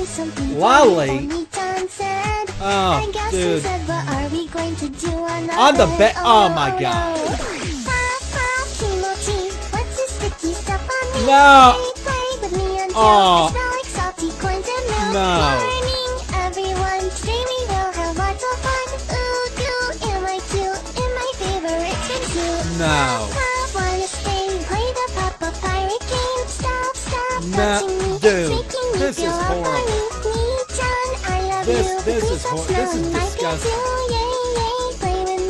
[0.03, 1.07] Lolly.
[1.29, 2.51] funny for said.
[2.61, 3.63] Oh, I guess dude.
[3.63, 6.15] said, what are we going to do on the bed?
[6.19, 6.71] oh, oh my.
[6.71, 7.19] God.
[7.39, 9.55] Ha, ha, kimochi.
[9.71, 11.27] What's this sticky stuff on me?
[11.31, 11.79] No.
[11.79, 13.49] Play, play with me until Oh.
[13.55, 15.15] Smell like salty coins and milk.
[15.15, 15.39] No.
[15.39, 16.15] Morning,
[16.51, 17.07] everyone.
[17.23, 18.87] Today we will have lots of fun.
[19.15, 20.83] Ooh, goo, am I cute?
[20.99, 22.63] In my favorite swimsuit.
[22.83, 23.31] No.
[23.39, 26.47] Ha, wanna stay, play the Papa Pirate game.
[26.51, 27.87] Stop, stop No,
[28.19, 29.65] dude, It's making me this is horrible.
[29.65, 29.99] funny.
[30.27, 30.41] Me,
[30.77, 32.01] John, I love This- you.
[32.03, 33.71] this is stop hor- this is disgusting.
[33.71, 34.13] pizza.
[34.15, 35.43] Yay, yay, play with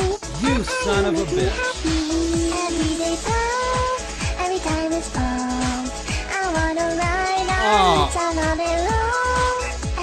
[0.42, 0.48] me.
[0.48, 1.58] You son of a bitch.
[2.66, 5.82] Everyday pal, every time it's fall.
[6.38, 8.02] I wanna ride Aw.
[8.02, 9.56] on town all day long.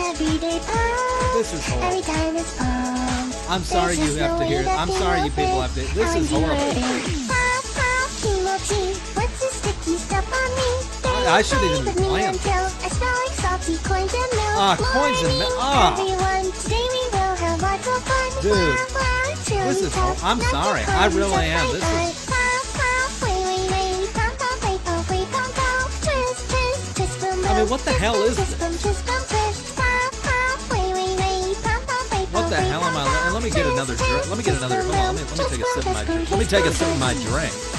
[0.10, 1.88] Everyday pal, This is horrible.
[1.88, 3.54] every time it's fall.
[3.54, 4.62] I'm sorry you have to hear.
[4.64, 5.82] that I'm sorry you people have to.
[5.96, 6.76] This is horrible.
[11.30, 11.38] Hurting.
[11.38, 11.38] Pop, pop, kimochi.
[11.38, 11.38] What's this sticky stuff on me?
[11.38, 12.36] I- shouldn't even Play be with me playing.
[12.36, 14.58] until I smell like salty coins and milk.
[14.58, 15.54] Ah, coins and milk.
[15.58, 15.94] Ah.
[15.94, 18.28] Everyone, today we will have lots of fun.
[18.42, 20.84] Dude, Blah, blah, it's really this is I'm sorry.
[20.84, 21.68] I really am.
[21.74, 22.30] This is-
[27.50, 28.54] I mean, what the hell is this?
[32.32, 33.32] What the hell am I?
[33.34, 34.30] Let, me get another drink.
[34.30, 34.82] Let me get another.
[34.84, 35.16] Hold on.
[35.16, 36.30] Let me, let me take a sip of my drink.
[36.32, 37.79] Let me take a sip of my drink.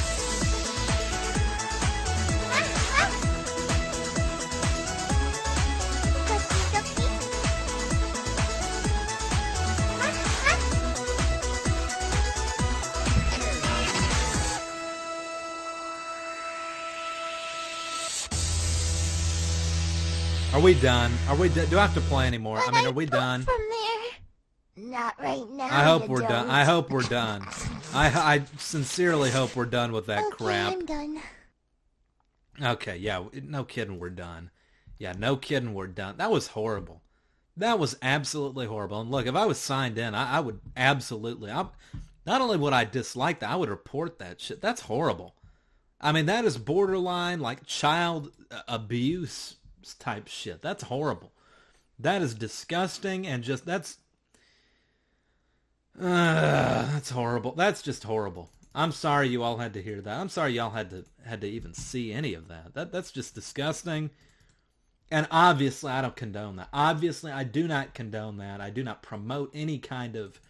[20.74, 21.12] We done?
[21.28, 21.48] Are we?
[21.48, 22.60] Do I have to play anymore?
[22.64, 23.42] I mean, are we done?
[23.42, 24.86] From there.
[24.88, 25.64] Not right now.
[25.64, 26.46] I hope we're done.
[26.46, 26.50] don't.
[26.50, 27.42] I hope we're done.
[27.92, 30.72] I I sincerely hope we're done with that okay, crap.
[30.72, 31.20] I'm done.
[32.62, 34.52] Okay, yeah, no kidding, we're done.
[34.96, 36.18] Yeah, no kidding, we're done.
[36.18, 37.02] That was horrible.
[37.56, 39.00] That was absolutely horrible.
[39.00, 41.50] And look, if I was signed in, I, I would absolutely.
[41.50, 41.66] I,
[42.26, 44.60] not only would I dislike that, I would report that shit.
[44.60, 45.34] That's horrible.
[46.00, 49.56] I mean, that is borderline like child uh, abuse
[49.98, 50.62] type shit.
[50.62, 51.32] That's horrible.
[51.98, 53.98] That is disgusting and just that's
[56.00, 57.52] uh, that's horrible.
[57.52, 58.50] That's just horrible.
[58.74, 60.18] I'm sorry you all had to hear that.
[60.18, 62.74] I'm sorry y'all had to had to even see any of that.
[62.74, 64.10] That that's just disgusting.
[65.10, 66.68] And obviously I don't condone that.
[66.72, 68.60] Obviously I do not condone that.
[68.60, 70.40] I do not promote any kind of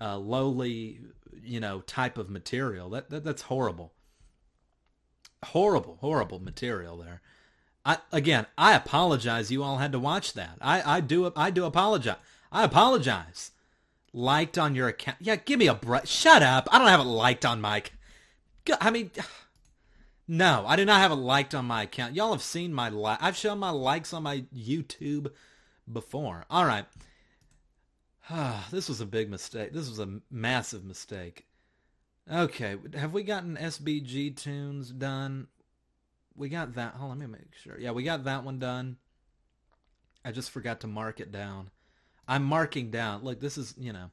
[0.00, 1.00] uh, lowly,
[1.42, 2.90] you know, type of material.
[2.90, 3.92] That, that that's horrible.
[5.44, 7.22] Horrible, horrible material there.
[7.88, 10.58] I again, I apologize you all had to watch that.
[10.60, 12.18] I I do I do apologize.
[12.52, 13.52] I apologize
[14.12, 15.16] liked on your account.
[15.20, 16.06] Yeah, give me a break.
[16.06, 16.68] Shut up.
[16.70, 17.82] I don't have it liked on my.
[18.78, 19.10] I mean,
[20.28, 22.14] no, I do not have it liked on my account.
[22.14, 23.22] Y'all have seen my like.
[23.22, 25.32] I've shown my likes on my YouTube
[25.90, 26.44] before.
[26.50, 26.84] All right.
[28.70, 29.72] this was a big mistake.
[29.72, 31.46] This was a massive mistake.
[32.30, 35.46] Okay, have we gotten SBG tunes done?
[36.38, 36.94] We got that.
[36.94, 37.78] Hold on, let me make sure.
[37.78, 38.96] Yeah, we got that one done.
[40.24, 41.70] I just forgot to mark it down.
[42.26, 43.24] I'm marking down.
[43.24, 44.10] Look, this is, you know,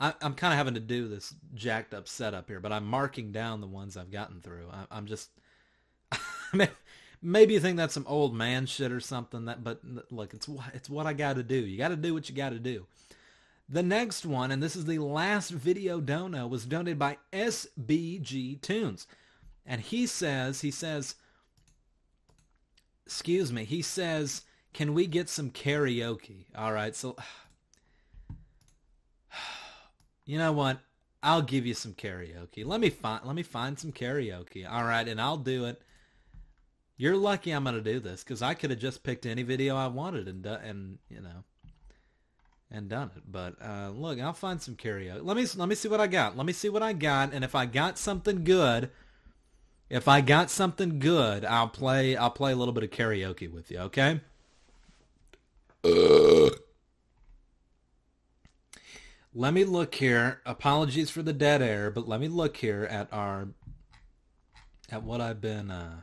[0.00, 3.30] I, am kind of having to do this jacked up setup here, but I'm marking
[3.30, 4.68] down the ones I've gotten through.
[4.90, 5.30] I, am just,
[7.22, 9.44] maybe you think that's some old man shit or something.
[9.44, 9.80] That, but
[10.10, 11.56] look, it's it's what I got to do.
[11.56, 12.86] You got to do what you got to do.
[13.68, 19.06] The next one, and this is the last video dono, was donated by SBG Tunes,
[19.64, 21.14] and he says he says,
[23.12, 24.42] excuse me, he says.
[24.72, 26.46] Can we get some karaoke?
[26.56, 27.14] All right, so
[30.24, 30.78] you know what?
[31.22, 32.64] I'll give you some karaoke.
[32.64, 34.68] Let me find let me find some karaoke.
[34.68, 35.82] All right, and I'll do it.
[36.96, 39.76] You're lucky I'm going to do this cuz I could have just picked any video
[39.76, 41.44] I wanted and and you know
[42.70, 43.22] and done it.
[43.30, 45.22] But uh, look, I'll find some karaoke.
[45.22, 46.36] Let me let me see what I got.
[46.36, 48.90] Let me see what I got and if I got something good,
[49.92, 53.70] if I got something good, I'll play I'll play a little bit of karaoke with
[53.70, 54.22] you, okay?
[55.84, 56.48] Uh.
[59.34, 60.40] Let me look here.
[60.46, 63.48] Apologies for the dead air, but let me look here at our
[64.90, 66.00] at what I've been uh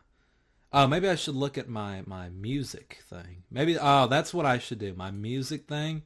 [0.71, 3.43] Oh, maybe I should look at my my music thing.
[3.49, 4.93] Maybe oh, that's what I should do.
[4.93, 6.03] My music thing.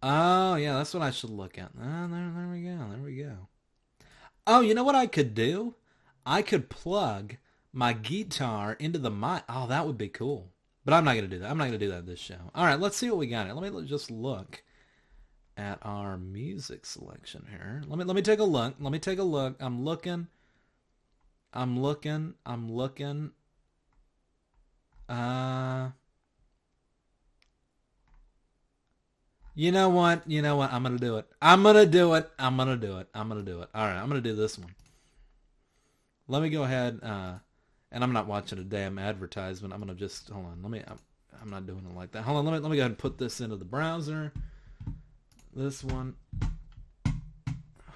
[0.00, 1.72] Oh, yeah, that's what I should look at.
[1.76, 2.78] Oh, there, there we go.
[2.90, 3.48] There we go.
[4.46, 5.74] Oh, you know what I could do?
[6.28, 7.36] I could plug
[7.72, 9.44] my guitar into the mic.
[9.48, 10.52] Oh, that would be cool.
[10.84, 11.50] But I'm not going to do that.
[11.50, 12.36] I'm not going to do that this show.
[12.54, 13.54] All right, let's see what we got.
[13.56, 14.62] Let me just look
[15.56, 17.82] at our music selection here.
[17.86, 18.74] Let me let me take a look.
[18.78, 19.56] Let me take a look.
[19.58, 20.28] I'm looking.
[21.54, 22.34] I'm looking.
[22.44, 23.30] I'm looking.
[25.08, 25.90] Uh
[29.54, 30.30] You know what?
[30.30, 30.72] You know what?
[30.72, 31.26] I'm going to do it.
[31.42, 32.30] I'm going to do it.
[32.38, 33.08] I'm going to do it.
[33.12, 33.68] I'm going to do it.
[33.74, 34.72] All right, I'm going to do this one.
[36.28, 37.34] Let me go ahead uh
[37.90, 39.72] and I'm not watching a damn advertisement.
[39.72, 40.62] I'm to just hold on.
[40.62, 40.98] Let me I'm,
[41.40, 42.22] I'm not doing it like that.
[42.22, 42.44] Hold on.
[42.44, 44.32] Let me let me go ahead and put this into the browser.
[45.54, 46.14] This one.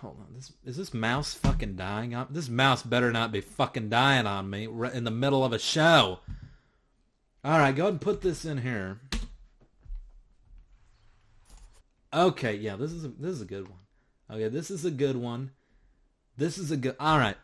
[0.01, 0.35] Hold on.
[0.35, 4.51] This is this mouse fucking dying on this mouse better not be fucking dying on
[4.51, 6.21] me in the middle of a show.
[7.45, 9.01] All right, go ahead and put this in here.
[12.15, 13.79] Okay, yeah, this is a, this is a good one.
[14.31, 15.51] Okay, this is a good one.
[16.37, 16.95] This is a good.
[17.01, 17.37] All right,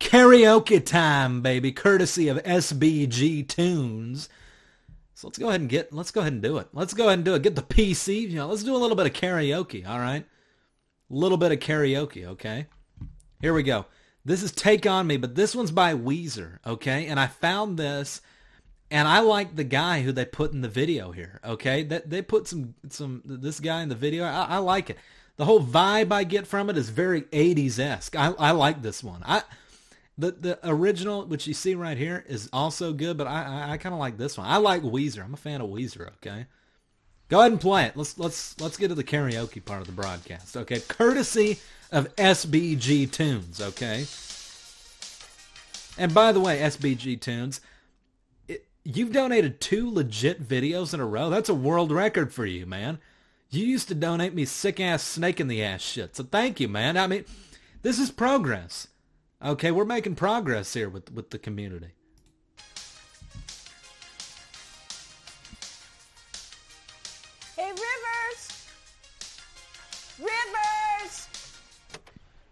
[0.00, 4.28] karaoke time, baby, courtesy of SBG Tunes.
[5.14, 6.68] So let's go ahead and get, let's go ahead and do it.
[6.72, 7.42] Let's go ahead and do it.
[7.42, 10.24] Get the PC, you know, let's do a little bit of karaoke, all right?
[11.10, 12.66] A little bit of karaoke, okay?
[13.40, 13.86] Here we go.
[14.24, 17.06] This is Take On Me, but this one's by Weezer, okay?
[17.06, 18.20] And I found this,
[18.90, 21.82] and I like the guy who they put in the video here, okay?
[21.82, 24.24] That they put some, some, this guy in the video.
[24.24, 24.98] I, I like it.
[25.36, 28.14] The whole vibe I get from it is very 80s-esque.
[28.14, 29.22] I, I like this one.
[29.24, 29.42] I
[30.18, 33.76] the the original, which you see right here, is also good, but I I, I
[33.76, 34.46] kind of like this one.
[34.46, 35.24] I like Weezer.
[35.24, 36.08] I'm a fan of Weezer.
[36.16, 36.46] Okay,
[37.28, 37.96] go ahead and play it.
[37.96, 40.56] Let's let's let's get to the karaoke part of the broadcast.
[40.56, 41.60] Okay, courtesy
[41.92, 43.60] of SBG Tunes.
[43.60, 44.06] Okay,
[45.96, 47.60] and by the way, SBG Tunes,
[48.82, 51.30] you've donated two legit videos in a row.
[51.30, 52.98] That's a world record for you, man.
[53.50, 56.16] You used to donate me sick ass snake in the ass shit.
[56.16, 56.96] So thank you, man.
[56.96, 57.24] I mean,
[57.82, 58.88] this is progress.
[59.44, 61.92] Okay, we're making progress here with with the community.
[67.56, 68.66] Hey, Rivers.
[70.18, 71.28] Rivers.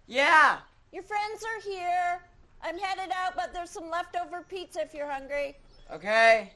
[0.06, 0.58] Yeah.
[0.92, 2.22] Your friends are here.
[2.62, 5.56] I'm headed out, but there's some leftover pizza if you're hungry.
[5.92, 6.52] Okay.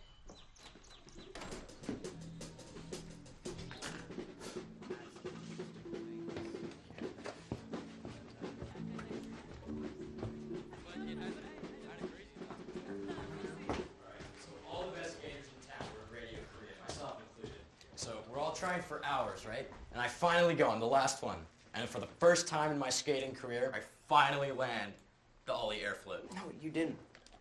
[18.70, 19.68] We're trying for hours, right?
[19.92, 21.38] And I finally go on the last one.
[21.74, 24.92] And for the first time in my skating career, I finally land
[25.46, 26.30] the ollie air flip.
[26.34, 26.96] No, you didn't.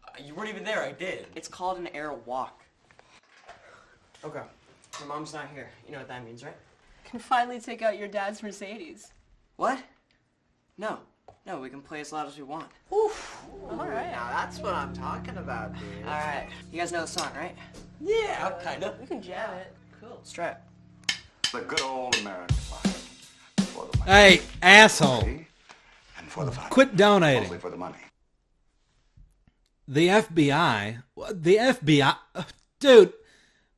[0.06, 0.82] Uh, you weren't even there.
[0.82, 1.28] I did.
[1.36, 2.64] It's called an air walk.
[4.24, 4.42] Okay.
[5.00, 5.70] Your mom's not here.
[5.86, 6.56] You know what that means, right?
[7.06, 9.12] Can finally take out your dad's Mercedes.
[9.56, 9.80] What?
[10.78, 11.00] No.
[11.46, 12.68] No, we can play as loud as we want.
[12.94, 13.46] Oof.
[13.70, 14.12] All right.
[14.12, 16.06] Now that's what I'm talking about, dude.
[16.06, 16.48] All right.
[16.72, 17.56] You guys know the song, right?
[18.00, 19.00] Yeah, kind of.
[19.00, 19.76] We can jam it.
[20.00, 20.16] Cool.
[20.18, 20.58] Let's try it.
[21.52, 23.58] The good old American life.
[23.58, 24.12] For the money.
[24.12, 25.24] Hey, asshole.
[25.24, 26.52] And for the.
[26.52, 27.44] Quit donating.
[27.44, 27.98] Mostly for the money.
[29.88, 31.02] The FBI,
[31.34, 32.16] the FBI,
[32.80, 33.14] dude,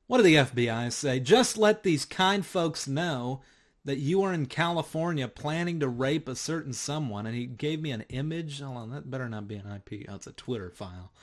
[0.08, 1.22] what do the FBI say?
[1.22, 3.42] Just let these kind folks know
[3.86, 7.92] that you are in California planning to rape a certain someone, and he gave me
[7.92, 8.60] an image.
[8.60, 10.08] Hold on, that better not be an IP.
[10.10, 11.14] Oh, it's a Twitter file.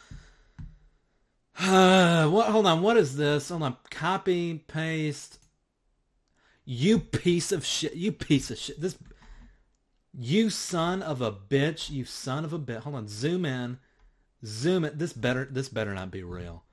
[1.61, 2.49] Uh, what?
[2.49, 3.51] Hold on, what is this?
[3.51, 5.39] Hold on, copy, paste.
[6.71, 7.95] You piece of shit.
[7.95, 8.79] You piece of shit.
[8.79, 8.99] This.
[10.13, 11.89] You son of a bitch.
[11.89, 12.81] You son of a bitch.
[12.81, 13.79] Hold on, zoom in.
[14.45, 14.99] Zoom it.
[14.99, 15.49] This better.
[15.51, 16.65] This better not be real.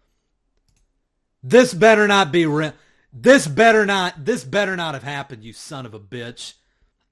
[1.42, 2.74] This better not be real.
[3.14, 4.26] This better not.
[4.26, 5.46] This better not have happened.
[5.46, 6.56] You son of a bitch.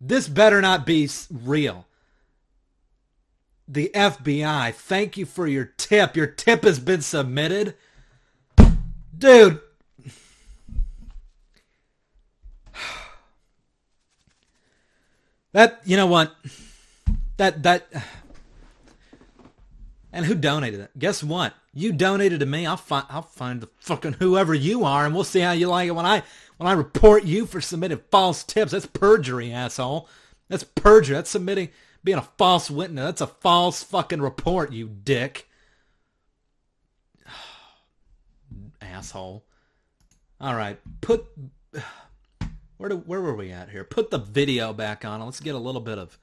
[0.01, 1.88] This better not be real.
[3.65, 4.73] The FBI.
[4.73, 6.18] Thank you for your tip.
[6.18, 7.76] Your tip has been submitted,
[9.18, 9.61] dude.
[15.53, 16.35] That you know what?
[17.38, 17.88] That that.
[20.11, 20.91] And who donated it?
[20.99, 21.53] Guess what?
[21.73, 22.65] You donated to me.
[22.65, 25.88] I'll find I'll find the fucking whoever you are, and we'll see how you like
[25.88, 26.23] it when I
[26.57, 28.73] when I report you for submitting false tips.
[28.73, 30.09] That's perjury, asshole.
[30.49, 31.15] That's perjury.
[31.15, 31.69] That's submitting
[32.03, 33.05] being a false witness.
[33.05, 35.47] That's a false fucking report, you dick.
[38.81, 39.45] asshole.
[40.41, 41.25] All right, put
[42.77, 43.83] where do where were we at here?
[43.83, 45.21] Put the video back on.
[45.21, 46.17] Let's get a little bit of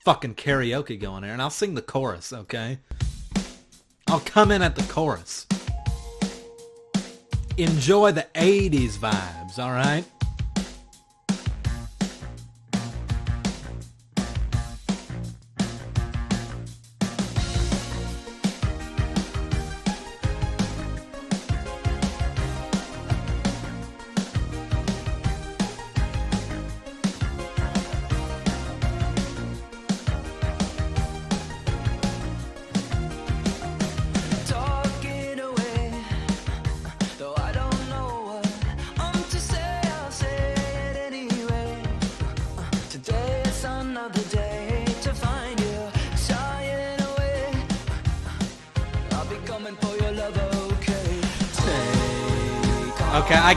[0.00, 2.32] fucking karaoke going here, and I'll sing the chorus.
[2.32, 2.78] Okay.
[4.08, 5.46] I'll come in at the chorus.
[7.56, 10.04] Enjoy the 80s vibes, all right?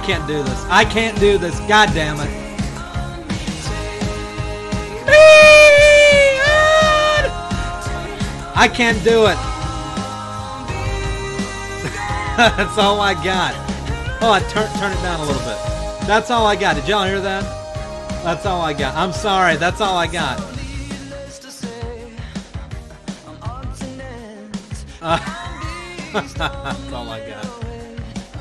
[0.08, 0.66] Can't do this.
[0.70, 1.60] I can't do this.
[1.68, 2.30] God damn it.
[8.56, 9.36] I can't do it.
[12.38, 13.54] That's all I got.
[14.22, 16.08] Oh, I turn turn it down a little bit.
[16.08, 16.78] That's all I got.
[16.78, 17.44] Did y'all hear that?
[18.24, 18.96] That's all I got.
[18.96, 19.58] I'm sorry.
[19.58, 20.38] That's all I got.
[26.14, 27.46] That's all I got.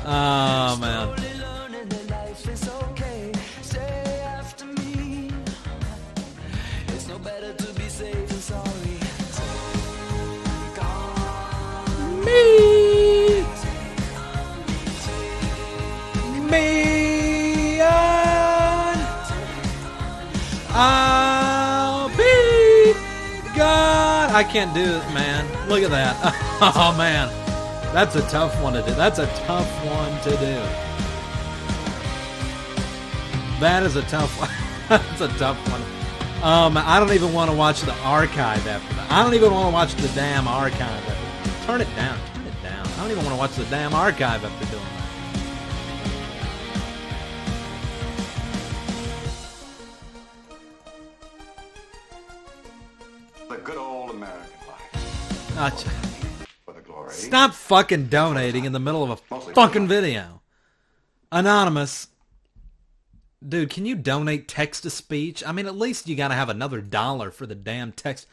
[0.05, 1.26] Oh man.
[24.37, 25.67] I can't do it, man.
[25.67, 26.15] Look at that.
[26.61, 27.27] Oh man,
[27.91, 28.93] that's a tough one to do.
[28.93, 30.55] That's a tough one to do.
[33.59, 34.49] That is a tough one.
[34.89, 35.81] that's a tough one.
[36.43, 39.11] Um, I don't even want to watch the archive after that.
[39.11, 40.81] I don't even want to watch the damn archive.
[40.81, 41.65] After.
[41.65, 42.19] Turn it down.
[42.35, 42.85] Turn it down.
[42.85, 44.96] I don't even want to watch the damn archive after doing that.
[55.57, 56.45] Life.
[56.65, 57.11] For the glory.
[57.11, 59.17] Stop fucking donating in the middle of a
[59.53, 60.41] fucking video.
[61.31, 62.07] Anonymous.
[63.47, 65.43] dude, can you donate text to speech?
[65.45, 68.27] I mean, at least you got to have another dollar for the damn text.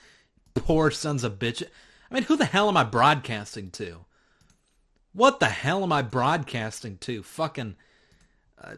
[0.55, 1.69] Poor sons of bitches.
[2.11, 4.05] I mean, who the hell am I broadcasting to?
[5.13, 7.23] What the hell am I broadcasting to?
[7.23, 7.77] Fucking
[8.63, 8.75] uh,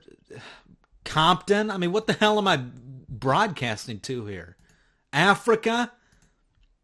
[1.05, 1.71] Compton?
[1.71, 2.59] I mean, what the hell am I
[3.09, 4.57] broadcasting to here?
[5.13, 5.93] Africa?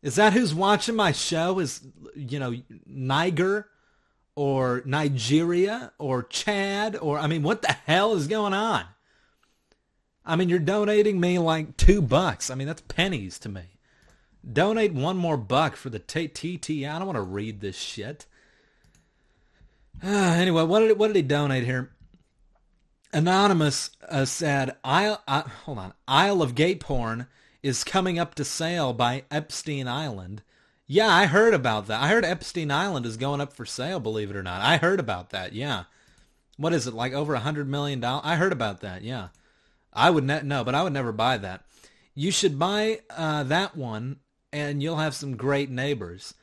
[0.02, 1.58] Is that who's watching my show?
[1.58, 1.80] Is,
[2.16, 2.54] you know,
[2.86, 3.68] Niger
[4.34, 8.84] or Nigeria or Chad or, I mean, what the hell is going on?
[10.24, 12.50] I mean, you're donating me like two bucks.
[12.50, 13.62] I mean, that's pennies to me.
[14.50, 16.86] Donate one more buck for the t- TT.
[16.86, 18.26] I don't want to read this shit.
[20.02, 21.92] Uh, anyway, what did what did he donate here?
[23.12, 27.26] Anonymous uh, said, "Isle, uh, hold on, Isle of Gay Porn
[27.62, 30.42] is coming up to sale by Epstein Island."
[30.86, 32.02] Yeah, I heard about that.
[32.02, 34.00] I heard Epstein Island is going up for sale.
[34.00, 35.52] Believe it or not, I heard about that.
[35.52, 35.84] Yeah,
[36.56, 38.22] what is it like over a hundred million dollars?
[38.24, 39.02] I heard about that.
[39.02, 39.28] Yeah,
[39.92, 41.64] I would ne- no, but I would never buy that.
[42.14, 44.16] You should buy uh, that one,
[44.52, 46.34] and you'll have some great neighbors.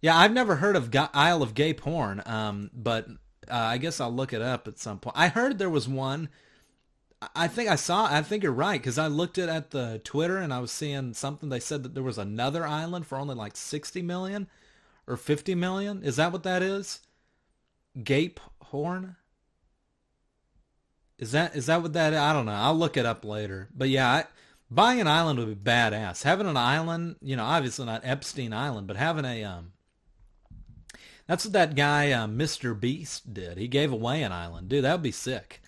[0.00, 3.08] Yeah, I've never heard of Isle of Gay Porn, um, but
[3.50, 5.16] uh, I guess I'll look it up at some point.
[5.18, 6.28] I heard there was one.
[7.34, 8.06] I- think I saw.
[8.06, 11.14] I think you're right because I looked it at the Twitter and I was seeing
[11.14, 11.48] something.
[11.48, 14.48] They said that there was another island for only like sixty million
[15.06, 16.02] or fifty million.
[16.02, 17.00] Is that what that is?
[18.02, 19.16] Gape Horn.
[21.18, 22.14] Is that is that what that?
[22.14, 22.52] I don't know.
[22.52, 23.68] I'll look it up later.
[23.74, 24.24] But yeah, I,
[24.70, 26.22] buying an island would be badass.
[26.22, 29.72] Having an island, you know, obviously not Epstein Island, but having a um.
[31.26, 32.78] That's what that guy, uh, Mr.
[32.78, 33.58] Beast, did.
[33.58, 34.84] He gave away an island, dude.
[34.84, 35.60] That would be sick.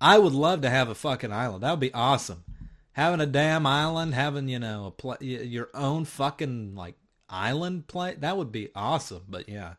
[0.00, 1.62] I would love to have a fucking island.
[1.62, 2.44] That would be awesome.
[2.92, 6.96] Having a damn island, having you know a pla your own fucking like
[7.28, 8.14] island play.
[8.14, 9.22] That would be awesome.
[9.28, 9.74] But yeah,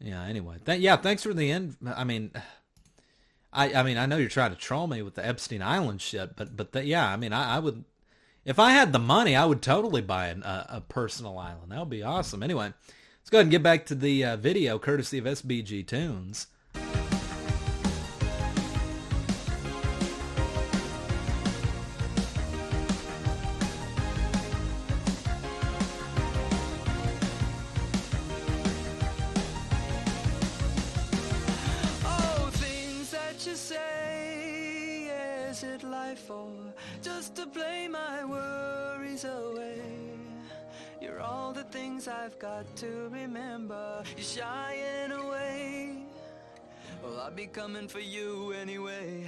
[0.00, 0.24] yeah.
[0.24, 0.96] Anyway, th- yeah.
[0.96, 1.76] Thanks for the end.
[1.94, 2.32] I mean.
[3.50, 6.36] I, I mean, I know you're trying to troll me with the Epstein Island shit,
[6.36, 7.82] but but the, yeah, I mean, I, I would,
[8.44, 11.72] if I had the money, I would totally buy an, a, a personal island.
[11.72, 12.42] That would be awesome.
[12.42, 16.48] Anyway, let's go ahead and get back to the uh, video, courtesy of SBG Tunes.
[41.48, 44.02] All the things I've got to remember.
[44.14, 46.02] You're shying away.
[47.02, 49.24] Well, I'll be coming for you anyway.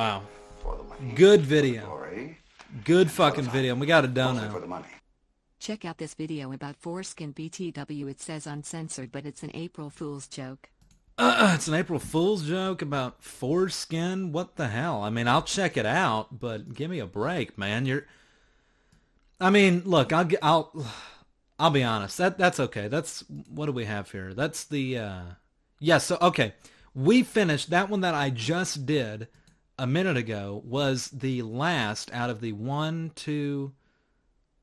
[0.00, 0.22] Wow,
[0.62, 1.12] For the money.
[1.14, 2.38] good for the video, glory,
[2.84, 3.72] good fucking video.
[3.72, 4.50] And we got a mostly donut.
[4.50, 4.86] for the money.
[5.58, 8.08] Check out this video about foreskin BTW.
[8.08, 10.70] It says uncensored, but it's an April Fool's joke.
[11.18, 14.32] Uh, it's an April Fool's joke about foreskin.
[14.32, 15.02] What the hell?
[15.02, 17.84] I mean, I'll check it out, but give me a break, man.
[17.84, 18.06] You're.
[19.38, 20.72] I mean, look, I'll get, I'll,
[21.58, 22.16] I'll be honest.
[22.16, 22.88] That that's okay.
[22.88, 24.32] That's what do we have here?
[24.32, 24.96] That's the.
[24.96, 25.22] uh
[25.78, 25.98] Yeah.
[25.98, 26.54] So okay,
[26.94, 29.28] we finished that one that I just did
[29.80, 33.72] a minute ago was the last out of the one, two,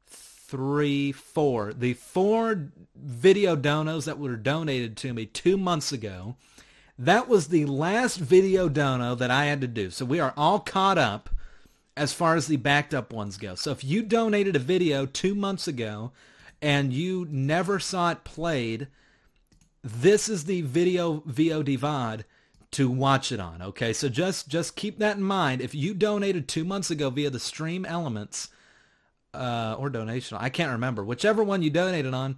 [0.05, 1.73] three, four.
[1.73, 6.35] The four video donos that were donated to me two months ago.
[6.99, 9.89] That was the last video dono that I had to do.
[9.89, 11.31] So we are all caught up
[11.95, 13.55] as far as the backed up ones go.
[13.55, 16.11] So if you donated a video two months ago
[16.61, 18.87] and you never saw it played,
[19.83, 22.23] this is the video VOD VOD
[22.71, 23.61] to watch it on.
[23.61, 25.61] Okay, so just just keep that in mind.
[25.61, 28.49] If you donated two months ago via the Stream Elements
[29.33, 32.37] uh, or donation, I can't remember whichever one you donated on.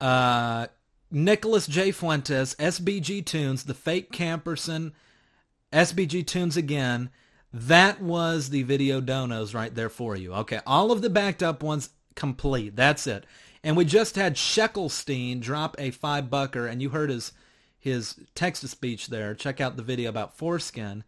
[0.00, 0.66] Uh,
[1.10, 1.92] Nicholas J.
[1.92, 4.92] Fuentes, SBG Tunes, the fake Camperson,
[5.72, 7.10] SBG Tunes again.
[7.52, 10.34] That was the video donos right there for you.
[10.34, 12.76] Okay, all of the backed up ones complete.
[12.76, 13.24] That's it.
[13.62, 17.32] And we just had Sheckelstein drop a five bucker, and you heard his
[17.86, 19.34] his text to speech there.
[19.34, 21.04] Check out the video about foreskin.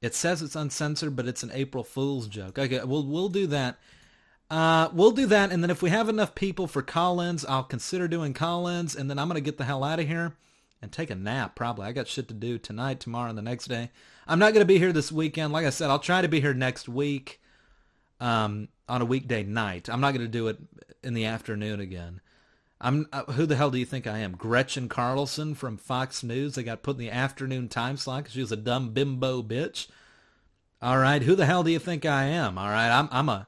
[0.00, 2.58] It says it's uncensored, but it's an April Fool's joke.
[2.58, 3.78] Okay, we'll we'll do that.
[4.48, 8.06] Uh, we'll do that, and then if we have enough people for call-ins, I'll consider
[8.06, 10.34] doing call-ins, and then I'm gonna get the hell out of here
[10.80, 11.54] and take a nap.
[11.56, 13.90] Probably, I got shit to do tonight, tomorrow, and the next day.
[14.26, 15.52] I'm not gonna be here this weekend.
[15.52, 17.40] Like I said, I'll try to be here next week,
[18.20, 19.88] um, on a weekday night.
[19.88, 20.58] I'm not gonna do it
[21.02, 22.20] in the afternoon again.
[22.82, 24.32] I'm uh, who the hell do you think I am?
[24.32, 26.56] Gretchen Carlson from Fox News.
[26.56, 29.86] They got put in the afternoon time slot because she was a dumb bimbo bitch.
[30.82, 32.58] All right, who the hell do you think I am?
[32.58, 33.46] All right, I'm I'm a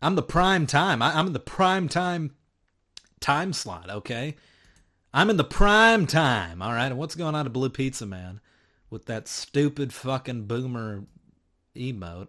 [0.00, 1.02] I'm the prime time.
[1.02, 2.36] I, I'm in the prime time
[3.18, 3.90] time slot.
[3.90, 4.36] Okay,
[5.12, 6.62] I'm in the prime time.
[6.62, 8.40] All right, and what's going on to Blue Pizza Man
[8.88, 11.06] with that stupid fucking boomer
[11.74, 12.28] emote?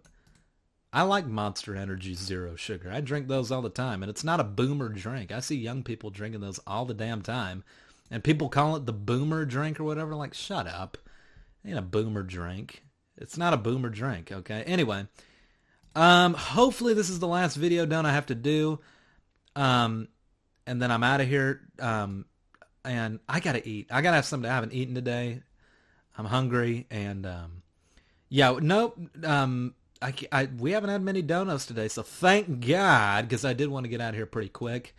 [0.93, 2.91] I like Monster Energy Zero Sugar.
[2.91, 5.31] I drink those all the time, and it's not a boomer drink.
[5.31, 7.63] I see young people drinking those all the damn time,
[8.09, 10.15] and people call it the boomer drink or whatever.
[10.15, 10.97] Like, shut up.
[11.63, 12.83] It ain't a boomer drink.
[13.17, 14.63] It's not a boomer drink, okay?
[14.63, 15.07] Anyway,
[15.95, 18.79] um, hopefully this is the last video done I have to do,
[19.55, 20.09] um,
[20.67, 21.61] and then I'm out of here.
[21.79, 22.25] Um,
[22.83, 23.87] and I gotta eat.
[23.91, 25.41] I gotta have something I haven't eaten today.
[26.17, 27.63] I'm hungry, and um,
[28.27, 28.99] yeah, nope.
[29.23, 33.69] Um, I, I, we haven't had many donuts today, so thank God, because I did
[33.69, 34.95] want to get out here pretty quick.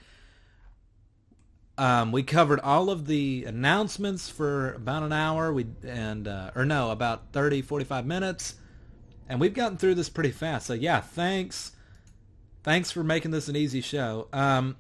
[1.77, 6.65] Um, we covered all of the announcements for about an hour, we and uh, or
[6.65, 8.55] no, about 30, 45 minutes,
[9.29, 10.67] and we've gotten through this pretty fast.
[10.67, 11.73] So yeah, thanks,
[12.63, 14.29] thanks for making this an easy show.
[14.33, 14.77] Um,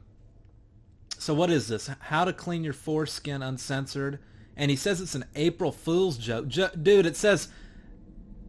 [1.18, 1.90] so what is this?
[2.00, 4.18] How to clean your foreskin uncensored?
[4.56, 7.06] And he says it's an April Fool's joke, jo- dude.
[7.06, 7.48] It says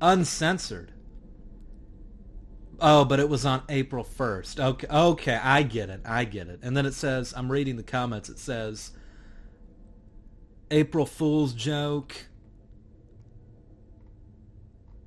[0.01, 0.92] uncensored.
[2.85, 4.59] Oh, but it was on April 1st.
[4.59, 6.01] Okay, okay, I get it.
[6.03, 6.59] I get it.
[6.61, 8.27] And then it says, I'm reading the comments.
[8.27, 8.91] It says,
[10.69, 12.13] April Fool's joke.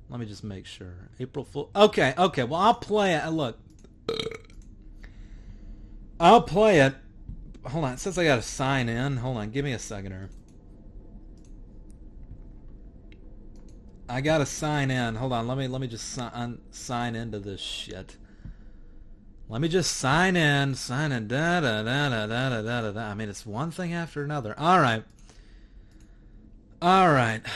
[0.09, 1.09] Let me just make sure.
[1.19, 1.69] April Fool.
[1.75, 2.43] Okay, okay.
[2.43, 3.27] Well, I'll play it.
[3.27, 3.59] Look,
[6.19, 6.95] I'll play it.
[7.63, 7.97] Hold on.
[7.97, 9.17] Says I got to sign in.
[9.17, 9.51] Hold on.
[9.51, 10.29] Give me a second here.
[14.09, 15.15] I gotta sign in.
[15.15, 18.17] Hold on, let me let me just sign sign into this shit.
[19.49, 21.27] Let me just sign in, sign in.
[21.27, 23.01] Da da da da da da da da.
[23.01, 24.57] I mean, it's one thing after another.
[24.57, 25.03] All right,
[26.81, 27.41] all right.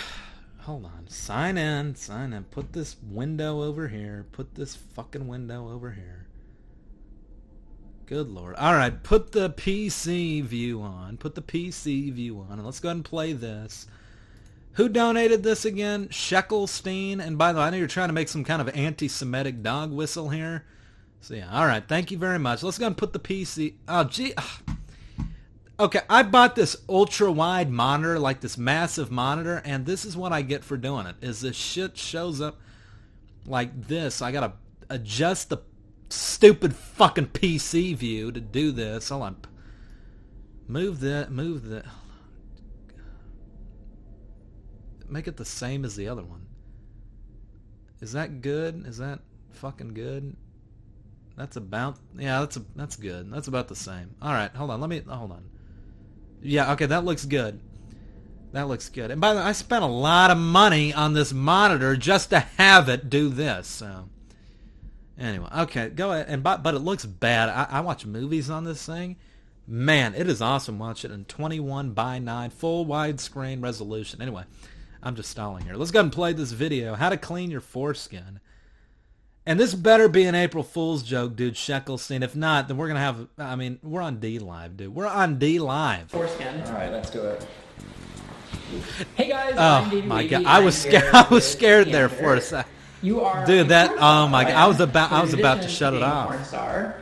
[0.62, 1.08] Hold on.
[1.08, 2.44] Sign in, sign in.
[2.46, 4.28] Put this window over here.
[4.32, 6.28] Put this fucking window over here.
[8.06, 8.56] Good lord.
[8.56, 11.18] All right, put the PC view on.
[11.18, 13.88] Put the PC view on, and let's go ahead and play this.
[14.74, 16.08] Who donated this again?
[16.08, 17.20] Sheckelstein.
[17.20, 19.92] And by the way, I know you're trying to make some kind of anti-Semitic dog
[19.92, 20.66] whistle here.
[21.20, 21.86] So yeah, all right.
[21.86, 22.64] Thank you very much.
[22.64, 23.76] Let's go and put the PC.
[23.88, 24.34] Oh, gee.
[24.38, 24.62] Ah.
[25.80, 30.44] Okay, I bought this ultra-wide monitor, like this massive monitor, and this is what I
[30.44, 31.16] get for doing it.
[31.22, 32.60] Is this shit shows up
[33.48, 34.22] like this.
[34.22, 34.54] I gotta
[34.92, 35.58] adjust the
[36.10, 39.10] stupid fucking PC view to do this.
[39.10, 39.38] Hold on.
[40.68, 41.32] Move that.
[41.32, 41.86] Move that
[45.12, 46.46] make it the same as the other one.
[48.02, 48.86] Is that good?
[48.88, 49.20] Is that
[49.52, 50.36] fucking good?
[51.38, 53.32] That's about yeah, that's a, that's good.
[53.32, 54.16] That's about the same.
[54.22, 54.82] All right, hold on.
[54.82, 55.44] Let me hold on.
[56.42, 57.60] Yeah, okay, that looks good.
[58.54, 59.12] That looks good.
[59.12, 62.40] And by the way, I spent a lot of money on this monitor just to
[62.40, 63.68] have it do this.
[63.68, 64.10] So
[65.18, 66.26] anyway, okay, go ahead.
[66.28, 67.50] And but but it looks bad.
[67.50, 69.18] I, I watch movies on this thing.
[69.68, 70.80] Man, it is awesome.
[70.80, 74.22] Watch it in 21 by 9 full widescreen resolution.
[74.22, 74.44] Anyway,
[75.04, 75.76] I'm just stalling here.
[75.76, 76.96] Let's go ahead and play this video.
[76.96, 78.40] How to clean your foreskin.
[79.46, 82.22] And this better be an April Fool's joke, dude, Sheckelstein.
[82.22, 84.94] If not, then we're going to have, I mean, we're on D Live, dude.
[84.94, 86.12] We're on D Live.
[86.12, 86.62] Foreskin.
[86.68, 87.48] All right, let's do it.
[89.16, 91.10] Hey guys, oh, I'm Oh my god, I was scared.
[91.14, 92.68] I was scared there for a sec.
[93.02, 93.70] You are dude.
[93.70, 96.30] That oh my god, I was about I was about to shut it off.
[96.30, 97.02] Porn star,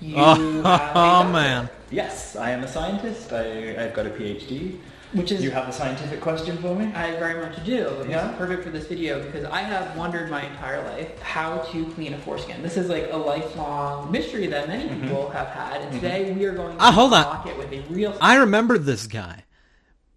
[0.00, 0.62] you Oh,
[0.94, 1.68] oh man.
[1.90, 3.32] Yes, I am a scientist.
[3.32, 4.78] I, I've got a PhD.
[5.12, 6.92] Which is You have a scientific question for me?
[6.94, 7.88] I very much do.
[8.00, 8.28] It's Yeah?
[8.38, 12.18] perfect for this video because I have wondered my entire life how to clean a
[12.18, 12.62] foreskin.
[12.62, 15.00] This is like a lifelong mystery that many Mhm.
[15.02, 16.00] people have had, and Mhm.
[16.00, 17.48] today we are going to Ah, hold on.
[17.48, 18.16] it with a real.
[18.20, 19.44] I remember this guy.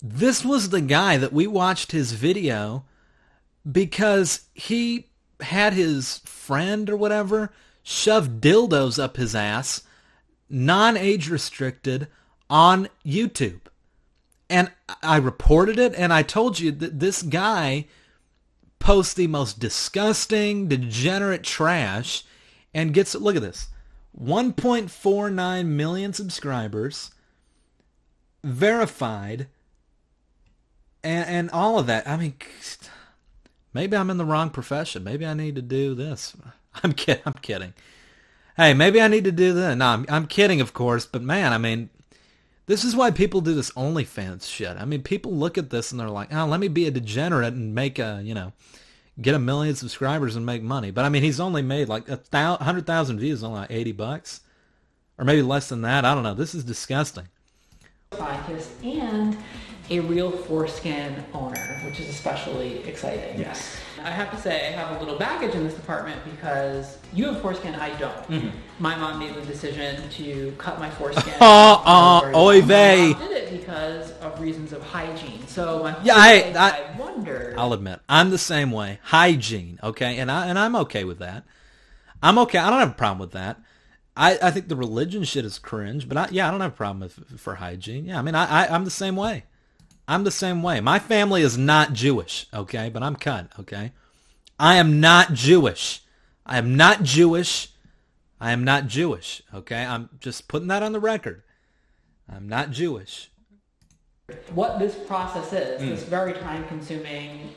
[0.02, 2.84] This was the guy that we watched his video
[3.70, 5.08] because he
[5.40, 7.52] had his friend or whatever
[7.82, 9.82] shove dildos up his ass,
[10.50, 12.08] non-age restricted,
[12.50, 13.62] on YouTube.
[14.54, 14.72] And
[15.02, 17.88] I reported it and I told you that this guy
[18.78, 22.24] posts the most disgusting, degenerate trash
[22.72, 23.70] and gets, look at this,
[24.16, 27.16] 1.49 million subscribers,
[28.44, 29.48] verified,
[31.04, 32.08] and and all of that.
[32.08, 32.36] I mean,
[33.74, 35.04] maybe I'm in the wrong profession.
[35.04, 36.38] Maybe I need to do this.
[36.84, 37.24] I'm kidding.
[37.26, 37.74] I'm kidding.
[38.56, 39.80] Hey, maybe I need to do that.
[39.80, 41.08] No, I'm, I'm kidding, of course.
[41.08, 41.90] But man, I mean,
[42.66, 44.78] this is why people do this OnlyFans shit.
[44.78, 47.54] I mean, people look at this and they're like, oh, let me be a degenerate
[47.54, 48.54] and make a, you know,
[49.22, 50.92] get a million subscribers and make money.
[50.92, 53.92] But I mean, he's only made like a thou- hundred thousand views, only like eighty
[53.92, 54.42] bucks,
[55.18, 56.06] or maybe less than that.
[56.06, 56.34] I don't know.
[56.34, 57.28] This is disgusting.
[58.84, 59.38] and
[59.90, 63.40] a real foreskin owner, which is especially exciting.
[63.40, 63.76] Yes.
[64.04, 67.42] I have to say, I have a little baggage in this department because you have
[67.42, 68.28] foreskin, I don't.
[68.30, 68.52] Mhm.
[68.80, 71.34] My mom made the decision to cut my foreskin.
[71.42, 73.14] Oh, oh, very oy vey.
[73.14, 75.46] Did it because of reasons of hygiene.
[75.48, 77.56] So Yeah, I- I- I wondered.
[77.58, 79.00] I'll admit, I'm the same way.
[79.04, 81.44] Hygiene, okay, and I and I'm okay with that.
[82.22, 82.58] I'm okay.
[82.58, 83.58] I don't have a problem with that.
[84.16, 86.76] I, I think the religion shit is cringe, but I, yeah, I don't have a
[86.76, 88.06] problem with, for hygiene.
[88.06, 89.46] Yeah, I mean, I, I I'm the same way.
[90.08, 90.82] I'm the same way.
[90.82, 93.92] My family is not Jewish, okay, but I'm cut, okay.
[94.60, 96.02] I am not Jewish.
[96.46, 97.70] I am not Jewish.
[98.40, 99.86] I am not Jewish, okay.
[99.86, 101.44] I'm just putting that on the record.
[102.30, 103.30] I'm not Jewish.
[104.54, 105.90] what this process is, Mm.
[105.90, 107.54] this very time consuming,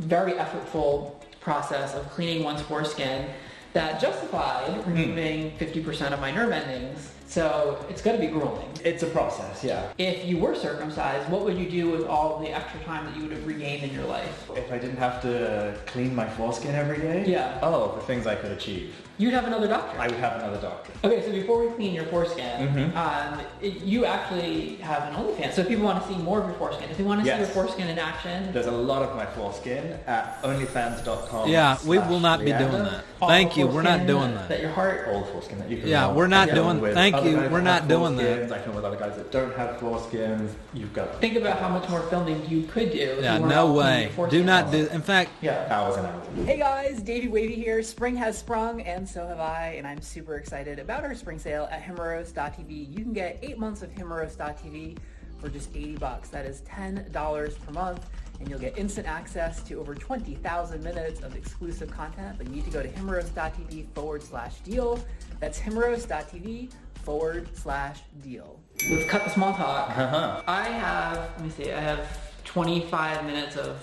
[0.00, 3.26] very effortful process of cleaning one's foreskin
[3.72, 7.12] that justified removing 50% of my nerve endings.
[7.28, 8.70] So it's going to be grueling.
[8.84, 9.92] It's a process, yeah.
[9.98, 13.22] If you were circumcised, what would you do with all the extra time that you
[13.22, 14.50] would have regained in your life?
[14.56, 17.26] If I didn't have to clean my foreskin every day?
[17.26, 17.58] Yeah.
[17.62, 18.94] Oh, the things I could achieve.
[19.18, 19.98] You'd have another doctor.
[20.00, 20.92] I would have another doctor.
[21.04, 22.96] Okay, so before we clean your foreskin, Mhm.
[22.96, 25.54] um, it- you actually have an OnlyFans.
[25.54, 27.36] So if people want to see more of your foreskin, if they want to see
[27.36, 31.48] your foreskin in action, There's a lot of my foreskin at onlyfans.com.
[31.48, 32.90] Yeah, we will not be doing Leander.
[33.18, 33.26] that.
[33.28, 33.66] Thank you.
[33.66, 34.48] We're not doing that.
[34.48, 36.16] that your heart All the foreskin that you can Yeah, want.
[36.16, 38.24] we're not I doing- with thank you, we're not have doing that.
[38.48, 38.52] foreskins.
[38.52, 40.50] I film with other guys that don't have foreskins.
[40.74, 42.98] You've got Think about how much more filming you could do.
[43.18, 44.10] if Yeah, you no way.
[44.30, 44.88] Do not do.
[44.92, 45.64] In fact, Yeah.
[45.70, 46.46] hours and hours.
[46.46, 47.82] Hey guys, Davey Wavy here.
[47.82, 51.68] Spring has sprung, and so have I, and I'm super excited about our spring sale
[51.70, 52.94] at Himeros.tv.
[52.94, 54.98] You can get eight months of Himeros.tv
[55.40, 56.28] for just 80 bucks.
[56.28, 58.06] That is $10 per month,
[58.38, 62.36] and you'll get instant access to over 20,000 minutes of exclusive content.
[62.36, 65.00] But you need to go to Himeros.tv forward slash deal.
[65.40, 66.70] That's Himeros.tv
[67.02, 68.60] forward slash deal.
[68.90, 69.90] Let's cut the small talk.
[69.96, 70.42] Uh-huh.
[70.46, 72.06] I have, let me see, I have
[72.44, 73.78] 25 minutes of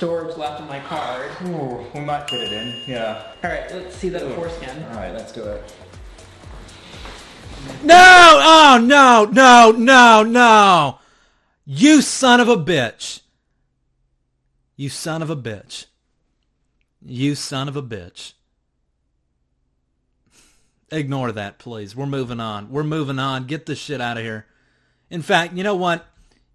[0.00, 1.30] storage left in my card.
[1.42, 2.74] Ooh, we might fit it in.
[2.86, 3.34] Yeah.
[3.44, 4.34] All right, let's see that Ooh.
[4.34, 4.82] foreskin.
[4.84, 5.74] All right, let's do it.
[7.84, 7.94] No!
[7.98, 9.26] Oh no!
[9.30, 9.72] No!
[9.72, 10.22] No!
[10.22, 10.98] No!
[11.66, 13.20] You son of a bitch!
[14.74, 15.84] You son of a bitch!
[17.04, 18.32] You son of a bitch!
[20.90, 21.94] Ignore that, please.
[21.94, 22.70] We're moving on.
[22.70, 23.44] We're moving on.
[23.44, 24.46] Get this shit out of here.
[25.10, 26.06] In fact, you know what?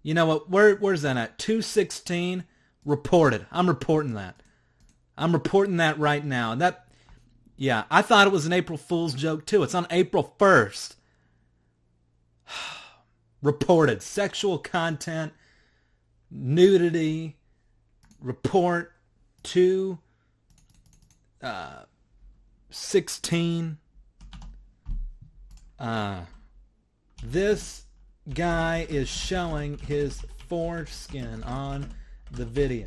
[0.02, 0.50] You know what?
[0.50, 1.38] Where where's that at?
[1.38, 2.42] Two sixteen.
[2.86, 3.46] Reported.
[3.50, 4.42] I'm reporting that.
[5.18, 6.54] I'm reporting that right now.
[6.54, 6.86] That
[7.56, 9.62] yeah, I thought it was an April Fool's joke too.
[9.62, 10.94] It's on April 1st.
[13.42, 15.32] Reported sexual content,
[16.30, 17.36] nudity,
[18.20, 18.92] report
[19.42, 19.98] two,
[21.42, 21.82] uh,
[22.70, 23.78] 16.
[25.78, 26.20] Uh,
[27.22, 27.84] this
[28.32, 31.90] guy is showing his foreskin on
[32.30, 32.86] the video.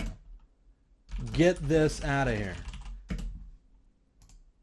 [1.34, 2.56] Get this out of here.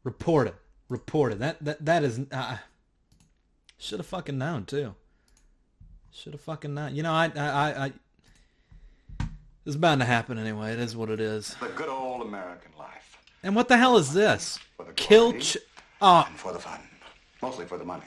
[0.03, 0.55] Report it.
[0.89, 1.39] Report it.
[1.39, 2.19] That that that is.
[2.31, 2.57] Uh,
[3.77, 4.95] should have fucking known too.
[6.11, 6.95] Should have fucking known.
[6.95, 7.85] You know, I I I.
[7.85, 7.93] I
[9.65, 10.71] it's bound to happen anyway.
[10.71, 11.53] It is what it is.
[11.59, 13.17] The good old American life.
[13.43, 14.59] And what the hell is this?
[14.95, 15.33] Kill.
[15.33, 15.57] Ch-
[16.01, 16.79] oh, And for the fun.
[17.41, 18.05] Mostly for the money.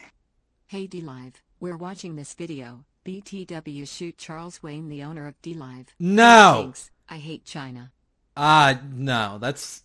[0.67, 1.43] Hey D Live.
[1.61, 2.85] we're watching this video.
[3.05, 5.89] BTW shoot Charles Wayne, the owner of DLive.
[5.99, 6.61] No.
[6.63, 6.91] Thanks.
[7.09, 7.93] I hate China.
[8.37, 9.83] Ah, no, that's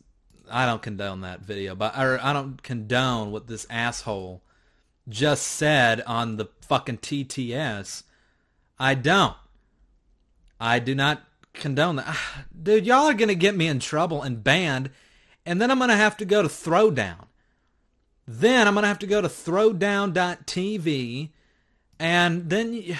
[0.49, 4.41] I don't condone that video, but or I don't condone what this asshole
[5.09, 8.03] just said on the fucking TTS.
[8.79, 9.35] I don't.
[10.59, 11.23] I do not
[11.53, 12.05] condone that.
[12.07, 14.89] Ah, Dude, y'all are going to get me in trouble and banned,
[15.45, 17.27] and then I'm going to have to go to Throwdown.
[18.27, 21.29] Then I'm going to have to go to throwdown.tv,
[21.99, 22.97] and then...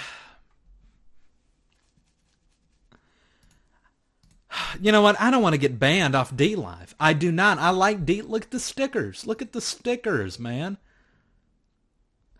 [4.80, 5.20] You know what?
[5.20, 6.94] I don't want to get banned off D Live.
[6.98, 7.58] I do not.
[7.58, 8.22] I like D.
[8.22, 9.26] Look at the stickers.
[9.26, 10.78] Look at the stickers, man.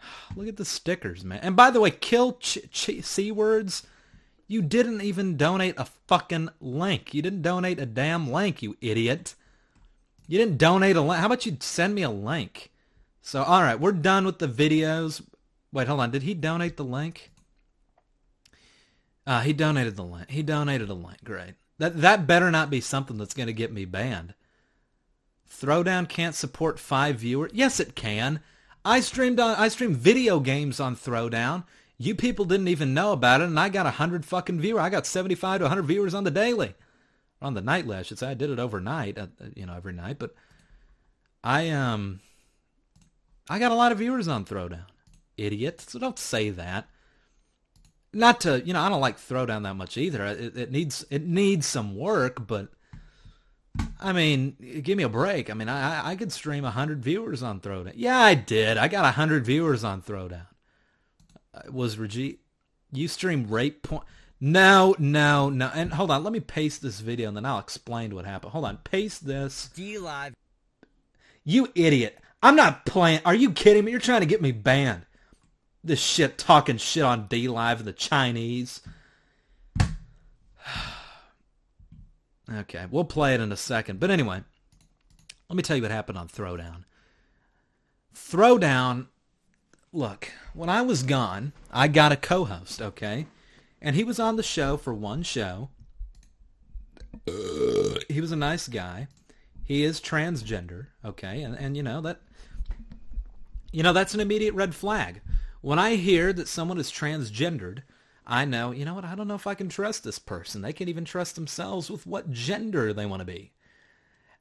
[0.37, 1.41] Look at the stickers, man.
[1.43, 3.87] And by the way, kill ch- ch- c words.
[4.49, 7.13] You didn't even donate a fucking link.
[7.13, 9.35] You didn't donate a damn link, you idiot.
[10.29, 11.21] You didn't donate a link.
[11.21, 12.71] How about you send me a link?
[13.23, 15.23] So, all right, we're done with the videos.
[15.77, 16.11] Wait, hold on.
[16.11, 17.31] Did he donate the link?
[19.27, 20.31] Uh, he donated the link.
[20.31, 21.23] He donated a link.
[21.23, 21.53] Great.
[21.77, 24.33] That that better not be something that's going to get me banned.
[25.47, 27.51] Throwdown can't support five viewers.
[27.53, 28.41] Yes, it can.
[28.87, 29.55] I streamed on.
[29.57, 31.65] I streamed video games on Throwdown.
[31.99, 34.81] You people didn't even know about it, and I got a hundred fucking viewers.
[34.81, 36.75] I got seventy-five to hundred viewers on the daily,
[37.43, 37.99] on the nightly.
[37.99, 38.31] I should say.
[38.31, 39.19] I did it overnight.
[39.19, 40.19] Uh, you know, every night.
[40.19, 40.35] But
[41.45, 42.21] I um,
[43.51, 44.87] I got a lot of viewers on Throwdown.
[45.37, 45.81] Idiot.
[45.83, 46.89] So don't say that
[48.17, 50.25] not to you know I don't like Throwdown that much either.
[50.25, 52.69] It, it, needs it needs some work, but
[54.01, 55.51] I mean, give me a break.
[55.51, 57.93] I mean, I I could stream hundred viewers on Throwdown.
[57.95, 58.79] Yeah, I did.
[58.79, 60.47] I got hundred viewers on Throwdown.
[61.55, 62.39] Uh, was Rajiv?
[62.93, 64.05] You stream rape point?
[64.41, 65.71] No, no, no.
[65.75, 68.53] And hold on, let me paste this video and then I'll explain what happened.
[68.53, 69.71] Hold on, paste this.
[69.75, 70.35] D live.
[71.45, 72.19] You idiot!
[72.43, 73.21] I'm not playing.
[73.25, 73.93] Are you kidding me?
[73.93, 75.06] You're trying to get me banned
[75.87, 78.81] this shit talking shit on D Live and the Chinese.
[82.53, 84.01] okay, we'll play it in a second.
[84.01, 84.43] But anyway,
[85.49, 86.85] let me tell you what happened on Throwdown.
[88.15, 89.07] Throwdown,
[89.93, 93.27] look, when I was gone, I got a co-host, okay?
[93.81, 95.71] And he was on the show for one show.
[97.29, 99.09] Uh, he was a nice guy.
[99.65, 101.43] He is transgender, okay?
[101.43, 102.21] And and you know that
[103.73, 105.21] you know that's an immediate red flag.
[105.67, 107.83] When I hear that someone is transgendered,
[108.25, 110.63] I know, you know what, I don't know if I can trust this person.
[110.63, 113.51] They can't even trust themselves with what gender they want to be.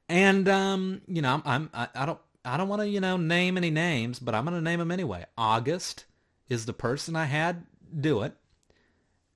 [0.08, 3.56] And um, you know, I'm I, I don't I don't want to, you know, name
[3.56, 5.26] any names, but I'm going to name them anyway.
[5.36, 6.04] August
[6.48, 8.34] is the person I had do it.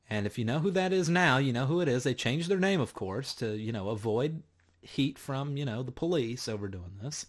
[0.08, 2.04] And if you know who that is now, you know who it is.
[2.04, 4.44] They changed their name, of course, to, you know, avoid
[4.80, 7.26] heat from, you know, the police over doing this.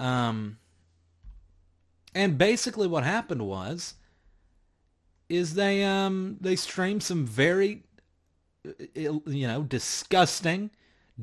[0.00, 0.58] Um,
[2.14, 3.94] and basically what happened was
[5.28, 7.84] is they um they streamed some very
[8.94, 10.70] you know disgusting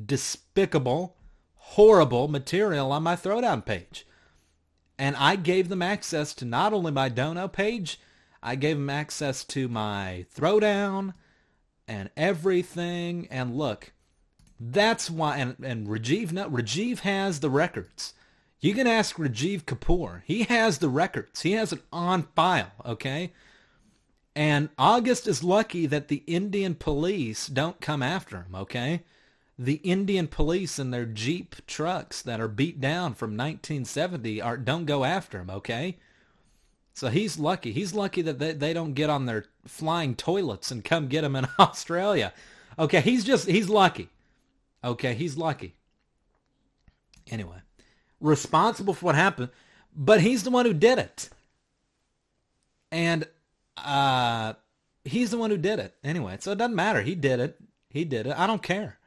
[0.06, 1.16] despicable
[1.54, 4.06] horrible material on my throwdown page.
[4.98, 8.00] And i gave them access to not only my dono page
[8.42, 11.14] i gave them access to my throwdown
[11.86, 13.28] and everything.
[13.30, 13.92] And look
[14.58, 18.14] that's why and, and rajiv no, rajiv has the records
[18.60, 20.22] you can ask Rajiv Kapoor.
[20.24, 21.42] He has the records.
[21.42, 23.32] He has it on file, okay?
[24.34, 29.02] And August is lucky that the Indian police don't come after him, okay?
[29.58, 34.84] The Indian police in their Jeep trucks that are beat down from 1970 are don't
[34.84, 35.96] go after him, okay?
[36.94, 37.72] So he's lucky.
[37.72, 41.36] He's lucky that they, they don't get on their flying toilets and come get him
[41.36, 42.32] in Australia.
[42.76, 44.08] Okay, he's just he's lucky.
[44.82, 45.74] Okay, he's lucky.
[47.30, 47.58] Anyway,
[48.20, 49.50] responsible for what happened,
[49.94, 51.28] but he's the one who did it.
[52.90, 53.26] And
[53.76, 54.54] uh
[55.04, 55.94] he's the one who did it.
[56.02, 57.02] Anyway, so it doesn't matter.
[57.02, 57.58] He did it.
[57.90, 58.38] He did it.
[58.38, 58.98] I don't care.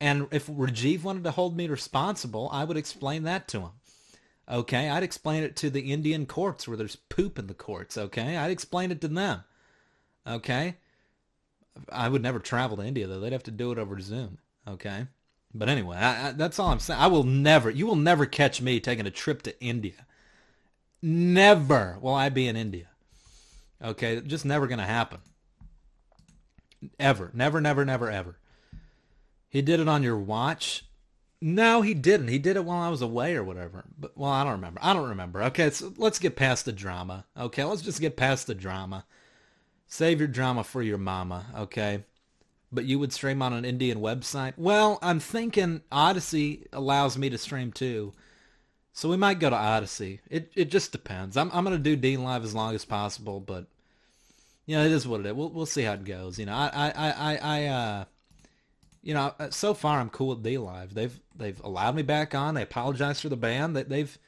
[0.00, 3.70] And if Rajiv wanted to hold me responsible, I would explain that to him.
[4.48, 8.36] Okay, I'd explain it to the Indian courts where there's poop in the courts, okay?
[8.36, 9.42] I'd explain it to them.
[10.26, 10.76] Okay?
[11.90, 13.20] I would never travel to India though.
[13.20, 14.38] They'd have to do it over Zoom,
[14.68, 15.06] okay?
[15.54, 17.00] But anyway, I, I, that's all I'm saying.
[17.00, 20.06] I will never, you will never catch me taking a trip to India.
[21.00, 22.88] Never will I be in India.
[23.82, 25.20] Okay, just never going to happen.
[26.98, 27.30] Ever.
[27.34, 28.38] Never, never, never, ever.
[29.48, 30.86] He did it on your watch.
[31.40, 32.28] No, he didn't.
[32.28, 33.84] He did it while I was away or whatever.
[33.98, 34.80] But well, I don't remember.
[34.82, 35.42] I don't remember.
[35.44, 37.26] Okay, so let's get past the drama.
[37.38, 39.04] Okay, let's just get past the drama.
[39.86, 41.46] Save your drama for your mama.
[41.56, 42.04] Okay
[42.74, 44.54] but you would stream on an Indian website?
[44.56, 48.12] Well, I'm thinking Odysee allows me to stream too.
[48.92, 50.20] So we might go to Odysee.
[50.30, 51.36] It it just depends.
[51.36, 53.66] I'm I'm gonna do D Live as long as possible, but
[54.66, 55.32] you know, it is what it is.
[55.32, 56.38] We'll we'll see how it goes.
[56.38, 58.04] You know, I I I I uh
[59.04, 60.94] you know, uh, so far I'm cool with D Live.
[60.94, 62.54] They've they've allowed me back on.
[62.54, 63.74] They apologized for the ban.
[63.74, 64.18] They, they've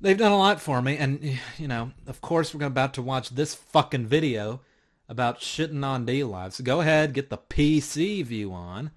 [0.00, 3.30] they've done a lot for me, and you know, of course, we're about to watch
[3.30, 4.60] this fucking video
[5.08, 6.54] about shitting on D Live.
[6.54, 8.90] So go ahead, get the PC view on.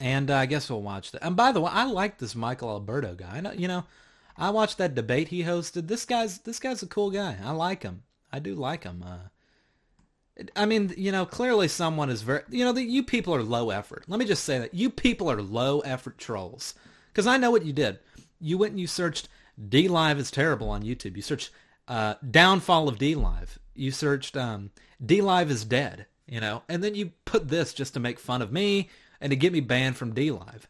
[0.00, 1.24] And uh, I guess we'll watch that.
[1.24, 3.42] And by the way, I like this Michael Alberto guy.
[3.56, 3.84] You know,
[4.36, 5.88] I watched that debate he hosted.
[5.88, 7.36] This guy's this guy's a cool guy.
[7.44, 8.02] I like him.
[8.32, 9.04] I do like him.
[9.06, 9.28] Uh,
[10.56, 13.70] I mean, you know, clearly someone is very, you know, the, you people are low
[13.70, 14.04] effort.
[14.08, 16.74] Let me just say that you people are low effort trolls.
[17.08, 17.98] Because I know what you did.
[18.40, 19.28] You went and you searched
[19.68, 21.16] D Live is terrible on YouTube.
[21.16, 21.50] You searched
[21.88, 24.70] uh, downfall of D Live you searched um,
[25.04, 28.42] D Live is dead, you know, and then you put this just to make fun
[28.42, 28.90] of me
[29.20, 30.68] and to get me banned from D Live.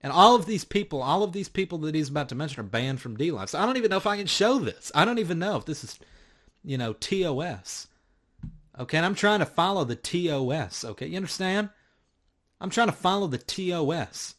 [0.00, 2.68] And all of these people, all of these people that he's about to mention are
[2.68, 3.50] banned from D Live.
[3.50, 4.92] So I don't even know if I can show this.
[4.94, 5.98] I don't even know if this is,
[6.64, 7.88] you know, TOS.
[8.78, 10.84] Okay, and I'm trying to follow the TOS.
[10.84, 11.70] Okay, you understand?
[12.60, 14.35] I'm trying to follow the TOS.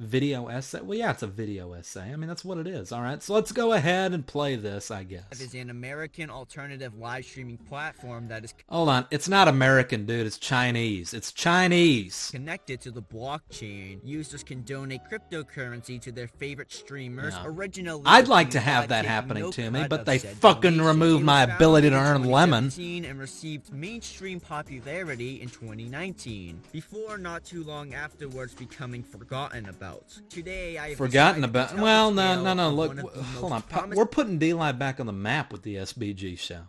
[0.00, 0.80] Video essay?
[0.80, 2.10] Well, yeah, it's a video essay.
[2.10, 2.90] I mean, that's what it is.
[2.90, 5.24] All right, so let's go ahead and play this, I guess.
[5.30, 9.06] it is an American alternative live streaming platform that is Hold on.
[9.10, 10.26] It's not American, dude.
[10.26, 11.12] It's Chinese.
[11.12, 12.30] It's Chinese.
[12.32, 14.00] connected to the blockchain.
[14.02, 17.34] Users can donate cryptocurrency to their favorite streamers.
[17.34, 17.42] No.
[17.44, 21.42] Originally, I'd like to have that happening no to me, but they fucking removed my
[21.42, 22.64] ability to earn lemon.
[22.70, 26.62] 2017 and received mainstream popularity in 2019.
[26.72, 29.89] Before not too long afterwards becoming forgotten about.
[30.28, 31.76] Today, I have Forgotten about.
[31.76, 32.70] Well, no, no, no.
[32.70, 33.62] Look, one of w- the hold on.
[33.62, 36.64] promising We're putting D Live back on the map with the SBG show.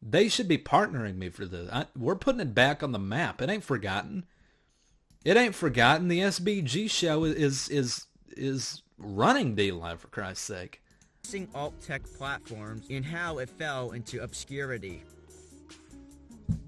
[0.00, 1.70] They should be partnering me for this.
[1.72, 3.40] I, we're putting it back on the map.
[3.40, 4.26] It ain't forgotten.
[5.24, 6.08] It ain't forgotten.
[6.08, 8.06] The SBG show is is
[8.36, 10.82] is running D Live for Christ's sake.
[11.54, 15.04] alt tech platforms and how it fell into obscurity.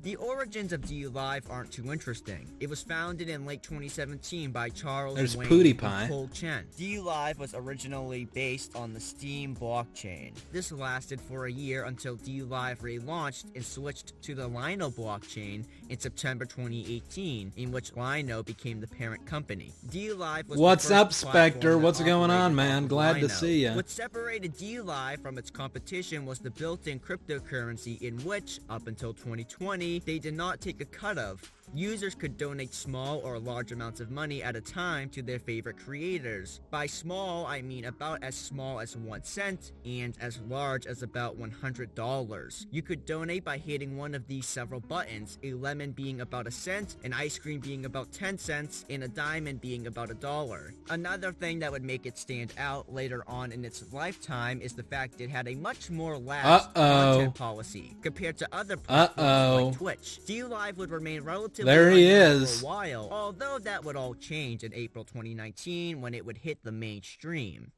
[0.05, 2.47] The origins of D Live aren't too interesting.
[2.61, 6.67] It was founded in late 2017 by Charles There's Wayne Pootie and Cole Chen.
[6.77, 10.33] D Live was originally based on the Steem blockchain.
[10.53, 15.65] This lasted for a year until D Live relaunched and switched to the Lino blockchain
[15.89, 19.73] in September 2018, in which Lino became the parent company.
[19.89, 21.79] D Live was What's up, Spectre?
[21.79, 22.89] What's going on, man?
[22.89, 23.73] Glad to see you.
[23.73, 29.94] What separated D-Live from its competition was the built-in cryptocurrency in which, up until 2020,
[29.99, 31.53] they did not take a cut of.
[31.77, 35.77] Users could donate small or large amounts of money at a time to their favorite
[35.77, 36.61] creators.
[36.71, 41.37] By small, I mean about as small as 1 cent and as large as about
[41.37, 42.67] $100.
[42.71, 46.53] You could donate by hitting one of these several buttons, a lemon being about a
[46.53, 50.73] cent, an ice cream being about 10 cents, and a diamond being about a dollar.
[50.91, 54.85] Another thing that would make it stand out later on in its lifetime is the
[54.85, 57.15] fact it had a much more lax Uh-oh.
[57.15, 59.65] content policy compared to other platforms Uh-oh.
[59.67, 60.21] like Twitch.
[60.25, 62.61] D-Live would remain relatively There he is.
[62.61, 66.63] for a while, although that would all change in April 2019 when it would hit
[66.63, 67.73] the mainstream.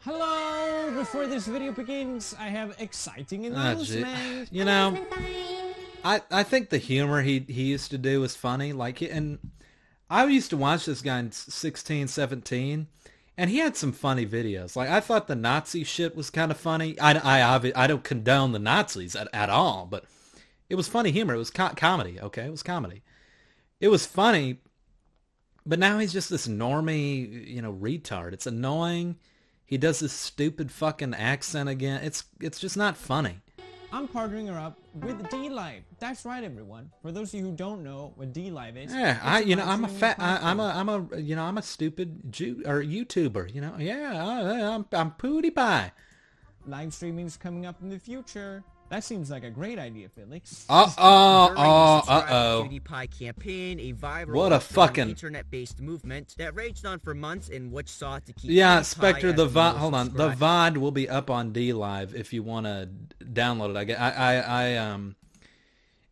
[0.00, 0.90] Hello!
[0.96, 3.48] Before this video begins, I have exciting gee.
[3.48, 4.52] announcement.
[4.52, 4.98] You know,
[6.04, 8.72] I I think the humor he he used to do was funny.
[8.72, 9.38] Like, and
[10.10, 12.88] I used to watch this guy in 16, 17,
[13.38, 14.74] and he had some funny videos.
[14.74, 16.98] Like, I thought the Nazi shit was kind of funny.
[16.98, 20.04] I I obvi- I don't condone the Nazis at, at all, but
[20.72, 21.34] it was funny humor.
[21.34, 22.18] It was co- comedy.
[22.18, 23.02] Okay, it was comedy.
[23.78, 24.56] It was funny,
[25.66, 28.32] but now he's just this normie, you know, retard.
[28.32, 29.16] It's annoying.
[29.66, 32.02] He does this stupid fucking accent again.
[32.02, 33.40] It's it's just not funny.
[33.92, 35.82] I'm partnering her up with D-Live.
[35.98, 36.90] That's right, everyone.
[37.02, 39.84] For those of you who don't know what D-Live is, Yeah, I you know I'm
[39.84, 40.68] a fat I, I'm a.
[40.74, 43.54] I'm a you know I'm a stupid Jew or YouTuber.
[43.54, 45.92] You know yeah I, I'm I'm Pootie Pie.
[46.66, 48.64] Live is coming up in the future.
[48.92, 50.66] That seems like a great idea, Felix.
[50.68, 52.68] Uh oh the oh uh oh.
[52.68, 57.72] PewDiePie campaign, a viral What a fucking- internet-based movement that raged on for months and
[57.72, 59.32] which sought to keep Yeah, Spectre.
[59.32, 59.76] The VOD.
[59.78, 60.12] Hold on.
[60.12, 60.28] The.
[60.32, 62.90] VOD will be up on D Live if you want to
[63.24, 63.94] download it.
[63.98, 64.10] I.
[64.10, 65.16] I, I I um.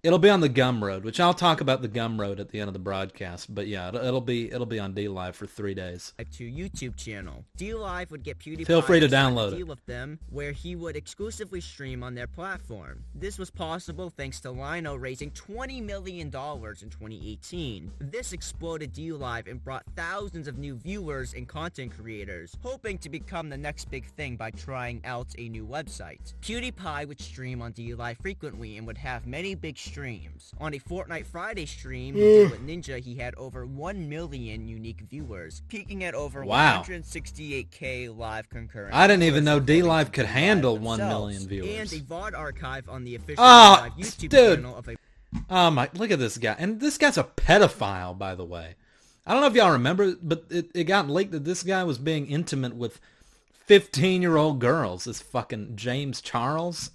[0.02, 2.72] It'll be on the Gumroad, which I'll talk about the Gumroad at the end of
[2.72, 3.54] the broadcast.
[3.54, 6.14] But yeah, it'll, it'll be it'll be on D Live for three days.
[6.18, 7.44] to YouTube channel.
[7.58, 9.56] D Live would get PewDiePie Feel free to sign a download it.
[9.56, 13.04] deal with them where he would exclusively stream on their platform.
[13.14, 17.92] This was possible thanks to Lino raising $20 million in 2018.
[17.98, 23.10] This exploded D Live and brought thousands of new viewers and content creators, hoping to
[23.10, 26.32] become the next big thing by trying out a new website.
[26.40, 30.52] PewDiePie would stream on D Live frequently and would have many big streams.
[30.60, 36.04] On a Fortnite Friday stream with Ninja, he had over 1 million unique viewers, peaking
[36.04, 36.82] at over Wow.
[36.82, 38.94] 168k live concurrent.
[38.94, 41.92] I didn't even know D according Live could handle Live one themselves, million viewers.
[41.92, 44.58] And a VOD archive on the official Oh, YouTube dude.
[44.58, 44.96] channel of a
[45.48, 45.88] Oh my!
[45.94, 48.74] Look at this guy, and this guy's a pedophile, by the way.
[49.26, 51.98] I don't know if y'all remember, but it, it got leaked that this guy was
[51.98, 53.00] being intimate with
[53.66, 55.04] fifteen-year-old girls.
[55.04, 56.90] This fucking James Charles.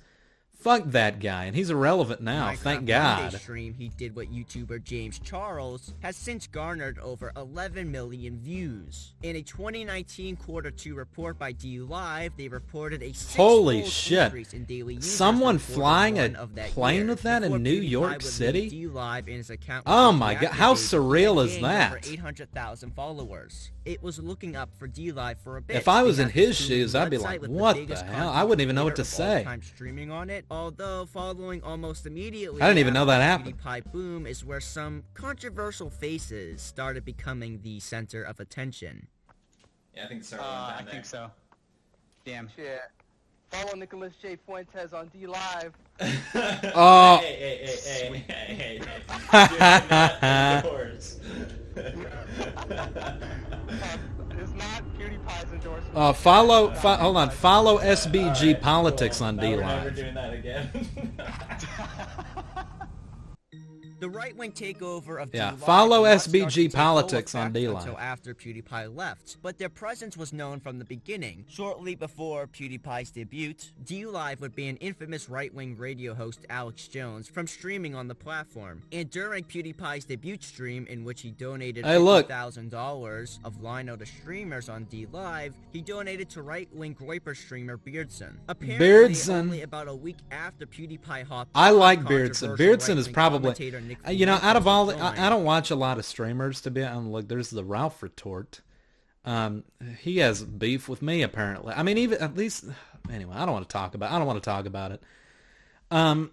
[0.66, 2.50] Fuck that guy, and he's irrelevant now.
[2.50, 3.34] Minecraft thank God.
[3.34, 9.14] stream he did with YouTuber James Charles has since garnered over 11 million views.
[9.22, 14.24] In a 2019 quarter two report by DU Live, they reported a Holy shit!
[14.24, 18.22] increase in daily Someone in flying a plane year, with that in New PewDiePie York
[18.24, 18.88] City?
[18.88, 21.92] Live and his account Oh my God, how surreal is that?
[21.92, 23.70] Over 800,000 followers.
[23.86, 25.76] It was looking up for D Live for a bit.
[25.78, 28.62] If I was in his shoes, I'd be like, "What the biggest hell?" I wouldn't
[28.62, 29.44] even know what to of all say.
[29.44, 32.62] time streaming on it, although following almost immediately.
[32.64, 33.62] I didn't even know that happened.
[33.62, 39.08] PewDiePie boom is where some controversial faces started becoming the center of attention.
[39.96, 40.38] Yeah, I think so.
[40.38, 41.30] Uh, I think so.
[42.26, 42.50] Damn.
[42.56, 42.82] Shit.
[43.52, 44.36] Follow Nicholas J.
[44.46, 45.74] Fuentes on D Live
[46.76, 47.18] Oh.
[47.24, 48.80] Hey, hey, hey, hey, hey, hey, hey.
[48.80, 48.88] You're
[50.18, 51.20] not yours.
[55.94, 60.34] Uh, follow, fo- hold on, follow SBG Politics on Now D we're never doing that
[60.34, 60.90] again.
[64.06, 67.34] The right-wing takeover of Yeah, D-Live follow did not start SBG to take full Politics
[67.34, 67.78] on D-Live.
[67.78, 71.44] Until after PewDiePie left, but their presence was known from the beginning.
[71.50, 77.96] Shortly before PewDiePie's debut, D-Live would ban infamous right-wing radio host Alex Jones from streaming
[77.96, 78.84] on the platform.
[78.92, 84.70] And during PewDiePie's debut stream, in which he donated hey, $50,000 of Lino to streamers
[84.70, 88.38] on D-Live, he donated to right-wing Groyper streamer Beardson.
[88.48, 89.36] Apparently, Beardson.
[89.36, 92.56] only about a week after PewDiePie hopped I like Beardson.
[92.56, 93.56] Beardson is probably,
[94.00, 94.98] Nick uh, you know, out of all, the.
[94.98, 97.12] I, I don't watch a lot of streamers to be honest.
[97.12, 98.62] Look, there's the Ralph Retort.
[99.24, 99.64] Um,
[100.02, 101.74] he has beef with me apparently.
[101.74, 102.66] I mean, even at least
[103.12, 103.36] anyway.
[103.36, 104.12] I don't want to talk about.
[104.12, 105.04] I don't want to talk about it.
[105.92, 106.32] Um.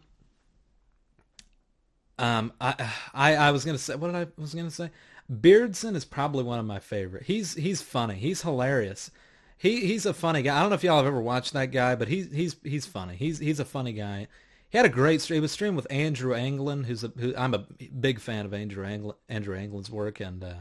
[2.18, 2.52] Um.
[2.60, 4.90] I I I was gonna say what did I was gonna say.
[5.30, 7.24] Beardson is probably one of my favorite.
[7.24, 8.14] He's he's funny.
[8.14, 9.10] He's hilarious.
[9.56, 10.56] He he's a funny guy.
[10.56, 13.14] I don't know if y'all have ever watched that guy, but he's he's he's funny.
[13.16, 14.26] He's he's a funny guy.
[14.72, 15.36] He had a great stream.
[15.36, 17.66] He was streaming with Andrew Anglin, who's a who I'm a
[18.00, 20.54] big fan of Andrew Anglin, Andrew Anglin's work, and uh,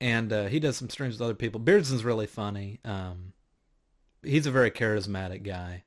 [0.00, 1.60] and uh, he does some streams with other people.
[1.60, 2.80] Beardson's really funny.
[2.82, 3.34] Um,
[4.22, 5.84] he's a very charismatic guy.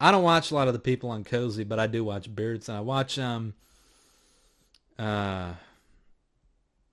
[0.00, 2.76] I don't watch a lot of the people on Cozy, but I do watch Beardson.
[2.76, 3.54] I watch um
[4.96, 5.54] uh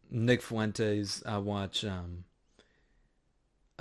[0.10, 1.22] Nick Fuentes.
[1.24, 2.24] I watch um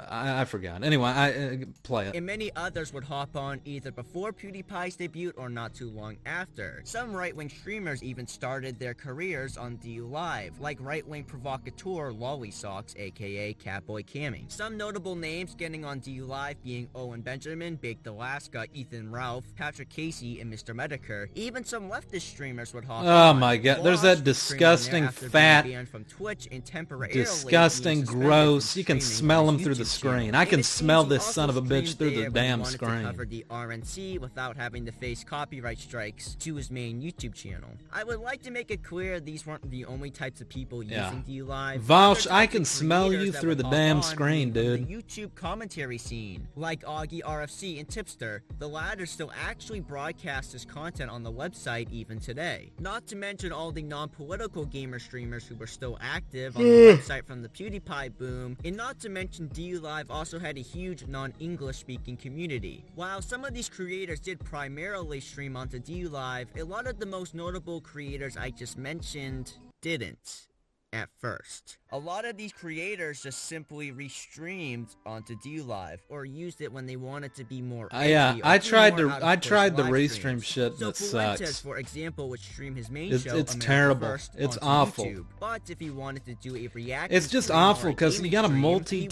[0.08, 0.82] I, I forgot.
[0.84, 2.16] Anyway, I uh, play it.
[2.16, 6.80] And many others would hop on either before PewDiePie's debut or not too long after.
[6.84, 12.94] Some right-wing streamers even started their careers on D Live, like right-wing provocateur Lolly Socks,
[12.98, 14.50] aka Catboy Cammy.
[14.50, 19.88] Some notable names getting on D Live being Owen Benjamin, Baked Alaska, Ethan Ralph, Patrick
[19.88, 20.74] Casey, and Mr.
[20.74, 21.28] Metokur.
[21.34, 23.38] Even some leftist streamers would hop Oh on.
[23.38, 26.64] my God, there's that would stream on there disgusting, fat, from Twitch and
[27.12, 28.76] Disgusting, gross.
[28.76, 30.34] You can smell them through the screen.
[30.34, 32.78] I can smell this son of a bitch through the there when he damn wanted
[32.78, 33.02] to screen.
[33.04, 37.70] cover the RNC without having to face copyright strikes to his main YouTube channel.
[37.92, 41.06] I would like to make it clear these weren't the only types of people Yeah.
[41.06, 41.82] using D-Live.
[41.82, 44.86] Vaush, I can smell you through the damn screen, dude.
[44.86, 48.42] The YouTube commentary scene, like Augie RFC and Tipster.
[48.58, 52.70] The latter still actually broadcasts his content on the website even today.
[52.78, 57.26] Not to mention all the non-political gamer streamers who were still active on the website
[57.26, 59.48] from the PewDiePie boom, and not to mention
[59.80, 62.84] D-Live also had a huge non-English speaking community.
[62.96, 67.34] While some of these creators did primarily stream onto D-Live, a lot of the most
[67.34, 70.49] notable creators I just mentioned didn't
[70.92, 71.76] at first.
[71.92, 76.96] A lot of these creators just simply restreamed onto D-Live or used it when they
[76.96, 80.10] wanted to be more Uh, yeah, I tried more to- I tried the live restream
[80.42, 80.44] streams.
[80.46, 81.60] shit, so and it Fuentes, sucks.
[81.60, 84.06] for example, would stream his main It's- show it's America terrible.
[84.08, 85.04] First It's awful.
[85.04, 85.26] YouTube.
[85.38, 88.62] But if he wanted to do a reaction It's just awful because you gotta stream,
[88.62, 89.10] he would do them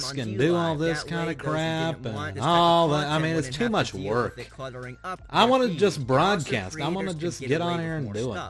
[0.00, 2.48] multitask and do all this That kind way, of crap didn't and want this type
[2.50, 3.06] of all that.
[3.08, 4.38] I mean, it's too have to much work.
[5.04, 6.78] up I want to just broadcast.
[6.80, 8.40] I want to just get get on with here and do it.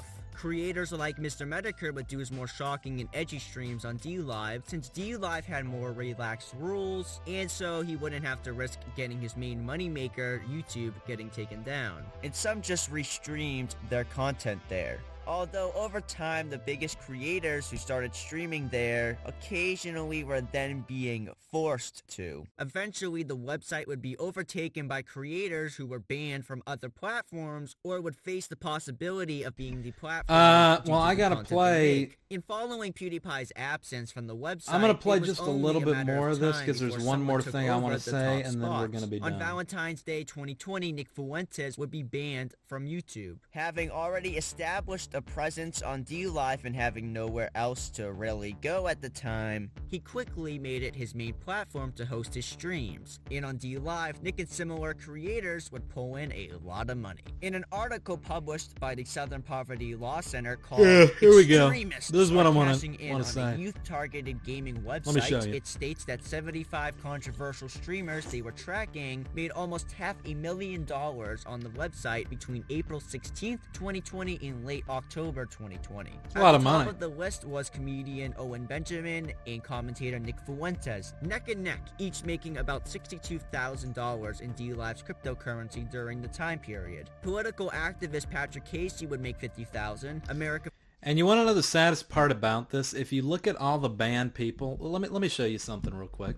[0.45, 1.49] Creators like Mr.
[1.49, 5.91] Metokur would do his more shocking and edgy streams on D-Live, since D-Live had more
[5.93, 11.31] relaxed rules, and so he wouldn't have to risk getting his main moneymaker, YouTube, getting
[11.31, 12.03] taken down.
[12.23, 14.99] And some just restreamed their content there.
[15.27, 22.07] Although over time, the biggest creators who started streaming there occasionally were then being forced
[22.09, 22.47] to.
[22.59, 28.01] Eventually, the website would be overtaken by creators who were banned from other platforms or
[28.01, 30.25] would face the possibility of being deplatformed.
[30.29, 35.21] Uh, well, I gotta play- In following PewDiePie's absence from the website, I'm gonna play
[35.21, 38.43] just a little bit more of this because there's one more thing I wanna say,
[38.43, 39.35] top and then we're gonna be done.
[39.35, 39.39] On.
[39.39, 43.37] Valentine's Day 2020, Nick Fuentes would be banned from YouTube.
[43.53, 49.01] Having already established a presence on D-Live and having nowhere else to really go at
[49.01, 53.21] the time, he quickly made it his main platform to host his streams.
[53.31, 57.23] And on D-Live, Nick and similar creators would pull in a lot of money.
[57.43, 61.69] In an article published by the Southern Poverty Law Center called Yeah, here we go.
[61.69, 63.57] Extremists This is what I wanna- Are Cashing in on say.
[63.57, 65.55] youth-targeted gaming website, Let me show you.
[65.55, 71.45] it states that 75 controversial streamers they were tracking made almost half a million dollars
[71.47, 76.11] on the website between April 16th, 2020 and late October 2020.
[76.35, 80.39] a lot of the top of the list was comedian Owen Benjamin and commentator Nick
[80.41, 87.11] Fuentes, neck and neck, each making about $62,000 in D-Live's cryptocurrency during the time period.
[87.23, 90.71] Political activist Patrick Casey would make 50,000, America
[91.03, 92.95] And you want to know the saddest part about this?
[92.95, 95.95] If you look at all the banned people, let me let me show you something
[95.95, 96.37] real quick.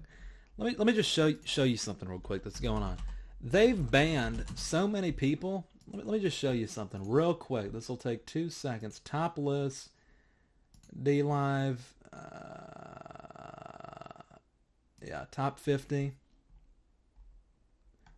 [0.59, 2.97] Let me let me just show show you something real quick that's going on.
[3.41, 7.73] They've banned so many people Let me, let me just show you something real quick.
[7.73, 9.01] This will take two seconds.
[9.01, 9.91] Top list,
[11.03, 12.27] D Live, uh,
[15.05, 16.13] yeah, top 50.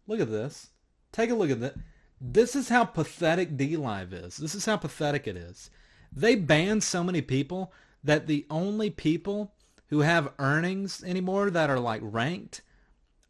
[0.06, 0.68] Look at this.
[1.12, 1.74] Take a look at that.
[2.20, 4.36] This is how pathetic D Live is.
[4.36, 5.70] This is how pathetic it is.
[6.10, 7.72] They banned so many people
[8.02, 9.52] that the only people
[9.88, 12.62] who have earnings anymore that are like ranked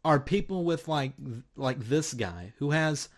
[0.03, 1.13] are people with like
[1.55, 3.09] like this guy who has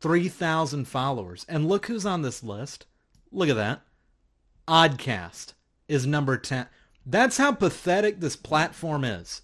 [0.00, 1.44] 3,000 followers.
[1.48, 2.86] And look who's on this list.
[3.32, 3.82] Look at that.
[4.66, 5.54] Oddcast
[5.88, 6.66] is number 10.
[7.04, 9.42] That's how pathetic this platform is.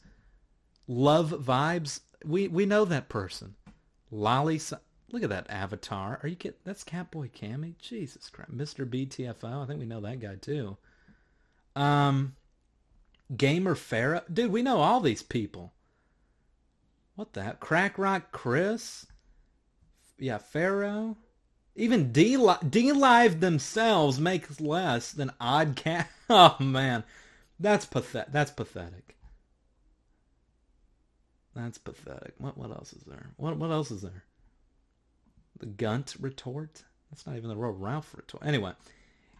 [0.87, 3.57] Love Vibes, we we know that person.
[4.11, 4.61] Lolly,
[5.11, 6.21] look at that avatar.
[6.23, 6.59] Are you kidding?
[6.65, 7.77] That's Catboy Cammy.
[7.79, 8.89] Jesus Christ, Mr.
[8.89, 9.65] BTFO.
[9.65, 10.77] I think we know that guy too.
[11.75, 12.37] Um,
[13.37, 15.73] Gamer Farah, dude, we know all these people.
[17.17, 17.61] What the heck?
[17.61, 19.07] Crack Rock Chris,
[20.19, 21.17] yeah, Pharaoh.
[21.75, 26.09] Even D Live themselves make less than Oddcast.
[26.29, 27.05] Oh man,
[27.61, 28.33] that's pathetic.
[28.33, 29.17] That's pathetic.
[31.55, 32.35] That's pathetic.
[32.39, 33.31] What what else is there?
[33.37, 34.25] What what else is there?
[35.61, 36.83] The Gunt retort.
[37.11, 38.45] That's not even the real Ralph retort.
[38.45, 38.73] Anyway,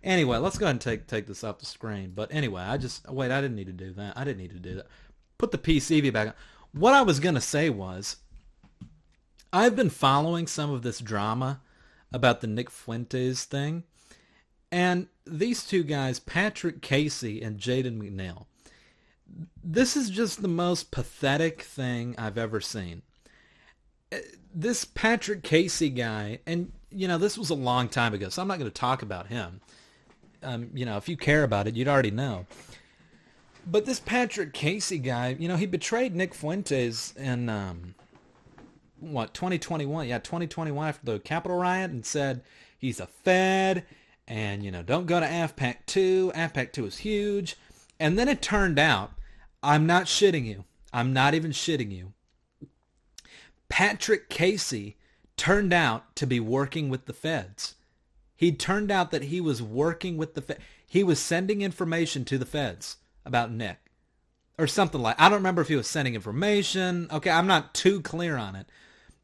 [0.03, 2.13] anyway, let's go ahead and take take this off the screen.
[2.15, 3.31] But anyway, I just wait.
[3.31, 4.17] I didn't need to do that.
[4.17, 4.87] I didn't need to do that.
[5.39, 6.35] Put the PCV back on.
[6.73, 8.17] What I was gonna say was,
[9.57, 11.61] I've been following some of this drama
[12.13, 13.85] about the Nick Fuentes thing,
[14.71, 18.47] and these two guys, Patrick Casey and Jaden McNeil
[19.63, 23.03] this is just the most pathetic thing I've ever seen.
[24.13, 24.19] Uh,
[24.55, 28.49] This Patrick Casey guy, and you know, this was a long time ago, so I'm
[28.49, 29.61] not going to talk about him.
[30.43, 32.47] Um, you know, if you care about it, you'd already know.
[33.67, 37.95] But this Patrick Casey guy, you know, he betrayed Nick Fuentes and um,
[38.99, 40.09] what 2021?
[40.09, 42.43] Yeah, 2021 after the Capitol riot, and said
[42.79, 43.85] he's a Fed,
[44.27, 46.33] and you know, don't go to AFPAC two.
[46.35, 47.57] AFPAC two is huge.
[47.99, 49.13] And then it turned out,
[49.63, 50.65] I'm not shitting you.
[50.93, 52.13] I'm not even shitting you.
[53.69, 54.97] Patrick Casey
[55.37, 57.75] turned out to be working with the feds.
[58.37, 60.59] He turned out that he was working with the Fed.
[60.87, 63.79] He was sending information to the feds about Nick
[64.59, 65.19] or something like.
[65.19, 67.09] I don't remember if he was sending information.
[67.11, 68.67] Okay, I'm not too clear on it,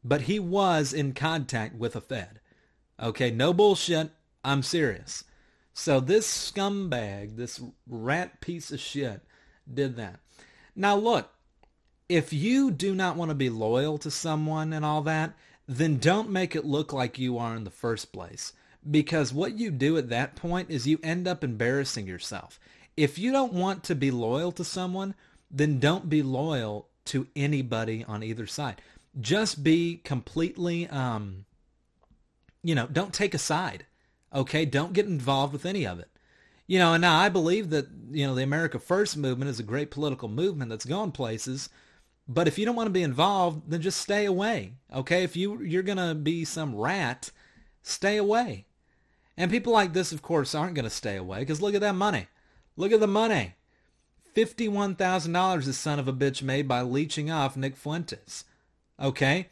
[0.03, 2.39] but he was in contact with a Fed.
[3.01, 4.11] Okay, no bullshit.
[4.43, 5.23] I'm serious.
[5.73, 9.21] So this scumbag, this rat piece of shit,
[9.71, 10.19] did that.
[10.75, 11.29] Now look,
[12.09, 15.33] if you do not want to be loyal to someone and all that,
[15.67, 18.53] then don't make it look like you are in the first place.
[18.89, 22.59] Because what you do at that point is you end up embarrassing yourself.
[22.97, 25.15] If you don't want to be loyal to someone,
[25.49, 28.81] then don't be loyal to anybody on either side.
[29.19, 31.45] Just be completely, um,
[32.63, 33.85] you know, don't take a side.
[34.33, 36.09] Okay, don't get involved with any of it.
[36.65, 39.63] You know, and now I believe that, you know, the America First movement is a
[39.63, 41.69] great political movement that's going places.
[42.27, 44.73] But if you don't want to be involved, then just stay away.
[44.93, 45.23] Okay?
[45.23, 47.31] If you you're to be some rat,
[47.81, 48.65] stay away.
[49.35, 51.95] And people like this, of course, aren't going to stay away because look at that
[51.95, 52.27] money.
[52.77, 53.55] Look at the money.
[54.35, 58.45] $51,000 this son of a bitch made by leeching off Nick Fuentes.
[58.99, 59.49] Okay?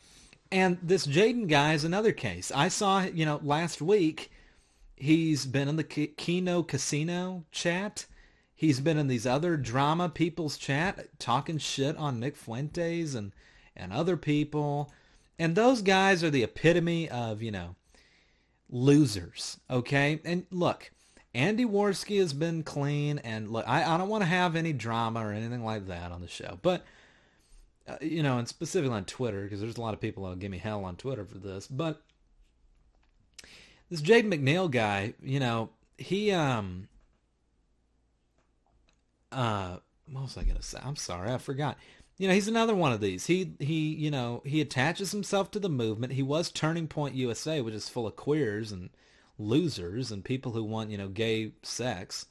[0.51, 2.51] And this Jaden guy is another case.
[2.53, 4.31] I saw, you know, last week
[4.95, 8.05] he's been in the Ki- Kino Casino chat.
[8.53, 13.31] He's been in these other drama people's chat talking shit on Nick Fuentes and
[13.75, 14.91] and other people.
[15.39, 17.75] And those guys are the epitome of, you know,
[18.69, 20.19] losers, okay?
[20.23, 20.91] And look,
[21.33, 25.25] Andy Warski has been clean and look, I, I don't want to have any drama
[25.25, 26.59] or anything like that on the show.
[26.61, 26.85] But
[27.87, 30.51] uh, you know, and specifically on Twitter because there's a lot of people that'll give
[30.51, 32.01] me hell on Twitter for this, but
[33.89, 36.87] this Jaden McNeil guy, you know, he um
[39.31, 39.77] uh
[40.11, 40.79] what was I gonna say?
[40.83, 41.77] I'm sorry, I forgot.
[42.17, 43.25] You know, he's another one of these.
[43.25, 46.13] He he, you know, he attaches himself to the movement.
[46.13, 48.91] He was Turning Point USA, which is full of queers and
[49.39, 52.27] losers and people who want, you know, gay sex.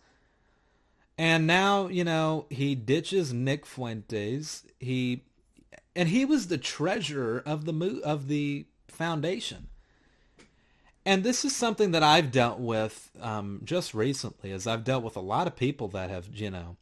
[1.18, 4.62] And now, you know, he ditches Nick Fuentes.
[4.78, 5.24] He
[5.94, 9.68] and he was the treasurer of the of the foundation.
[11.06, 15.16] And this is something that I've dealt with um, just recently, as I've dealt with
[15.16, 16.76] a lot of people that have, you know,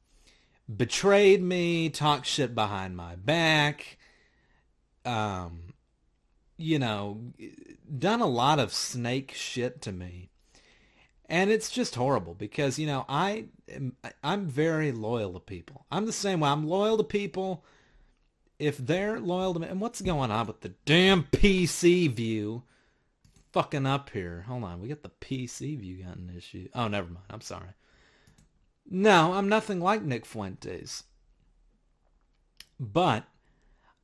[0.74, 3.96] betrayed me, talked shit behind my back,
[5.04, 5.72] um,
[6.56, 7.32] you know,
[7.96, 10.30] done a lot of snake shit to me.
[11.30, 13.94] And it's just horrible because, you know, I am,
[14.24, 15.86] I'm very loyal to people.
[15.92, 16.48] I'm the same way.
[16.48, 17.64] I'm loyal to people
[18.58, 19.68] if they're loyal to me.
[19.68, 22.62] And what's going on with the damn PC view?
[23.52, 24.44] fucking up here.
[24.46, 26.68] Hold on, we got the PC view got an issue.
[26.74, 27.26] Oh, never mind.
[27.30, 27.70] I'm sorry.
[28.88, 31.04] No, I'm nothing like Nick Fuentes.
[32.80, 33.24] But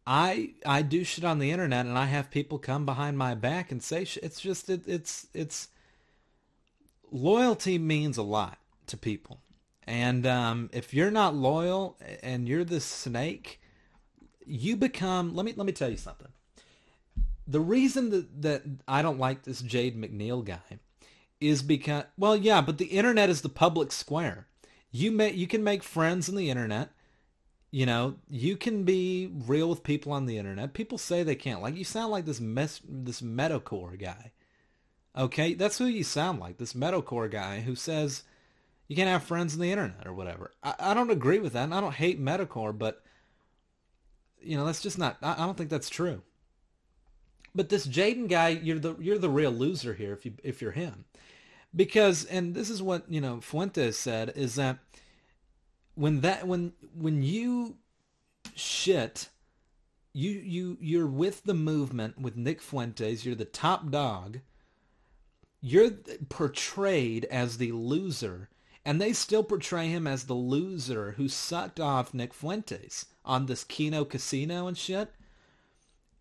[0.06, 3.70] I I do shit on the internet, and I have people come behind my back
[3.70, 4.02] and say.
[4.02, 5.68] It's just it, it's it's
[7.10, 8.58] loyalty means a lot
[8.88, 9.38] to people,
[9.86, 13.60] and um, if you're not loyal and you're the snake,
[14.46, 15.34] you become.
[15.34, 16.28] Let me let me tell you something.
[17.46, 20.78] The reason that that I don't like this Jade McNeil guy
[21.40, 24.46] is because well, yeah, but the internet is the public square.
[24.90, 26.90] You may you can make friends on the internet
[27.74, 30.74] you know, you can be real with people on the internet.
[30.74, 31.60] People say they can't.
[31.60, 34.30] Like you sound like this mess, this Metokur guy.
[35.18, 36.58] Okay, that's who you sound like.
[36.58, 38.22] This Metokur guy who says
[38.86, 40.52] you can't have friends on the internet or whatever.
[40.62, 43.02] I, I don't agree with that, and I don't hate Metokur, but
[44.44, 45.16] you know that's just not.
[45.22, 46.22] I, I don't think that's true.
[47.54, 50.72] But this Jaden guy, you're the you're the real loser here if you if you're
[50.72, 51.04] him,
[51.74, 54.78] because and this is what you know Fuentes said is that
[55.94, 57.76] when that when when you
[58.54, 59.28] shit
[60.12, 64.40] you you you're with the movement with Nick Fuentes you're the top dog
[65.60, 65.90] you're
[66.28, 68.48] portrayed as the loser
[68.84, 73.64] and they still portray him as the loser who sucked off Nick Fuentes on this
[73.64, 75.10] Kino casino and shit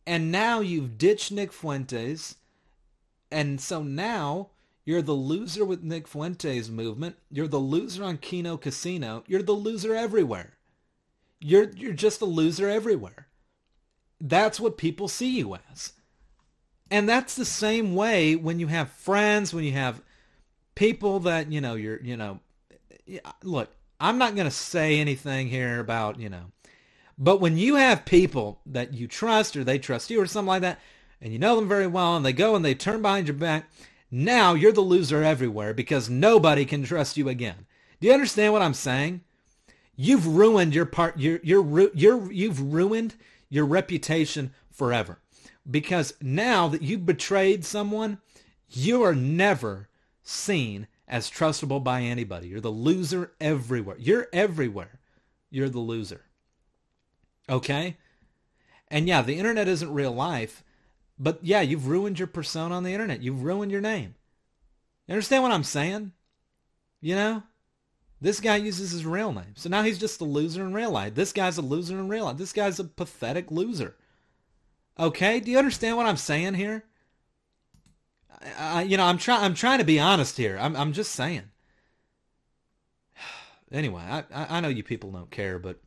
[0.06, 2.36] and now you've ditched Nick Fuentes
[3.32, 4.50] and so now
[4.86, 7.16] you're the loser with Nick Fuentes movement.
[7.32, 9.24] You're the loser on Kino Casino.
[9.28, 10.54] You're the loser everywhere.
[11.40, 13.28] You're you're just a loser everywhere.
[14.20, 15.94] That's what people see you as.
[16.92, 20.02] And that's the same way when you have friends, when you have
[20.76, 22.40] people that, you know, you're, you know,
[23.42, 26.52] look, I'm not going to say anything here about, you know,
[27.24, 30.62] but when you have people that you trust or they trust you or something like
[30.62, 30.80] that,
[31.22, 33.70] and you know them very well, and they go and they turn behind your back,
[34.12, 37.66] now you're the loser everywhere because nobody can trust you again.
[38.02, 39.22] Do you understand what I'm saying?
[39.96, 41.18] You've ruined your part.
[41.18, 43.16] You're, you're, you're, you've ruined
[43.48, 45.20] your reputation forever
[45.70, 48.18] because now that you've betrayed someone,
[48.70, 49.88] you are never
[50.24, 52.50] seen as trustable by anybody.
[52.50, 53.96] You're the loser everywhere.
[53.98, 55.00] You're everywhere.
[55.50, 56.26] You're the loser.
[57.50, 57.98] Okay?
[58.88, 60.64] And yeah, the internet isn't real life,
[61.18, 63.22] but yeah, you've ruined your persona on the internet.
[63.22, 64.16] You've ruined your name.
[65.08, 66.12] You understand what I'm saying?
[67.02, 67.44] You know?
[68.22, 69.54] This guy uses his real name.
[69.56, 71.14] So now he's just a loser in real life.
[71.16, 72.38] This guy's a loser in real life.
[72.38, 73.96] This guy's a pathetic loser.
[74.98, 75.42] Okay?
[75.42, 76.86] Do you understand what I'm saying here?
[78.58, 79.44] I, you know, I'm trying.
[79.44, 80.58] I'm trying to be honest here.
[80.60, 80.76] I'm.
[80.76, 81.44] I'm just saying.
[83.72, 84.24] Anyway, I.
[84.32, 85.82] I know you people don't care, but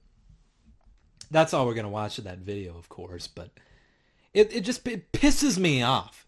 [1.30, 3.26] that's all we're gonna watch that video, of course.
[3.26, 3.50] But
[4.32, 6.26] it, it just it pisses me off.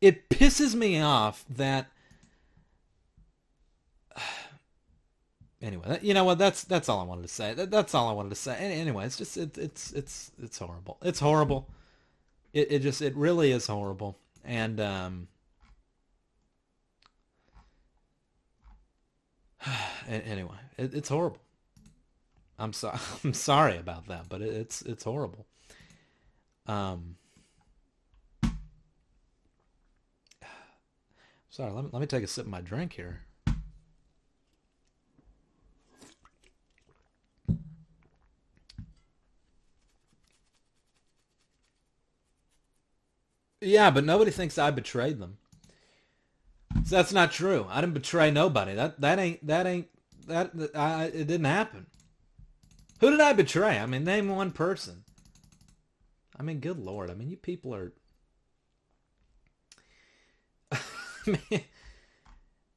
[0.00, 1.86] It pisses me off that.
[5.64, 6.38] Anyway, you know what?
[6.38, 7.54] That's that's all I wanted to say.
[7.54, 8.56] That, that's all I wanted to say.
[8.56, 10.98] Anyway, it's just it, it's it's it's horrible.
[11.02, 11.68] It's horrible.
[12.52, 14.18] It it just it really is horrible.
[14.44, 15.28] And um.
[20.08, 21.38] anyway, it, it's horrible.
[22.62, 22.98] I'm sorry.
[23.24, 25.46] I'm sorry about that, but it, it's it's horrible.
[26.66, 27.16] Um.
[31.50, 33.20] Sorry, let me, let me take a sip of my drink here.
[43.60, 45.36] Yeah, but nobody thinks I betrayed them.
[46.84, 47.66] So that's not true.
[47.68, 48.74] I didn't betray nobody.
[48.74, 49.88] That that ain't that ain't
[50.28, 51.86] that, that I, it didn't happen.
[53.02, 53.80] Who did I betray?
[53.80, 55.02] I mean, name one person.
[56.38, 57.10] I mean, good lord.
[57.10, 57.92] I mean, you people are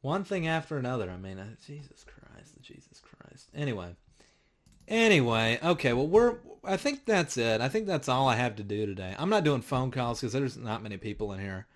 [0.02, 1.11] one thing after another.
[1.11, 3.49] I mean, uh, Jesus Christ, Jesus Christ.
[3.53, 3.95] Anyway,
[4.88, 5.93] anyway, okay.
[5.93, 6.38] Well, we're.
[6.64, 7.61] I think that's it.
[7.61, 9.15] I think that's all I have to do today.
[9.19, 11.68] I'm not doing phone calls because there's not many people in here.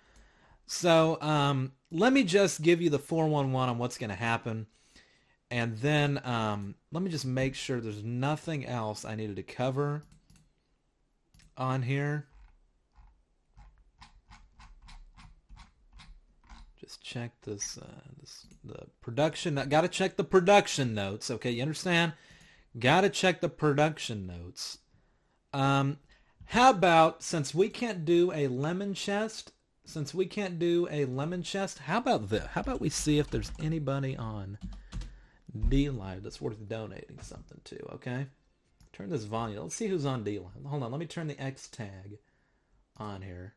[0.66, 4.66] So um, let me just give you the 411 on what's going to happen.
[5.50, 10.02] And then um, let me just make sure there's nothing else I needed to cover
[11.56, 12.26] on here.
[16.80, 19.56] Just check this, uh, this the production.
[19.68, 21.30] Got to check the production notes.
[21.30, 22.12] Okay, you understand?
[22.78, 24.78] Got to check the production notes.
[25.52, 25.98] Um,
[26.46, 29.52] how about since we can't do a lemon chest,
[29.84, 32.46] since we can't do a lemon chest, how about this?
[32.46, 34.58] How about we see if there's anybody on
[35.56, 37.82] DLive that's worth donating something to?
[37.94, 38.26] Okay,
[38.92, 39.62] turn this volume.
[39.62, 40.66] Let's see who's on DLive.
[40.66, 42.18] Hold on, let me turn the X tag
[42.96, 43.54] on here.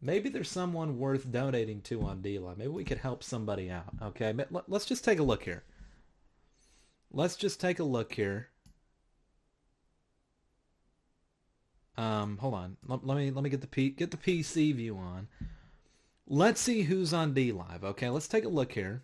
[0.00, 2.56] Maybe there's someone worth donating to on DLive.
[2.56, 3.94] Maybe we could help somebody out.
[4.02, 5.64] Okay, let- let's just take a look here.
[7.12, 8.48] Let's just take a look here.
[11.96, 12.76] Um, hold on.
[12.86, 15.28] Let, let me let me get the P, get the PC view on.
[16.26, 17.84] Let's see who's on DLive.
[17.84, 19.02] Okay, let's take a look here.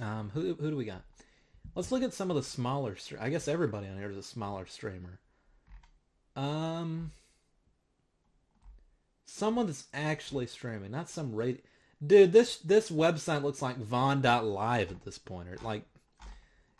[0.00, 1.02] Um, who who do we got?
[1.74, 2.96] Let's look at some of the smaller.
[3.20, 5.18] I guess everybody on here is a smaller streamer.
[6.36, 7.10] Um,
[9.26, 11.60] someone that's actually streaming, not some radio.
[12.04, 15.84] Dude, this this website looks like Vaughn.live at this point, or like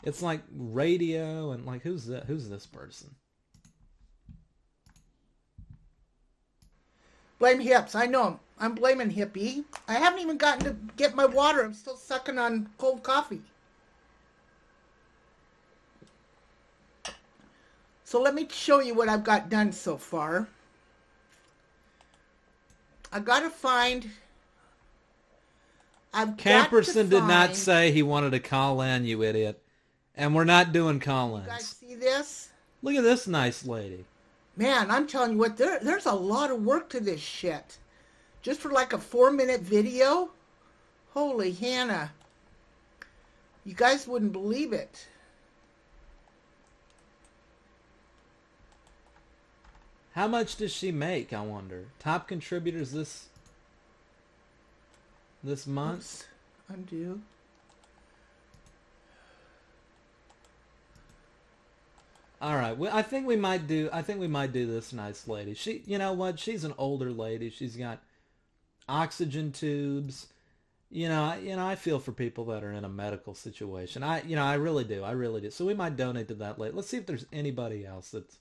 [0.03, 2.25] it's like radio and like who's that?
[2.25, 3.15] Who's this person?
[7.39, 7.95] Blame hips.
[7.95, 8.39] I know him.
[8.59, 9.63] I'm blaming hippie.
[9.87, 11.63] I haven't even gotten to get my water.
[11.63, 13.41] I'm still sucking on cold coffee.
[18.03, 20.47] So let me show you what I've got done so far.
[23.13, 24.09] I gotta find.
[26.13, 29.61] I've got to Camperson did not say he wanted to call in, you idiot.
[30.15, 31.45] And we're not doing call-ins.
[31.45, 32.49] You guys see this?
[32.81, 34.05] Look at this nice lady.
[34.59, 37.77] Man, I'm telling you what, there, there's a lot of work to this shit.
[38.41, 40.31] Just for like a four minute video?
[41.13, 42.11] Holy Hannah.
[43.63, 45.07] You guys wouldn't believe it.
[50.13, 51.85] How much does she make, I wonder?
[51.97, 53.27] Top contributors this
[55.41, 56.25] this month?
[56.67, 57.21] Undo.
[62.41, 62.77] All right.
[62.77, 63.89] Well, I think we might do.
[63.91, 65.53] I think we might do this nice lady.
[65.53, 66.39] She, you know what?
[66.39, 67.49] She's an older lady.
[67.49, 68.01] She's got
[68.87, 70.27] oxygen tubes.
[70.89, 74.03] You know, I, you know, I feel for people that are in a medical situation.
[74.03, 75.03] I, you know, I really do.
[75.03, 75.51] I really do.
[75.51, 76.75] So we might donate to that later.
[76.75, 78.37] Let's see if there's anybody else that's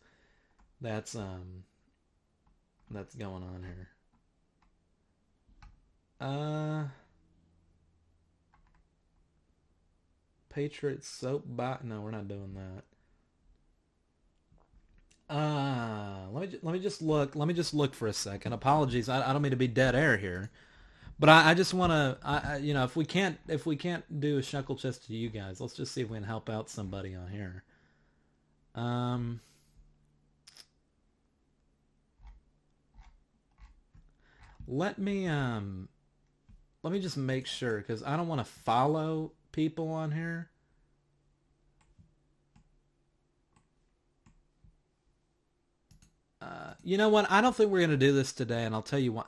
[0.81, 1.65] that's um
[2.91, 3.89] that's going on here.
[6.21, 6.85] Uh,
[10.49, 11.85] Patriot soap bot.
[11.85, 12.85] No, we're not doing that.
[15.29, 17.37] Uh, let me let me just look.
[17.37, 18.55] Let me just look for a second.
[18.55, 20.51] Apologies, I, I don't mean to be dead air here,
[21.19, 22.59] but I, I just want to.
[22.63, 25.61] You know if we can't if we can't do a shekel chest to you guys,
[25.61, 27.63] let's just see if we can help out somebody on here.
[28.75, 29.41] Um.
[34.67, 35.89] Let me um.
[36.83, 40.51] Let me just make sure because I don't want to follow people on here.
[46.83, 47.31] You know what?
[47.31, 49.25] I don't think we're going to do this today, and I'll tell you why.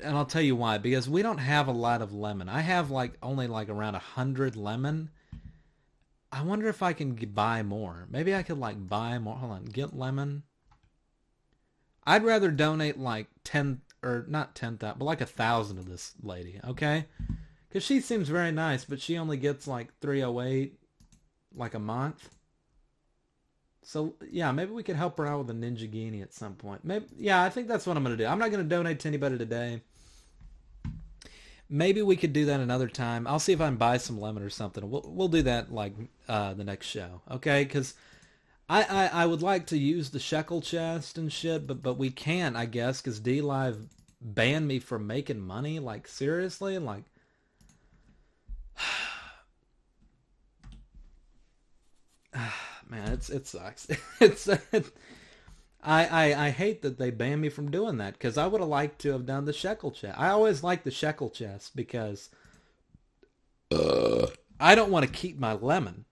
[0.00, 0.78] And I'll tell you why.
[0.78, 2.48] Because we don't have a lot of lemon.
[2.48, 5.10] I have like only like around a hundred lemon.
[6.32, 8.08] I wonder if I can buy more.
[8.10, 9.36] Maybe I could like buy more.
[9.36, 10.42] Hold on, get lemon.
[12.04, 16.12] I'd rather donate like ten or not ten thousand, but like a thousand to this
[16.22, 16.60] lady.
[16.66, 17.06] Okay,
[17.68, 20.78] because she seems very nice, but she only gets like three oh eight,
[21.54, 22.30] like a month.
[23.84, 26.84] So yeah, maybe we could help her out with a Ninjaghini at some point.
[26.84, 28.26] Maybe yeah, I think that's what I'm gonna do.
[28.26, 29.82] I'm not gonna donate to anybody today.
[31.68, 33.26] Maybe we could do that another time.
[33.26, 34.90] I'll see if I can buy some lemon or something.
[34.90, 35.94] We'll we'll do that like
[36.28, 37.64] uh, the next show, okay?
[37.64, 37.94] Because
[38.68, 42.10] I, I I would like to use the shekel chest and shit, but but we
[42.10, 43.86] can't, I guess, because DLive
[44.20, 45.78] banned me from making money.
[45.78, 47.04] Like seriously, like
[52.88, 53.86] man, it's it sucks.
[54.20, 54.90] it's it,
[55.82, 58.70] I, I I hate that they banned me from doing that because I would have
[58.70, 60.18] liked to have done the shekel chest.
[60.18, 62.30] I always like the shekel chest because
[64.60, 66.04] I don't want to keep my lemon.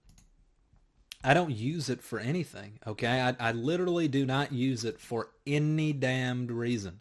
[1.24, 2.80] I don't use it for anything.
[2.86, 7.00] Okay, I I literally do not use it for any damned reason.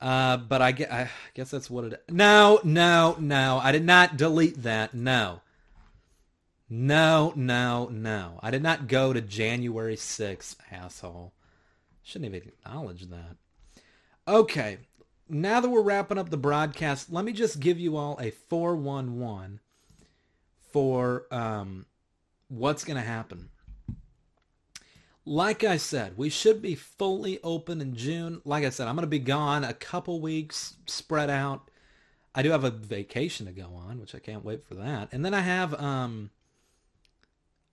[0.00, 2.02] Uh, but I get I guess that's what it.
[2.08, 3.60] No, no, no.
[3.62, 4.94] I did not delete that.
[4.94, 5.42] No.
[6.72, 8.38] No, no, no.
[8.44, 11.32] I did not go to January 6th, asshole.
[12.04, 13.36] Shouldn't even acknowledge that.
[14.28, 14.78] Okay,
[15.28, 19.58] now that we're wrapping up the broadcast, let me just give you all a 411
[20.72, 21.86] for um,
[22.46, 23.48] what's going to happen.
[25.26, 28.42] Like I said, we should be fully open in June.
[28.44, 31.68] Like I said, I'm going to be gone a couple weeks spread out.
[32.32, 35.08] I do have a vacation to go on, which I can't wait for that.
[35.10, 36.30] And then I have um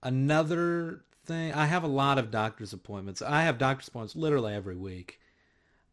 [0.02, 1.52] another thing.
[1.52, 3.22] I have a lot of doctor's appointments.
[3.22, 5.20] I have doctor's appointments literally every week,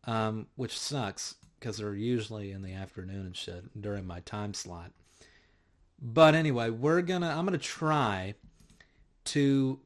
[0.05, 4.91] um, which sucks because they're usually in the afternoon and shit during my time slot.
[6.01, 7.29] But anyway, we're gonna.
[7.29, 8.35] I'm gonna try
[9.25, 9.79] to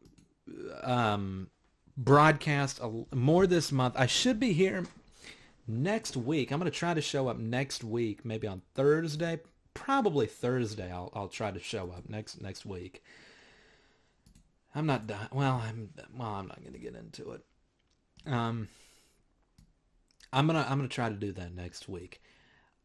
[0.83, 1.49] um,
[1.97, 3.95] broadcast a, more this month.
[3.97, 4.85] I should be here
[5.67, 6.51] next week.
[6.51, 9.39] I'm going to try to show up next week, maybe on Thursday.
[9.73, 10.91] Probably Thursday.
[10.91, 13.03] I'll I'll try to show up next next week.
[14.75, 15.27] I'm not done.
[15.31, 16.29] Well, I'm well.
[16.29, 17.43] I'm not going to get into it.
[18.25, 18.67] Um,
[20.31, 22.21] I'm gonna I'm gonna try to do that next week.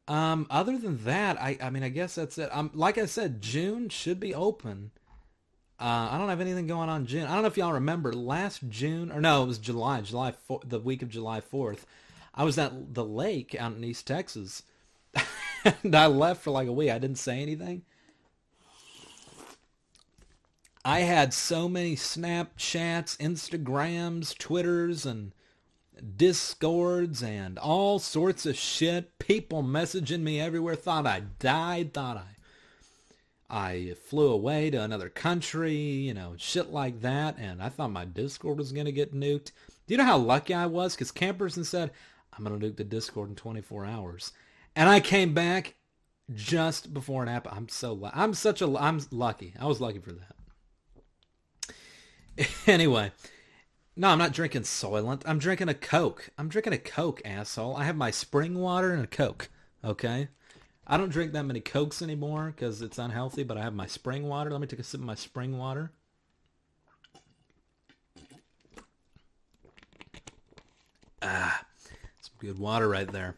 [0.07, 2.49] Um, other than that, I I mean I guess that's it.
[2.53, 4.93] Um, like I said, June should be open.
[5.79, 7.25] Uh, I don't have anything going on June.
[7.25, 10.61] I don't know if y'all remember last June or no, it was July, July 4,
[10.65, 11.81] the week of July 4th.
[12.33, 14.63] I was at the lake out in East Texas,
[15.83, 16.91] and I left for like a week.
[16.91, 17.83] I didn't say anything.
[20.85, 25.33] I had so many Snapchats, Instagrams, Twitters, and
[26.17, 29.19] Discords, and all sorts of shit.
[29.19, 30.75] People messaging me everywhere.
[30.75, 31.95] Thought I died.
[31.95, 32.35] Thought I
[33.49, 35.75] I flew away to another country.
[35.77, 37.39] You know, shit like that.
[37.39, 39.53] And I thought my Discord was gonna get nuked.
[39.87, 40.95] Do you know how lucky I was?
[40.95, 41.93] Because Camperson said
[42.37, 44.33] I'm gonna nuke the Discord in 24 hours,
[44.77, 45.77] and I came back
[46.35, 47.55] just before it happened.
[47.57, 49.55] I'm so lu- I'm such a I'm lucky.
[49.59, 50.34] I was lucky for that.
[52.67, 53.13] anyway,
[53.97, 55.23] no, I'm not drinking Soylent.
[55.25, 56.31] I'm drinking a Coke.
[56.37, 57.77] I'm drinking a Coke, asshole.
[57.77, 59.49] I have my spring water and a Coke.
[59.85, 60.29] Okay,
[60.87, 63.45] I don't drink that many Cokes anymore because it's unhealthy.
[63.45, 64.51] But I have my spring water.
[64.51, 65.93] Let me take a sip of my spring water.
[71.23, 71.65] Ah,
[72.21, 73.37] some good water right there.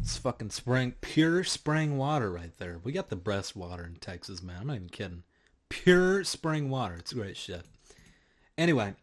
[0.00, 2.80] It's fucking spring, pure spring water right there.
[2.82, 4.62] We got the best water in Texas, man.
[4.62, 5.22] I'm not even kidding.
[5.70, 6.96] Pure spring water.
[6.96, 7.62] It's great shit.
[8.58, 8.94] Anyway,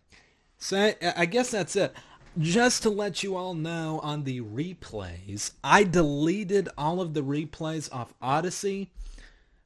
[0.60, 1.94] so I, I guess that's it.
[2.38, 7.92] Just to let you all know on the replays, I deleted all of the replays
[7.92, 8.90] off Odysee,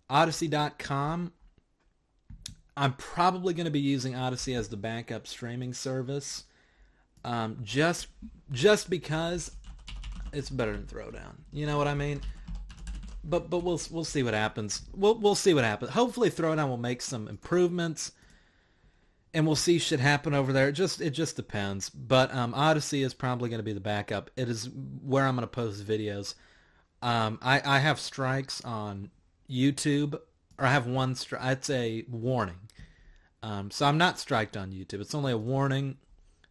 [0.10, 1.34] Odysee.com.
[2.78, 6.46] I'm probably going to be using Odysee as the backup streaming service,
[7.26, 8.08] um, just
[8.54, 9.52] just because
[10.32, 11.36] it's better than Throwdown.
[11.52, 12.22] You know what I mean?
[13.24, 14.84] But but we'll we'll see what happens.
[14.94, 15.92] We'll we'll see what happens.
[15.92, 18.14] Hopefully Throwdown will make some improvements,
[19.34, 20.70] and we'll see shit happen over there.
[20.70, 21.90] It just it just depends.
[21.90, 24.32] But um, Odysee is probably going to be the backup.
[24.36, 24.70] It is
[25.04, 26.34] where I'm going to post videos.
[27.02, 29.12] Um, I I have strikes on
[29.50, 30.16] YouTube,
[30.58, 31.58] or I have one strike.
[31.58, 32.70] It's a warning.
[33.44, 35.02] Um, so I'm not striked on YouTube.
[35.02, 35.98] It's only a warning.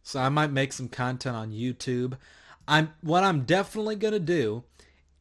[0.03, 2.17] So I might make some content on YouTube.
[2.67, 4.63] I'm what I'm definitely gonna do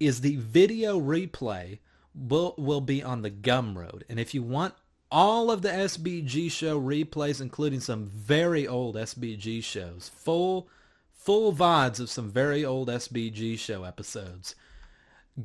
[0.00, 1.78] is the video replay
[2.14, 4.02] will will be on the Gumroad.
[4.08, 4.74] And if you want
[5.10, 10.68] all of the SBG show replays, including some very old SBG shows, full
[11.12, 14.54] full VODs of some very old SBG show episodes,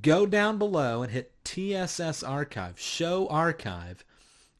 [0.01, 4.05] go down below and hit TSS archive, show archive,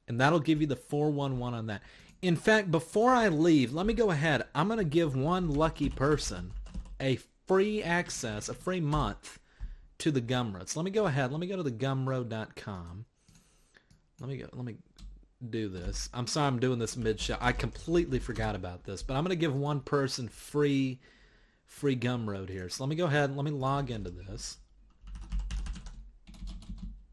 [0.07, 1.81] and that'll give you the 411 on that.
[2.21, 4.43] In fact, before I leave, let me go ahead.
[4.53, 6.51] I'm going to give one lucky person
[6.99, 9.39] a free access, a free month
[9.99, 10.69] to the Gumroad.
[10.69, 11.31] So let me go ahead.
[11.31, 13.05] Let me go to the gumroad.com.
[14.19, 14.47] Let me go.
[14.53, 14.77] Let me
[15.49, 16.09] do this.
[16.13, 17.37] I'm sorry I'm doing this mid show.
[17.39, 20.99] I completely forgot about this, but I'm going to give one person free
[21.65, 22.69] free Gumroad here.
[22.69, 24.57] So let me go ahead and let me log into this.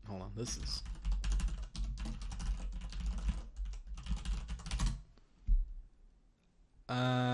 [0.07, 0.31] Hold on.
[0.37, 0.83] This is
[6.93, 7.32] Uh,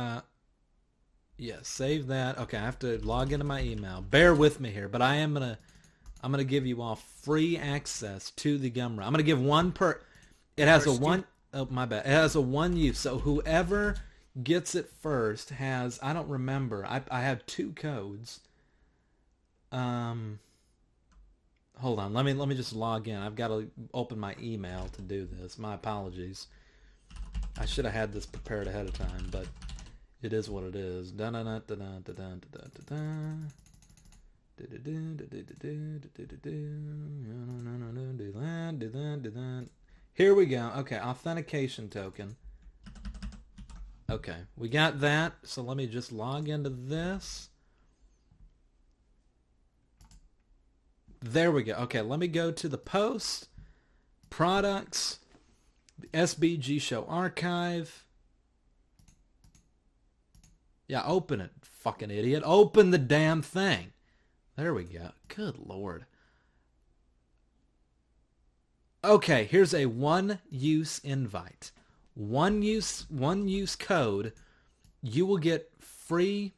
[1.49, 2.39] yeah, save that.
[2.39, 4.03] Okay, I have to log into my email.
[4.03, 5.59] Bear with me here, but I am gonna,
[6.23, 9.05] I'm gonna give you all free access to the Gumroad.
[9.05, 9.99] I'm gonna give one per.
[10.59, 12.05] It has a First one oh my bad.
[12.05, 12.99] It has a one use.
[12.99, 13.97] So whoever
[14.43, 15.99] gets it first has.
[16.03, 16.85] I don't remember.
[16.85, 18.41] I I have two codes.
[19.73, 20.41] Um.
[21.79, 22.13] Hold on.
[22.13, 23.17] Let me let me just log in.
[23.17, 25.59] I've got to open my email to do this.
[25.59, 26.49] My apologies.
[27.57, 29.47] I should have had this prepared ahead of time, but
[30.23, 31.13] it is what it is.
[31.13, 33.53] Dun dun dun dun dun dun dun dun dun.
[40.15, 40.73] Here we go.
[40.79, 42.35] Okay, authentication token.
[44.11, 45.35] Okay, we got that.
[45.45, 47.51] So let me just log into this.
[51.21, 51.75] There we go.
[51.75, 53.49] Okay, let me go to the post,
[54.31, 55.21] products,
[56.13, 58.05] SBG show archive.
[60.89, 62.43] Yeah, open it, fucking idiot.
[62.45, 63.93] Open the damn thing.
[64.57, 65.11] There we go.
[65.29, 66.07] Good lord.
[69.05, 71.71] Okay, here's a one use invite.
[72.15, 74.33] One use one use code.
[75.03, 76.55] You will get free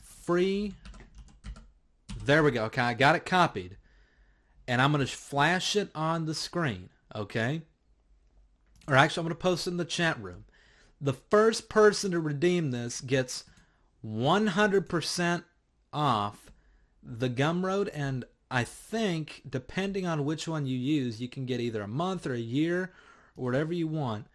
[0.00, 0.72] free
[2.24, 2.64] There we go.
[2.64, 3.76] Okay, I got it copied.
[4.66, 7.62] And I'm going to flash it on the screen, okay?
[8.86, 10.44] Or actually I'm going to post it in the chat room.
[11.00, 13.44] The first person to redeem this gets
[14.04, 15.44] 100%
[15.92, 16.50] off
[17.02, 21.82] the Gumroad, and I think depending on which one you use, you can get either
[21.82, 22.92] a month or a year
[23.36, 24.26] or whatever you want,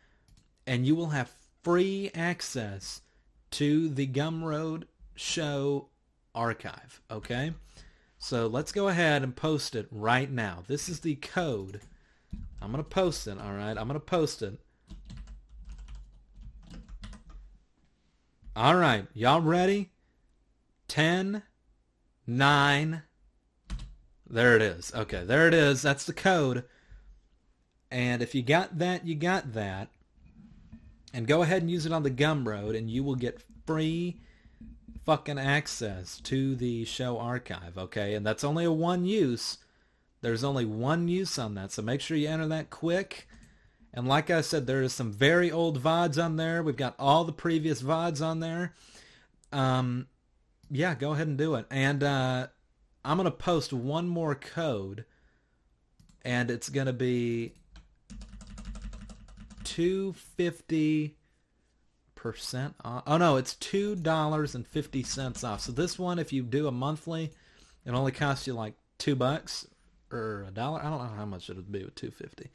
[0.66, 1.32] and you will have
[1.64, 3.01] free access
[3.51, 4.85] to the Gumroad
[5.16, 5.90] show
[6.33, 7.01] archive.
[7.11, 7.53] Okay,
[8.17, 10.64] so let's go ahead and post it right now.
[10.67, 11.82] This is the code.
[12.61, 13.38] I'm gonna post it.
[13.38, 14.59] All right, I'm gonna post it.
[18.56, 19.90] All right, y'all ready?
[20.88, 21.41] 10,
[22.27, 23.01] 9.
[24.30, 24.93] There it is.
[24.93, 25.82] Okay, there it is.
[25.82, 26.64] That's the code.
[27.90, 29.90] And if you got that, you got that.
[31.15, 34.22] And go ahead and use it on the Gumroad, and you will get free
[35.03, 38.14] fucking access to the show archive, okay?
[38.14, 39.57] And that's only a one use.
[40.22, 43.27] There's only one use on that, so make sure you enter that quick.
[43.93, 46.63] And like I said, there is some very old VODs on there.
[46.63, 48.73] We've got all the previous VODs on there.
[49.51, 50.07] Um,
[50.72, 51.67] yeah, go ahead and do it.
[51.69, 52.47] And uh,
[53.05, 55.05] I'm going to post one more code.
[56.23, 57.53] And it's going to be
[59.63, 61.17] 250
[62.23, 63.03] percent off.
[63.05, 65.59] Oh no, it's two dollars and fifty cents off.
[65.59, 67.33] So this one, if you do a monthly,
[67.85, 69.67] it only costs you like two bucks
[70.09, 70.80] or a dollar.
[70.80, 72.49] I don't know how much it would be with two fifty.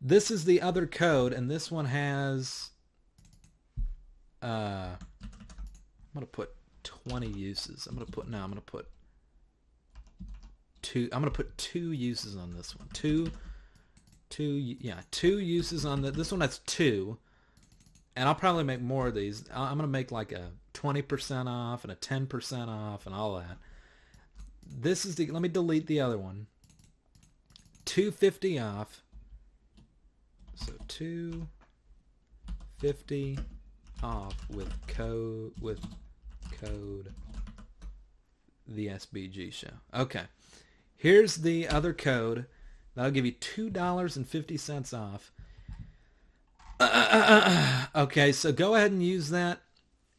[0.00, 2.70] This is the other code, and this one has.
[4.42, 6.50] Uh, I'm gonna put
[6.82, 7.86] 20 uses.
[7.86, 8.44] I'm gonna put now.
[8.44, 8.86] I'm gonna put
[10.82, 11.08] two.
[11.12, 12.88] I'm gonna put two uses on this one.
[12.92, 13.30] Two,
[14.30, 14.44] two.
[14.44, 16.10] Yeah, two uses on the.
[16.10, 17.18] This one has two,
[18.14, 19.44] and I'll probably make more of these.
[19.52, 23.58] I'm gonna make like a 20% off and a 10% off and all that.
[24.66, 25.26] This is the.
[25.26, 26.46] Let me delete the other one.
[27.86, 29.03] 250 off.
[30.56, 33.38] So 250
[34.02, 35.80] off with code with
[36.60, 37.12] code
[38.66, 39.68] the SBG show.
[39.94, 40.22] Okay.
[40.96, 42.46] Here's the other code.
[42.94, 45.32] That'll give you $2.50 off.
[47.94, 49.60] okay, so go ahead and use that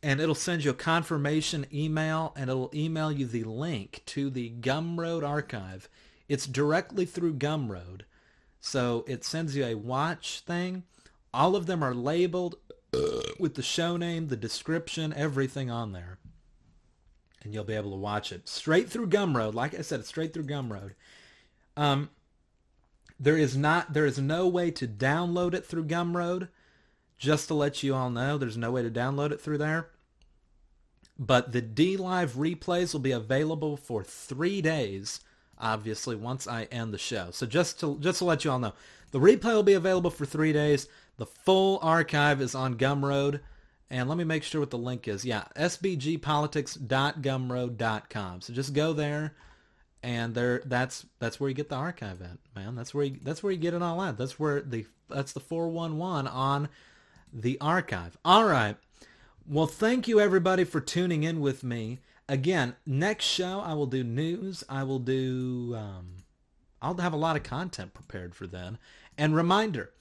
[0.05, 4.51] and it'll send you a confirmation email and it'll email you the link to the
[4.51, 5.89] Gumroad archive.
[6.29, 8.01] It's directly through Gumroad.
[8.65, 10.85] So it sends you a watch thing.
[11.31, 12.55] All of them are labeled
[13.39, 16.17] with the show name, the description, everything on there.
[17.43, 19.53] And you'll be able to watch it straight through Gumroad.
[19.53, 20.93] Like I said, straight through Gumroad.
[21.77, 22.09] Um,
[23.19, 26.49] there is not, there is no way to download it through Gumroad.
[27.19, 29.89] Just to let you all know, there's no way to download it through there.
[31.19, 35.19] But the DLive replays will be available for three days.
[35.59, 37.29] Obviously, once I end the show.
[37.31, 38.73] So just to just to let you all know,
[39.11, 40.87] the replay will be available for three days.
[41.17, 43.39] The full archive is on Gumroad.
[43.89, 45.23] And let me make sure what the link is.
[45.23, 48.41] Yeah, sbgpolitics.gumroad.com.
[48.41, 49.35] So just go there,
[50.01, 52.73] and there that's that's where you get the archive at, man.
[52.75, 54.17] That's where you, that's where you get it all at.
[54.17, 56.67] That's where the that's the 411 on
[57.31, 58.17] the archive.
[58.25, 58.75] All right.
[59.47, 61.99] Well, thank you everybody for tuning in with me.
[62.27, 64.63] Again, next show I will do news.
[64.67, 66.15] I will do um,
[66.85, 68.77] I'll have a lot of content prepared for then.
[69.17, 69.91] And reminder,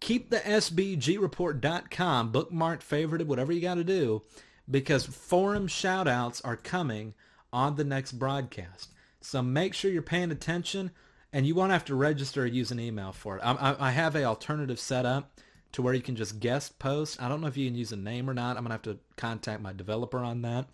[0.00, 4.22] keep the sbgreport.com bookmarked, favorited, whatever you got to do,
[4.70, 7.12] because forum shoutouts are coming
[7.52, 8.90] on the next broadcast.
[9.20, 10.92] So make sure you're paying attention,
[11.32, 13.42] and you won't have to register or use an email for it.
[13.44, 15.40] I, I, I have a alternative set up
[15.72, 17.20] to where you can just guest post.
[17.20, 18.56] I don't know if you can use a name or not.
[18.56, 20.66] I'm gonna have to contact my developer on that.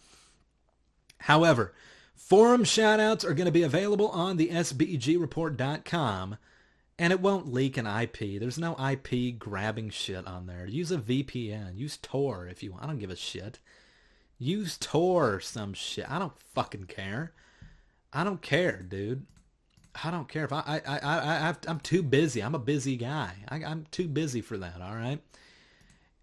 [1.20, 1.74] However,
[2.15, 6.36] forum shoutouts are going to be available on the sbgreport.com
[6.99, 8.39] and it won't leak an IP.
[8.39, 10.66] There's no IP grabbing shit on there.
[10.66, 11.78] Use a VPN.
[11.78, 12.84] Use Tor if you want.
[12.84, 13.58] I don't give a shit.
[14.39, 16.10] Use Tor or some shit.
[16.10, 17.32] I don't fucking care.
[18.12, 19.24] I don't care, dude.
[20.05, 22.42] I don't care if I I I, I I'm too busy.
[22.42, 23.32] I'm a busy guy.
[23.49, 24.81] I, I'm too busy for that.
[24.81, 25.20] All right.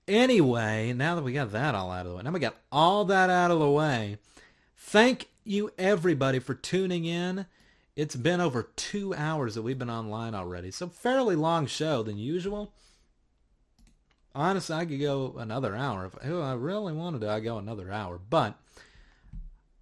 [0.07, 3.05] Anyway, now that we got that all out of the way, now we got all
[3.05, 4.17] that out of the way.
[4.87, 7.45] Thank you everybody for tuning in.
[7.97, 12.17] It's been over two hours that we've been online already, so fairly long show than
[12.17, 12.71] usual.
[14.33, 17.29] Honestly, I could go another hour if, if I really wanted to.
[17.29, 18.57] I go another hour, but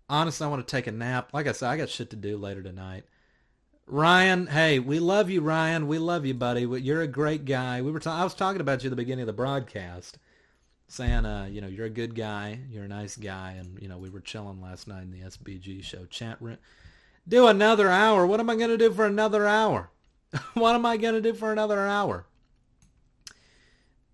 [0.10, 1.30] honestly, I want to take a nap.
[1.34, 3.04] Like I said, I got shit to do later tonight.
[3.86, 5.88] Ryan, hey, we love you, Ryan.
[5.88, 6.62] We love you, buddy.
[6.62, 7.80] You're a great guy.
[7.84, 10.18] We were ta- I was talking about you at the beginning of the broadcast,
[10.88, 12.60] saying, uh, you know, you're a good guy.
[12.70, 15.84] You're a nice guy, and you know, we were chilling last night in the SBG
[15.84, 16.58] show chat room.
[17.28, 18.26] Do another hour.
[18.26, 19.90] What am I gonna do for another hour?
[20.54, 22.28] what am I gonna do for another hour?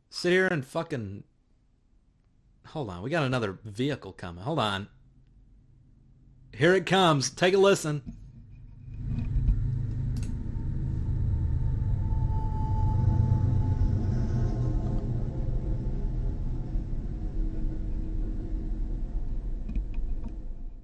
[0.09, 1.23] Sit here and fucking
[2.67, 3.01] hold on.
[3.01, 4.43] We got another vehicle coming.
[4.43, 4.87] Hold on.
[6.53, 7.29] Here it comes.
[7.29, 8.01] Take a listen.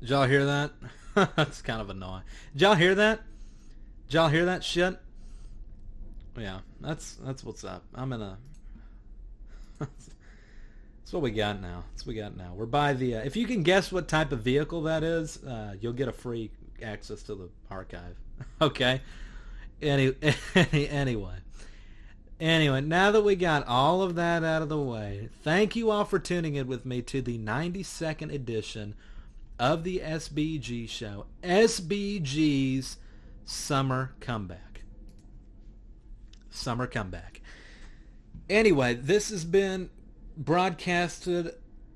[0.08, 0.72] Did y'all hear that?
[1.36, 2.22] That's kind of annoying.
[2.54, 3.24] Did y'all hear that?
[4.08, 4.98] Did y'all hear that shit?
[6.38, 7.84] Yeah, that's that's what's up.
[7.94, 8.38] I'm in a.
[9.80, 11.84] that's what we got now.
[11.92, 12.54] That's what we got now.
[12.56, 13.16] We're by the.
[13.16, 16.14] Uh, if you can guess what type of vehicle that is, uh, you'll get a
[16.14, 18.16] free access to the archive.
[18.62, 19.02] okay.
[19.82, 20.16] Any,
[20.56, 21.36] any anyway.
[22.40, 26.06] Anyway, now that we got all of that out of the way, thank you all
[26.06, 28.96] for tuning in with me to the 92nd edition
[29.60, 31.26] of the SBG show.
[31.44, 32.98] SBG's
[33.46, 34.84] summer comeback.
[36.50, 37.42] Summer comeback.
[38.50, 39.90] Anyway, this has been
[40.36, 41.54] broadcasted.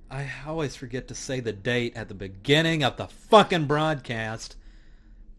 [0.10, 4.56] I always forget to say the date at the beginning of the fucking broadcast.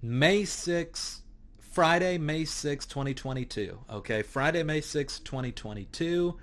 [0.01, 1.21] May 6th,
[1.59, 3.79] Friday, May 6th, 2022.
[3.91, 6.37] Okay, Friday, May 6th, 2022.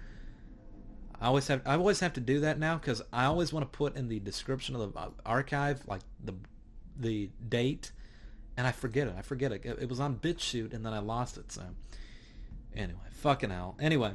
[1.21, 3.77] I always have I always have to do that now because I always want to
[3.77, 6.33] put in the description of the archive like the
[6.97, 7.91] the date,
[8.57, 9.15] and I forget it.
[9.17, 9.65] I forget it.
[9.65, 11.51] It was on BitChute and then I lost it.
[11.51, 11.63] So
[12.75, 13.75] anyway, fucking hell.
[13.79, 14.13] Anyway,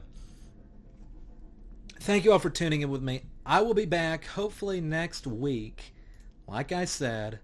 [2.00, 3.22] thank you all for tuning in with me.
[3.44, 5.94] I will be back hopefully next week.
[6.46, 7.40] Like I said.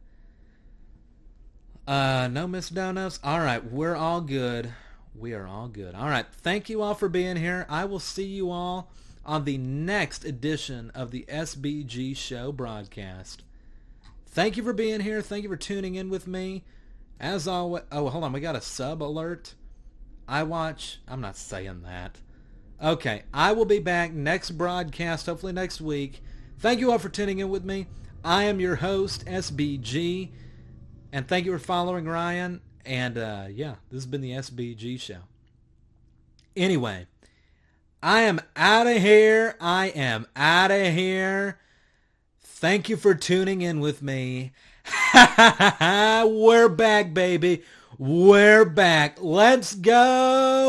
[1.87, 3.19] Uh, no miss donuts.
[3.25, 4.73] All right, we're all good.
[5.15, 5.95] We are all good.
[5.95, 7.67] All right, thank you all for being here.
[7.69, 8.93] I will see you all
[9.25, 13.43] on the next edition of the SBG Show broadcast.
[14.27, 15.23] Thank you for being here.
[15.23, 16.65] Thank you for tuning in with me.
[17.19, 19.55] As always, oh, hold on, we got a sub alert.
[20.27, 22.19] I watch, I'm not saying that.
[22.83, 26.23] Okay, I will be back next broadcast, hopefully next week.
[26.59, 27.89] Thank you all for tuning in with me.
[28.25, 30.31] I am your host, SBG,
[31.13, 32.61] and thank you for following Ryan.
[32.87, 35.21] And uh, yeah, this has been the SBG Show.
[36.57, 37.07] Anyway,
[38.03, 39.57] I am out of here.
[39.61, 41.59] I am out of here.
[42.41, 44.53] Thank you for tuning in with me.
[45.15, 47.63] We're back, baby.
[47.99, 49.19] We're back.
[49.21, 50.51] Let's go.